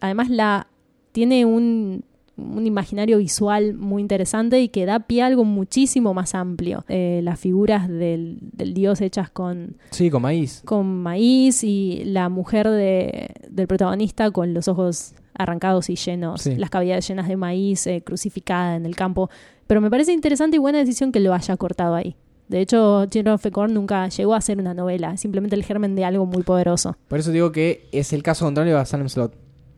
[0.00, 0.66] Además, la
[1.12, 2.04] tiene un,
[2.38, 6.84] un imaginario visual muy interesante y que da pie a algo muchísimo más amplio.
[6.88, 10.62] Eh, las figuras del, del dios hechas con Sí, con maíz.
[10.64, 16.56] con maíz y la mujer de- del protagonista con los ojos arrancados y llenos, Sí.
[16.56, 19.30] las cavidades llenas de maíz, eh, crucificada en el campo.
[19.66, 22.16] Pero me parece interesante y buena decisión que lo haya cortado ahí.
[22.48, 26.04] De hecho, Children of Corn nunca llegó a ser una novela, simplemente el germen de
[26.04, 26.96] algo muy poderoso.
[27.06, 29.32] Por eso digo que es el caso contrario a Salem Slot.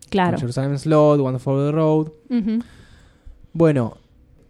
[0.08, 0.38] Claro.
[0.38, 2.08] Jerusalem Slot, for the Road.
[3.52, 3.96] Bueno,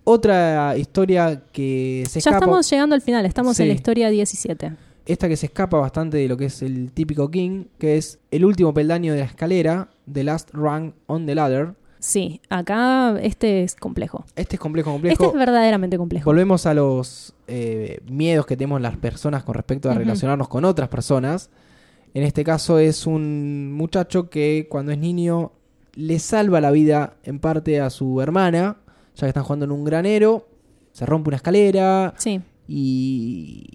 [0.05, 2.37] otra historia que se Ya escapa.
[2.39, 4.73] estamos llegando al final, estamos en la historia 17.
[5.05, 8.45] Esta que se escapa bastante de lo que es el típico King, que es el
[8.45, 11.75] último peldaño de la escalera, The Last Rung on the Ladder.
[11.99, 14.25] Sí, acá este es complejo.
[14.35, 15.13] Este es complejo, complejo.
[15.13, 16.25] Este es verdaderamente complejo.
[16.25, 20.89] Volvemos a los eh, miedos que tenemos las personas con respecto a relacionarnos con otras
[20.89, 21.51] personas.
[22.15, 25.53] En este caso es un muchacho que cuando es niño
[25.95, 28.79] le salva la vida en parte a su hermana,
[29.15, 30.49] ya que están jugando en un granero,
[30.93, 33.69] se rompe una escalera Sí, y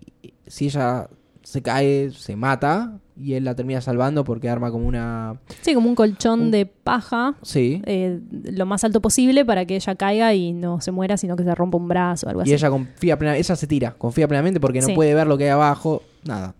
[0.48, 1.10] si ella
[1.44, 5.40] se cae, se mata y él la termina salvando porque arma como una...
[5.62, 7.82] sí, como un colchón Un- de paja Sí.
[7.86, 8.20] eh,
[8.52, 11.56] lo más alto posible para que ella caiga y no se muera, sino que se
[11.56, 12.52] rompa un brazo o algo así.
[12.52, 14.94] Y ella confía plenamente, ella se tira, confía plenamente porque no Sí.
[14.94, 16.54] puede ver lo que hay abajo, nada.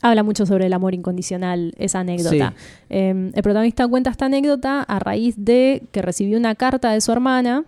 [0.00, 2.54] Habla mucho sobre el amor incondicional, esa anécdota.
[2.88, 7.12] Eh, el protagonista cuenta esta anécdota a raíz de que recibió una carta de su
[7.12, 7.64] hermana,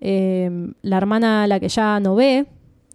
[0.00, 2.46] eh, la hermana a la que ya no ve,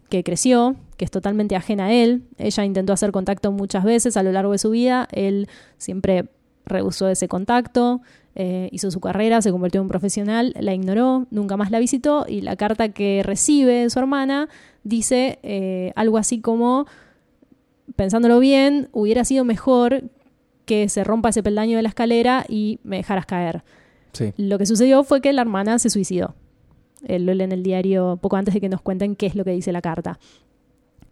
[0.10, 2.24] que creció, que es totalmente ajena a él.
[2.38, 5.48] Ella intentó hacer contacto muchas veces a lo largo de su vida, él
[5.78, 6.30] siempre
[6.66, 8.02] rehusó ese contacto,
[8.36, 12.26] eh, hizo su carrera, se convirtió en un profesional, la ignoró, nunca más la visitó
[12.28, 14.50] y la carta que recibe de su hermana
[14.84, 16.88] dice eh, algo así como,
[17.96, 20.04] pensándolo bien, hubiera sido mejor
[20.66, 23.64] que se rompa ese peldaño de la escalera y me dejaras caer.
[24.14, 24.34] Sí.
[24.38, 26.36] Lo que sucedió fue que la hermana se suicidó.
[27.06, 29.44] Él lo lee en el diario poco antes de que nos cuenten qué es lo
[29.44, 30.20] que dice la carta.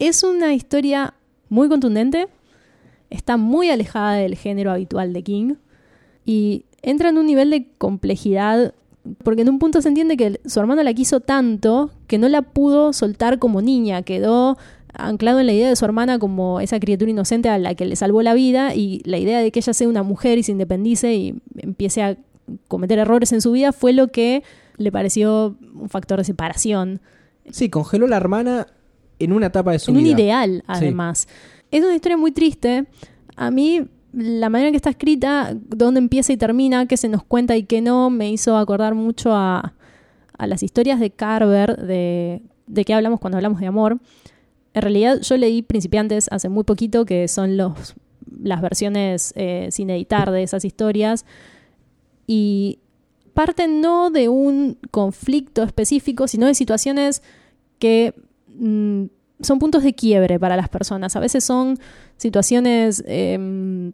[0.01, 1.13] Es una historia
[1.47, 2.27] muy contundente,
[3.11, 5.53] está muy alejada del género habitual de King
[6.25, 8.73] y entra en un nivel de complejidad
[9.23, 12.41] porque en un punto se entiende que su hermano la quiso tanto que no la
[12.41, 14.57] pudo soltar como niña, quedó
[14.91, 17.95] anclado en la idea de su hermana como esa criatura inocente a la que le
[17.95, 21.13] salvó la vida y la idea de que ella sea una mujer y se independice
[21.13, 22.17] y empiece a
[22.67, 24.41] cometer errores en su vida fue lo que
[24.77, 27.01] le pareció un factor de separación.
[27.51, 28.65] Sí, congeló la hermana
[29.23, 30.21] en una etapa de su en un vida.
[30.21, 31.27] ideal, además.
[31.71, 32.85] Es una historia muy triste.
[33.35, 33.81] A mí,
[34.13, 37.63] la manera en que está escrita, dónde empieza y termina, qué se nos cuenta y
[37.63, 39.73] qué no, me hizo acordar mucho a,
[40.37, 43.99] a las historias de Carver, de, de qué hablamos cuando hablamos de amor.
[44.73, 47.95] En realidad, yo leí Principiantes hace muy poquito, que son los,
[48.41, 51.25] las versiones eh, sin editar de esas historias.
[52.27, 52.79] Y
[53.33, 57.21] parten no de un conflicto específico, sino de situaciones
[57.79, 58.13] que
[58.57, 59.05] mm,
[59.41, 61.15] son puntos de quiebre para las personas.
[61.15, 61.77] A veces son
[62.17, 63.93] situaciones em,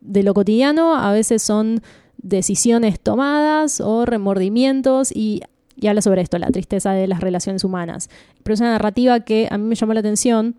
[0.00, 1.82] de lo cotidiano, a veces son
[2.18, 5.42] decisiones tomadas o remordimientos y,
[5.76, 8.10] y habla sobre esto, la tristeza de las relaciones humanas.
[8.42, 10.56] Pero es una narrativa que a mí me llamó la atención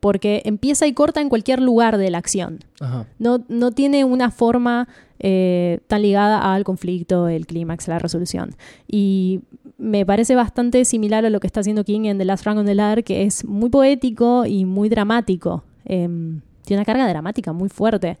[0.00, 2.60] porque empieza y corta en cualquier lugar de la acción.
[2.78, 3.06] Ajá.
[3.18, 4.86] No, no tiene una forma
[5.26, 8.50] eh, tan ligada al conflicto, el clímax, la resolución.
[8.86, 9.40] Y
[9.78, 12.66] me parece bastante similar a lo que está haciendo King en The Last Rung on
[12.66, 15.64] the Ladder, que es muy poético y muy dramático.
[15.86, 18.18] Em, tiene una carga dramática muy fuerte.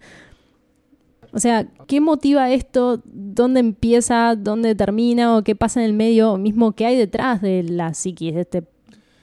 [1.32, 3.02] O sea, ¿qué motiva esto?
[3.04, 4.34] ¿Dónde empieza?
[4.36, 5.36] ¿Dónde termina?
[5.36, 6.32] ¿O qué pasa en el medio?
[6.32, 8.62] O mismo, ¿qué hay detrás de la psiquis de este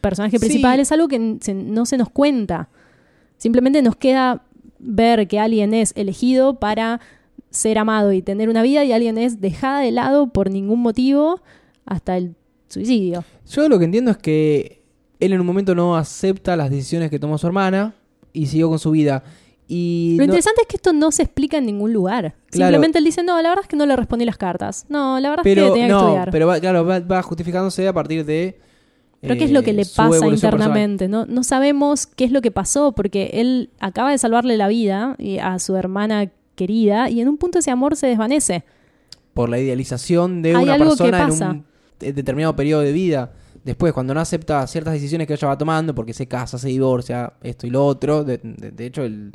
[0.02, 0.46] personaje Sí.
[0.46, 0.80] principal?
[0.80, 2.70] Es algo que se- no se nos cuenta.
[3.38, 4.44] Simplemente nos queda
[4.78, 7.00] ver que alguien es elegido para
[7.52, 11.42] ser amado y tener una vida y alguien es dejada de lado por ningún motivo
[11.86, 12.36] hasta el
[12.70, 13.24] suicidio.
[13.50, 14.82] Yo lo que entiendo es que
[15.20, 17.94] él en un momento no acepta las decisiones que tomó su hermana
[18.34, 19.24] y siguió con su vida.
[19.68, 22.34] Y Lo no- interesante es que esto no se explica en ningún lugar.
[22.50, 22.70] Claro.
[22.72, 24.86] Simplemente él dice, no, la verdad es que no le respondí las cartas.
[24.90, 26.32] No, la verdad es que tenía que estudiar.
[26.32, 28.58] pero va, claro, va, va justificándose a partir de
[29.22, 30.34] Pero ¿qué es eh, lo que le su pasa personal.
[30.34, 31.08] internamente?
[31.08, 35.16] No, no sabemos qué es lo que pasó porque él acaba de salvarle la vida
[35.42, 38.64] a su hermana querida y en un punto ese amor se desvanece.
[39.34, 41.66] por la idealización de Hay una persona en un
[42.00, 43.32] de- determinado periodo de vida.
[43.64, 47.34] Después, cuando no acepta ciertas decisiones que ella va tomando, porque se casa, se divorcia,
[47.44, 48.24] esto y lo otro.
[48.26, 49.32] De, de- de hecho, el,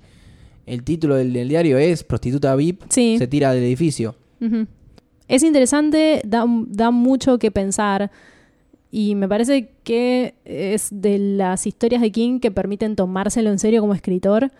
[0.66, 3.16] el título del, del diario es Prostituta VIP, Sí.
[3.18, 4.16] se tira del edificio.
[5.28, 8.10] Es interesante, da, da mucho que pensar
[8.90, 13.80] y me parece que es de las historias de King que permiten tomárselo en serio
[13.80, 14.50] como escritor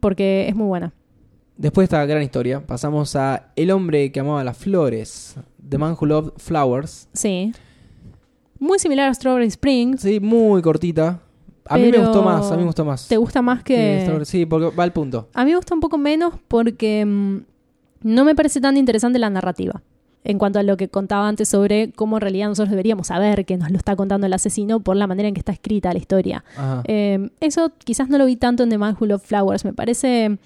[0.00, 0.92] porque es muy buena.
[1.56, 5.36] Después de esta gran historia, pasamos a El hombre que amaba las flores,
[5.68, 7.08] The Man Who Loved Flowers.
[7.12, 7.52] Sí.
[8.58, 9.96] Muy similar a Strawberry Spring.
[9.98, 11.20] Sí, muy cortita.
[11.66, 13.08] A mí me gustó más, a mí me gustó más.
[13.08, 15.28] ¿Te gusta más que Sí, porque va al punto.
[15.34, 17.38] A mí me gusta un poco menos porque mm,
[18.02, 19.82] No me parece tan interesante la narrativa.
[20.24, 23.56] En cuanto a lo que contaba antes sobre cómo en realidad nosotros deberíamos saber que
[23.56, 26.44] nos lo está contando el asesino por la manera en que está escrita la historia.
[26.84, 29.64] Eh, eso quizás no lo vi tanto en The Man Who Loved Flowers.
[29.64, 30.38] Me parece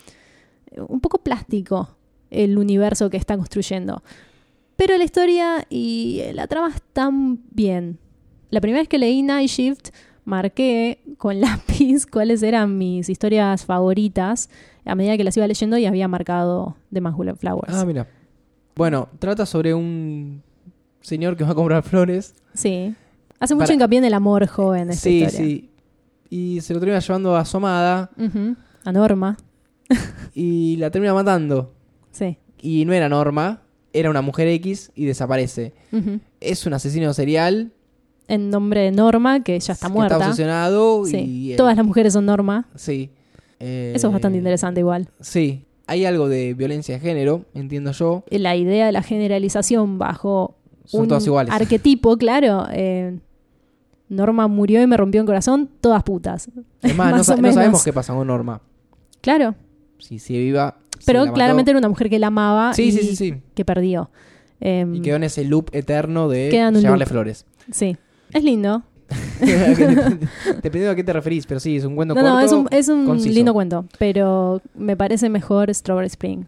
[0.88, 1.96] un poco plástico
[2.30, 4.02] el universo que está construyendo.
[4.76, 7.98] Pero la historia y la trama están bien.
[8.50, 9.88] La primera vez que leí Night Shift,
[10.24, 14.50] marqué con lápiz cuáles eran mis historias favoritas
[14.84, 17.72] a medida que las iba leyendo y había marcado The Man Who Loved Flowers.
[17.74, 18.06] Ah, mira.
[18.74, 20.42] Bueno, trata sobre un
[21.00, 22.34] señor que va a comprar flores.
[22.54, 22.94] sí.
[23.38, 24.88] Hace mucho Para- hincapié en el amor joven.
[24.88, 25.38] Esta Sí, historia.
[25.38, 25.70] sí.
[26.30, 28.56] Y se lo termina llevando a Ujú.
[28.84, 29.36] A Norma.
[30.34, 31.72] y la termina matando.
[32.10, 32.38] Sí.
[32.60, 35.74] Y no era Norma, era una mujer X y desaparece.
[36.40, 37.72] Es un asesino serial
[38.28, 40.16] En nombre de Norma, que ya está que muerta.
[40.16, 41.16] está obsesionado Sí.
[41.18, 41.52] y...
[41.52, 42.68] eh, Todas las mujeres son Norma.
[42.74, 43.10] Sí.
[43.60, 45.08] Eh, Eso es bastante interesante igual.
[45.20, 45.64] Sí.
[45.86, 48.24] Hay algo de violencia de género, entiendo yo.
[48.30, 51.54] La idea de la generalización bajo Son un todas iguales.
[51.54, 52.66] arquetipo, claro.
[52.72, 53.18] eh,
[54.08, 56.50] Norma murió y me rompió el corazón, todas putas.
[56.82, 58.60] Es más, no, sa- no sabemos qué pasa con Norma.
[59.20, 59.54] Claro,
[59.98, 60.76] Si sigue viva.
[61.04, 63.34] pero claramente era una mujer que la amaba Sí, y sí, sí, sí.
[63.54, 64.10] que perdió.
[64.60, 67.08] Eh, Y quedó en ese loop eterno de llevarle loop.
[67.08, 67.44] flores.
[67.70, 67.96] Sí,
[68.32, 68.82] es lindo.
[70.62, 72.34] Dependiendo a qué te referís, pero sí, es un cuento No, corto.
[72.36, 73.34] no, es un, es un conciso.
[73.34, 76.44] lindo cuento, pero me parece mejor Strawberry Spring.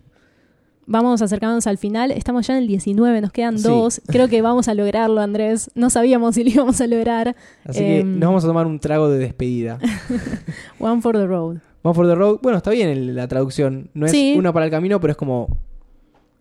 [0.90, 3.64] Vamos acercándonos al final, estamos ya en el 19, nos quedan Sí.
[3.68, 4.00] dos.
[4.06, 5.70] Creo que vamos a lograrlo, Andrés.
[5.74, 7.36] No sabíamos si lo íbamos a lograr.
[7.66, 8.18] Así que Em.
[8.18, 9.78] nos vamos a tomar un trago de despedida.
[10.78, 11.58] One for the road.
[11.88, 12.38] One for the road.
[12.42, 13.90] Bueno, está bien el- la traducción.
[13.94, 14.34] No es Sí.
[14.36, 15.56] uno para el camino, pero es como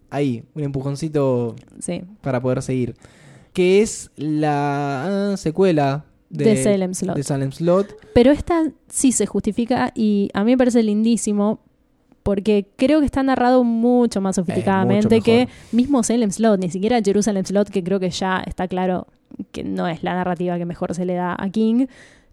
[0.10, 2.96] ahí, un empujoncito Sí, para poder seguir.
[3.54, 7.16] Que es la ah, secuela de, de Salem Slot.
[7.16, 7.96] de Salem Slot.
[8.14, 11.60] Pero esta sí se justifica y a mí me parece lindísimo
[12.24, 17.02] porque creo que está narrado mucho más sofisticadamente mucho que mismo Salem Slot, ni siquiera
[17.02, 19.08] Jerusalem Slot, que creo que ya está claro
[19.54, 21.86] que no es la narrativa que mejor se le da a King.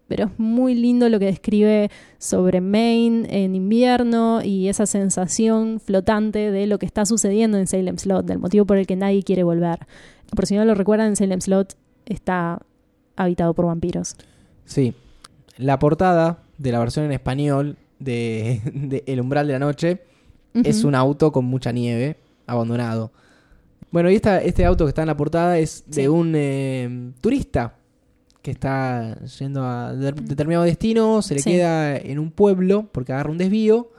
[0.08, 6.50] Pero es muy lindo lo que describe sobre Maine en invierno y esa sensación flotante
[6.50, 9.42] de lo que está sucediendo en Salem Slot, del motivo por el que nadie quiere
[9.42, 9.86] volver.
[10.34, 11.74] Por si no lo recuerdan, Salem Slot
[12.06, 12.60] está
[13.16, 14.16] habitado por vampiros.
[14.66, 14.94] Sí.
[15.56, 20.00] La portada de la versión en español de, de El umbral de la noche
[20.52, 22.16] es un auto con mucha nieve,
[22.46, 23.10] abandonado.
[23.90, 27.76] Bueno, y esta, este auto que está en la portada es de un eh, turista
[28.44, 31.52] que está yendo a de- determinado destino, se le Sí.
[31.52, 33.90] queda en un pueblo porque agarra un desvío.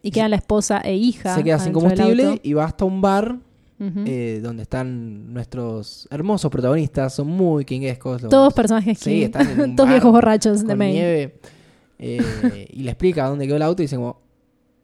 [0.00, 1.34] Y quedan la esposa e hija.
[1.34, 3.36] se queda sin combustible y va hasta un bar
[3.80, 8.22] eh, donde están nuestros hermosos protagonistas, son muy kinguescos.
[8.22, 10.94] los- Todos personajes Sí, están en un Todos bar viejos borrachos de Maine.
[10.94, 11.38] nieve
[11.98, 14.20] eh, y le explica dónde quedó el auto y dice como,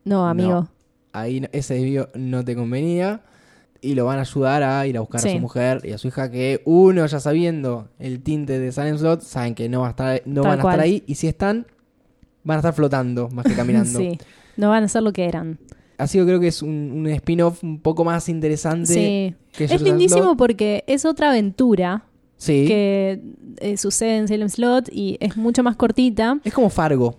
[0.04, 0.50] No, amigo.
[0.62, 0.68] No.
[1.12, 3.22] ahí no- ese desvío no te convenía
[3.84, 6.08] y lo van a ayudar a ir a buscar a su mujer y a su
[6.08, 9.90] hija que uno ya sabiendo el tinte de Silent Slot saben que no, va a
[9.90, 10.74] estar, no Tal van a cual.
[10.74, 11.66] estar ahí y si están
[12.42, 13.98] van a estar flotando más que caminando.
[13.98, 14.18] sí.
[14.56, 15.58] No van a ser lo que eran.
[15.98, 18.92] Así que creo que es un, un spin-off un poco más interesante.
[18.92, 19.34] Sí.
[19.52, 20.36] que Es lindísimo Slot.
[20.38, 22.04] porque es otra aventura
[22.36, 22.64] Sí.
[22.66, 23.20] que
[23.60, 26.40] eh, sucede en Salem Slot y es mucho más cortita.
[26.44, 27.18] Es como Fargo,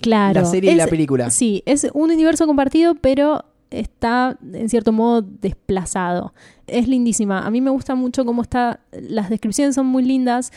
[0.00, 0.40] Claro.
[0.40, 1.30] la serie y la película.
[1.30, 6.34] Sí, es un universo compartido, pero está en cierto modo desplazado.
[6.66, 7.46] Es lindísima.
[7.46, 8.80] A mí me gusta mucho cómo está.
[8.92, 10.52] Las descripciones son muy lindas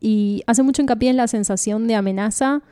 [0.00, 2.62] y hace mucho hincapié en la sensación de amenaza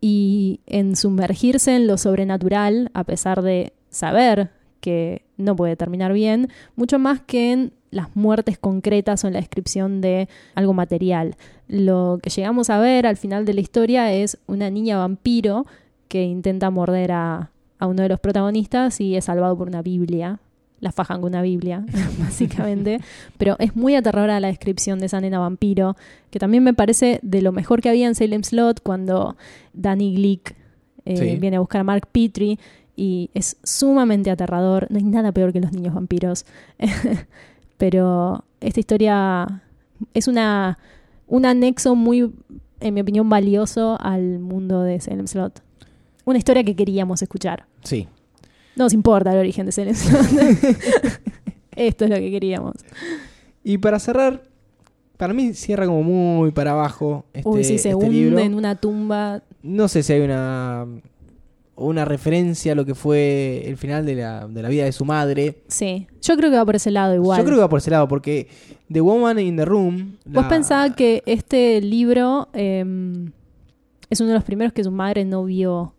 [0.00, 6.48] y en sumergirse en lo sobrenatural, a pesar de saber que no puede terminar bien,
[6.76, 11.36] mucho más que en las muertes concretas o en la descripción de algo material.
[11.68, 15.66] Lo que llegamos a ver al final de la historia es una niña vampiro
[16.08, 20.38] que intenta morder a, a uno de los protagonistas y es salvado por una Biblia.
[20.78, 21.84] La fajan con una Biblia,
[22.18, 23.00] básicamente.
[23.36, 25.96] Pero es muy aterradora la descripción de esa nena vampiro,
[26.30, 29.36] que también me parece de lo mejor que había en Salem Slot cuando
[29.74, 30.54] Danny Glick
[31.04, 31.36] eh, Sí.
[31.36, 32.58] viene a buscar a Mark Petrie
[32.96, 34.86] y es sumamente aterrador.
[34.90, 36.46] No hay nada peor que los niños vampiros.
[37.78, 39.62] Pero esta historia
[40.14, 40.78] es una,
[41.26, 42.30] un anexo muy,
[42.80, 45.62] en mi opinión, valioso al mundo de Salem Slot.
[46.24, 47.66] Una historia que queríamos escuchar.
[47.82, 48.06] Sí.
[48.76, 49.94] No nos importa el origen de Slot.
[51.76, 52.74] Esto es lo que queríamos.
[53.64, 54.42] Y para cerrar,
[55.16, 58.38] para mí cierra como muy para abajo este, Uy, sí, se este hunde libro.
[58.38, 59.42] en una tumba.
[59.62, 60.86] No sé si hay una
[61.76, 65.06] una referencia a lo que fue el final de la, de la vida de su
[65.06, 65.62] madre.
[65.68, 67.38] Sí, yo creo que va por ese lado igual.
[67.38, 68.48] Yo creo que va por ese lado, porque
[68.92, 70.16] The Woman in the Room...
[70.26, 72.84] ¿Vos la- pensabas que este libro eh,
[74.10, 75.94] es uno de los primeros que su madre no vio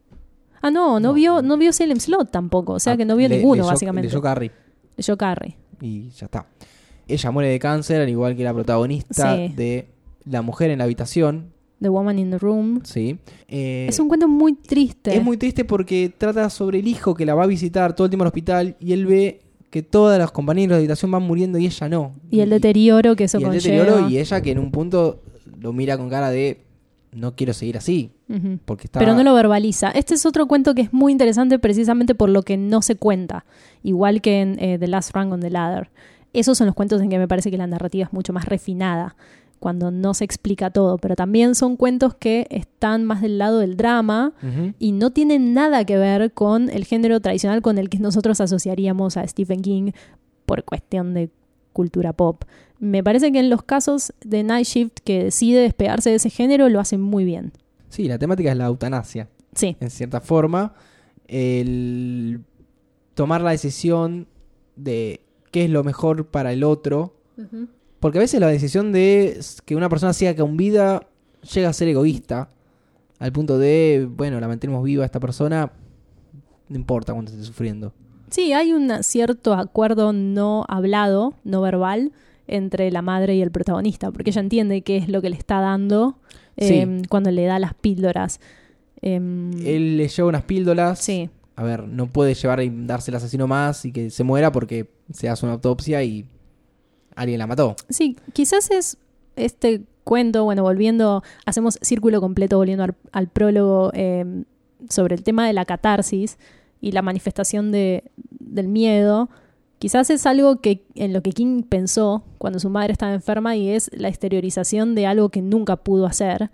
[0.61, 1.13] Ah, no, no, No.
[1.13, 2.73] vio, no vio Salem Slot tampoco.
[2.73, 4.07] O sea Ah, que no vio le- ninguno, leyó- básicamente.
[4.07, 4.51] Leyó Carrie
[4.97, 5.57] Leyó Carrie.
[5.81, 6.45] y ya está.
[7.07, 9.53] Ella muere de cáncer, al igual que la protagonista Sí.
[9.55, 9.87] de
[10.25, 11.51] La mujer en la habitación.
[11.81, 12.81] The Woman in the Room.
[12.83, 13.17] Sí.
[13.47, 15.15] Eh, es un cuento muy triste.
[15.17, 18.11] es muy triste porque trata sobre el hijo que la va a visitar todo el
[18.11, 21.65] tiempo al hospital y él ve que todas las compañeras de habitación van muriendo y
[21.65, 22.13] ella no.
[22.29, 23.63] y el deterioro que eso y el conlleva.
[23.83, 25.23] deterioro y ella que en un punto
[25.59, 26.61] lo mira con cara de
[27.11, 28.11] no quiero seguir así.
[28.65, 28.99] Porque está.
[28.99, 29.91] Pero no lo verbaliza.
[29.91, 33.45] Este es otro cuento que es muy interesante precisamente por lo que no se cuenta.
[33.83, 35.89] Igual que en eh, The Last Rung on the Ladder.
[36.33, 39.17] Esos son los cuentos en que me parece que la narrativa es mucho más refinada,
[39.59, 40.97] cuando no se explica todo.
[40.97, 44.31] Pero también son cuentos que están más del lado del drama
[44.79, 49.17] y no tienen nada que ver con el género tradicional con el que nosotros asociaríamos
[49.17, 49.91] a Stephen King
[50.45, 51.29] por cuestión de
[51.73, 52.43] cultura pop.
[52.79, 56.67] Me parece que en los casos de Night Shift que decide despegarse de ese género
[56.69, 57.51] lo hacen muy bien.
[57.89, 59.29] Sí, la temática es la eutanasia.
[59.53, 60.73] Sí, en cierta forma,
[61.27, 62.41] el
[63.13, 64.27] tomar la decisión
[64.75, 65.21] de
[65.51, 67.15] qué es lo mejor para el otro.
[67.99, 71.07] Porque a veces la decisión de que una persona siga con vida
[71.53, 72.49] llega a ser egoísta.
[73.19, 75.71] Al punto de, bueno, la mantenemos viva a esta persona,
[76.67, 77.93] no importa cuánto esté sufriendo.
[78.31, 82.11] Sí, hay un cierto acuerdo no hablado, no verbal,
[82.47, 85.59] entre la madre y el protagonista, porque ella entiende qué es lo que le está
[85.61, 86.17] dando
[86.57, 86.75] Sí.
[86.79, 88.39] eh, cuando le da las píldoras.
[89.01, 90.99] Em, Él le lleva unas píldoras.
[90.99, 94.51] sí, A ver, no puede llevar y darse el asesino más y que se muera
[94.51, 96.25] porque se hace una autopsia y
[97.15, 97.75] alguien la mató.
[97.89, 98.97] sí, quizás es
[99.35, 104.45] este cuento, bueno, volviendo, hacemos círculo completo volviendo al, al prólogo em,
[104.89, 106.37] sobre el tema de la catarsis
[106.81, 108.03] y la manifestación de,
[108.39, 109.29] del miedo.
[109.79, 113.69] Quizás es algo que en lo que King pensó cuando su madre estaba enferma y
[113.69, 116.51] es la exteriorización de algo que nunca pudo hacer,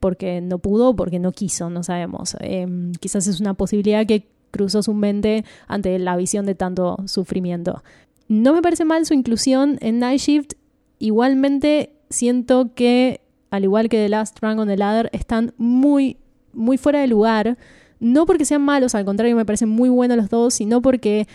[0.00, 2.36] porque no pudo porque no quiso, no sabemos.
[2.40, 7.82] Em, quizás es una posibilidad que cruzó su mente ante la visión de tanto sufrimiento.
[8.28, 10.52] No me parece mal su inclusión en Night Shift,
[10.98, 13.20] igualmente siento que,
[13.50, 16.18] al igual que The Last Rung on the Ladder, están muy,
[16.52, 17.58] muy fuera de lugar.
[18.02, 21.28] No porque sean malos, al contrario, me parecen muy buenos los dos, sino porque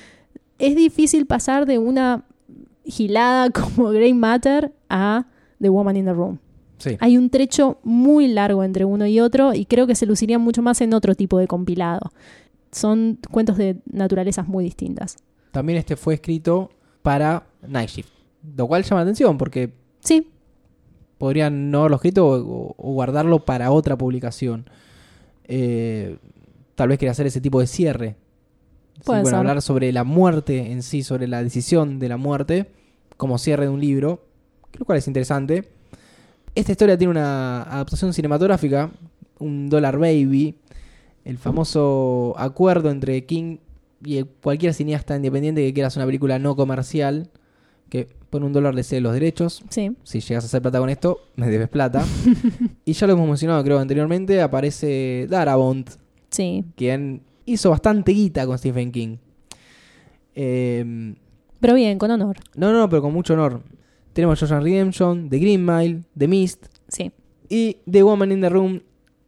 [0.60, 2.26] es difícil pasar de una
[2.84, 5.28] gilada como Grey Matter a
[5.62, 6.40] The Woman in the Room.
[6.78, 6.98] Sí.
[7.00, 10.62] Hay un trecho muy largo entre uno y otro y creo que se lucirían mucho
[10.62, 12.12] más en otro tipo de compilado.
[12.72, 15.16] Son cuentos de naturalezas muy distintas.
[15.52, 16.70] También este fue escrito
[17.02, 18.10] para Night Shift.
[18.58, 19.72] Lo cual llama la atención porque
[20.02, 20.30] Sí,
[21.18, 24.70] podrían no haberlo escrito o, o guardarlo para otra publicación.
[25.46, 26.18] Eh,
[26.78, 28.16] tal vez quería hacer ese tipo de cierre.
[28.98, 29.40] Sí, Puede bueno, ser.
[29.40, 32.68] hablar sobre la muerte en sí, sobre la decisión de la muerte,
[33.18, 34.24] como cierre de un libro,
[34.78, 35.68] lo cual es interesante.
[36.54, 38.92] Esta historia tiene una adaptación cinematográfica,
[39.40, 40.56] un Dollar Baby,
[41.26, 43.58] el famoso acuerdo entre King
[44.06, 47.32] y cualquier cineasta independiente que quiera hacer una película no comercial,
[47.90, 49.96] que por un dólar le cede los derechos, sí.
[50.04, 52.06] si llegas a hacer plata con esto, me debes plata.
[52.86, 55.90] y ya lo hemos mencionado, creo, anteriormente, aparece Darabont,
[56.30, 59.18] Sí, quien hizo bastante guita con Stephen King.
[60.36, 61.16] Eh,
[61.60, 62.38] pero bien, con honor.
[62.56, 63.62] no, no, pero con mucho honor.
[64.14, 67.12] Tenemos Shawshank Redemption, The Green Mile, The Mist Sí,
[67.50, 68.82] y The Woman in the Room.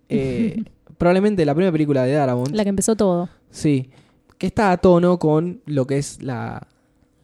[0.09, 0.63] eh,
[0.97, 2.53] probablemente la primera película de Darabont.
[2.53, 3.29] la que empezó todo.
[3.51, 3.89] Sí,
[4.37, 6.67] que está a tono con lo que es la,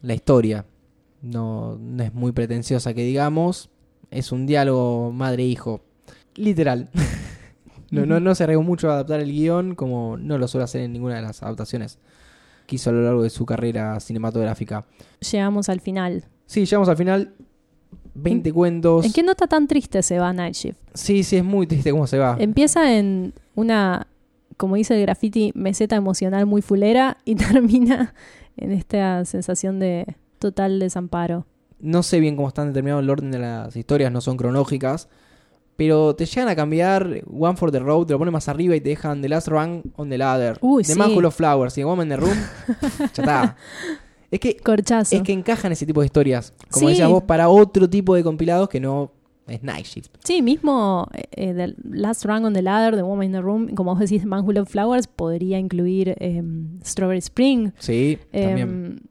[0.02, 0.64] la historia.
[1.22, 3.68] No, no es muy pretenciosa que digamos.
[4.10, 5.80] Es un diálogo madre-hijo.
[6.36, 6.88] Literal.
[7.90, 10.82] no, no, no se arriesgó mucho a adaptar el guion como no lo suele hacer
[10.82, 11.98] en ninguna de las adaptaciones
[12.66, 14.84] que hizo a lo largo de su carrera cinematográfica.
[15.30, 16.24] Llegamos al final.
[16.46, 17.34] Sí, llegamos al final.
[18.14, 19.04] 20 cuentos.
[19.04, 20.78] ¿En qué nota tan triste se va Night Shift?
[20.94, 22.36] Sí, sí, es muy triste cómo se va.
[22.38, 24.06] Empieza en una,
[24.56, 28.14] como dice el graffiti, meseta emocional muy fulera y termina
[28.56, 31.46] en esta sensación de total desamparo.
[31.78, 35.08] No sé bien cómo están determinados el orden de las historias, no son cronológicas.
[35.76, 38.80] Pero te llegan a cambiar One for the Road, te lo ponen más arriba y
[38.80, 40.58] te dejan The Last Run on the Ladder.
[40.62, 40.98] Uy, the sí.
[40.98, 42.38] Man Flowers y The Woman in the Room.
[42.98, 43.56] ya está.
[44.28, 45.14] Es que, Corchazo.
[45.14, 46.52] es que encajan ese tipo de historias.
[46.70, 46.92] Como Sí.
[46.94, 49.12] decías vos, para otro tipo de compilados que no
[49.46, 50.10] es Night Shift.
[50.24, 53.92] Sí, mismo eh, The Last Rung on the Ladder, The Woman in the Room, como
[53.94, 57.70] vos decís, Man Who Loved Flowers, podría incluir em, Strawberry Spring.
[57.78, 59.02] Sí, también.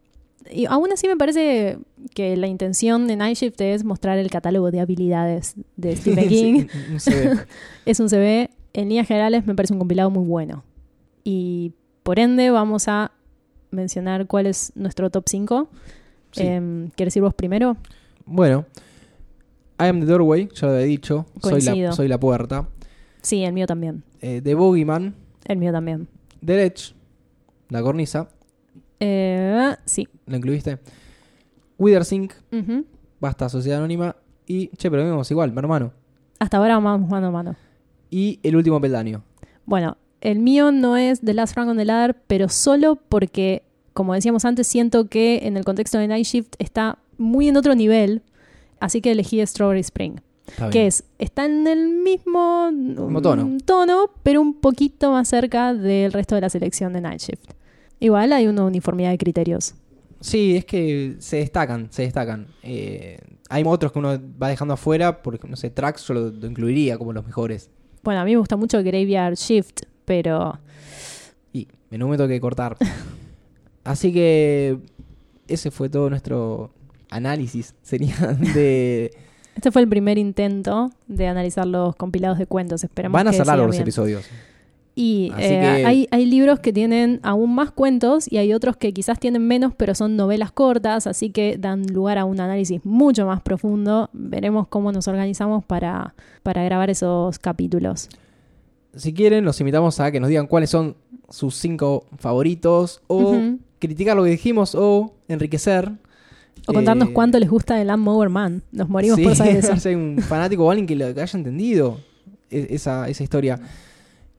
[0.50, 1.78] Y aún así me parece
[2.14, 6.66] que la intención de Night Shift es mostrar el catálogo de habilidades de Stephen King.
[6.98, 7.12] Sí,
[7.86, 10.64] es un CV, en líneas generales me parece un compilado muy bueno.
[11.24, 13.12] Y por ende vamos a
[13.70, 15.68] mencionar cuál es nuestro top 5.
[16.32, 16.42] Sí.
[16.42, 17.76] Em, ¿Quieres ir vos primero?
[18.24, 18.66] Bueno,
[19.78, 21.26] I am the doorway, ya lo había dicho.
[21.42, 22.68] Soy la, soy la puerta.
[23.22, 24.04] Sí, el mío también.
[24.20, 25.14] Eh, the Bogeyman,
[25.44, 26.08] El mío también.
[26.44, 26.94] The Ledge,
[27.68, 28.28] La Cornisa,
[29.00, 30.08] Eh, sí.
[30.26, 30.78] ¿lo incluiste?
[31.78, 32.84] Withersink, Ujú.
[33.20, 34.16] Basta, Sociedad Anónima
[34.46, 35.92] y, che, pero vemos igual, hermano.
[36.38, 37.56] Hasta ahora vamos mano a mano.
[38.10, 39.22] Y El Último Peldaño.
[39.64, 43.62] Bueno, el mío no es The Last Rank on the Ladder, pero solo porque,
[43.94, 47.74] como decíamos antes, siento que en el contexto de Night Shift está muy en otro
[47.74, 48.22] nivel.
[48.80, 50.16] Así que elegí Strawberry Spring.
[50.70, 53.46] Que es, está en el mismo, Mismo tono.
[53.46, 57.50] mm, tono, pero un poquito más cerca del resto de la selección de Night Shift.
[58.00, 59.74] Igual hay una uniformidad de criterios.
[60.20, 62.48] Sí, es que se destacan, se destacan.
[62.62, 63.18] Eh,
[63.48, 66.98] hay otros que uno va dejando afuera, porque, no sé, tracks yo lo, lo incluiría
[66.98, 67.70] como los mejores.
[68.02, 70.58] Bueno, a mí me gusta mucho Graveyard Shift, pero
[71.52, 72.76] Y en un momento que cortar.
[73.84, 74.78] Así que
[75.48, 76.72] ese fue todo nuestro
[77.10, 78.16] análisis, sería
[78.54, 79.12] de...
[79.54, 82.82] este fue el primer intento de analizar los compilados de cuentos.
[82.82, 83.82] Esperamos Van a que siga los bien.
[83.82, 84.24] episodios.
[84.98, 88.94] Y eh, que- hay, hay libros que tienen aún más cuentos y hay otros que
[88.94, 93.26] quizás tienen menos, pero son novelas cortas, así que dan lugar a un análisis mucho
[93.26, 94.08] más profundo.
[94.14, 98.08] Veremos cómo nos organizamos para, para grabar esos capítulos.
[98.94, 100.96] Si quieren, los invitamos a que nos digan cuáles son
[101.28, 103.36] sus cinco favoritos o
[103.78, 105.92] criticar lo que dijimos o enriquecer.
[106.66, 108.62] O contarnos Eh, cuánto les gusta el Mower Man.
[108.72, 109.76] Nos morimos sí, por saber eso.
[109.78, 112.00] si hay un fanático o alguien que, lo- que haya entendido
[112.50, 113.60] e- esa, esa historia.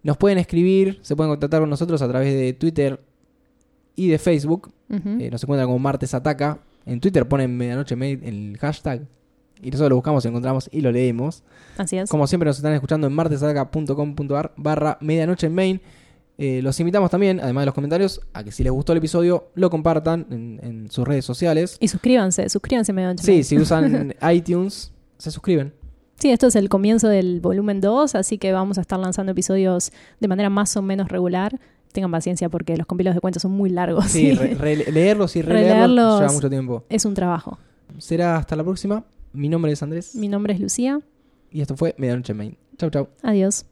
[0.08, 2.98] Nos pueden escribir, se pueden contactar con nosotros a través de Twitter
[3.94, 4.72] y de Facebook.
[4.90, 6.60] Eh, nos encuentran como Martes Ataca.
[6.86, 9.02] En Twitter ponen Medianoche Mail el hashtag.
[9.62, 11.44] Y nosotros lo buscamos, lo encontramos y lo leemos.
[11.78, 12.10] Así es.
[12.10, 15.82] Como siempre nos están escuchando en martesataca.com.ar barra medianoche en main.
[16.38, 19.50] Eh, los invitamos también, además de los comentarios, a que si les gustó el episodio
[19.56, 21.76] lo compartan en, en sus redes sociales.
[21.82, 25.74] Y suscríbanse, suscríbanse medio Sí, si usan iTunes, se suscriben.
[26.20, 29.92] Sí, esto es el comienzo del volumen 2, así que vamos a estar lanzando episodios
[30.20, 31.60] de manera más o menos regular.
[31.92, 34.06] Tengan paciencia porque los compilados de cuentos son muy largos.
[34.06, 36.84] Sí, y re- re- leerlos y releerlos lleva mucho tiempo.
[36.90, 37.60] es un trabajo.
[38.00, 39.06] Será hasta la próxima.
[39.34, 41.00] Mi nombre es Andrés Mi nombre es Lucía.
[41.52, 42.58] y esto fue Medianoche Main.
[42.78, 43.08] Chau, chau.
[43.22, 43.66] Adiós.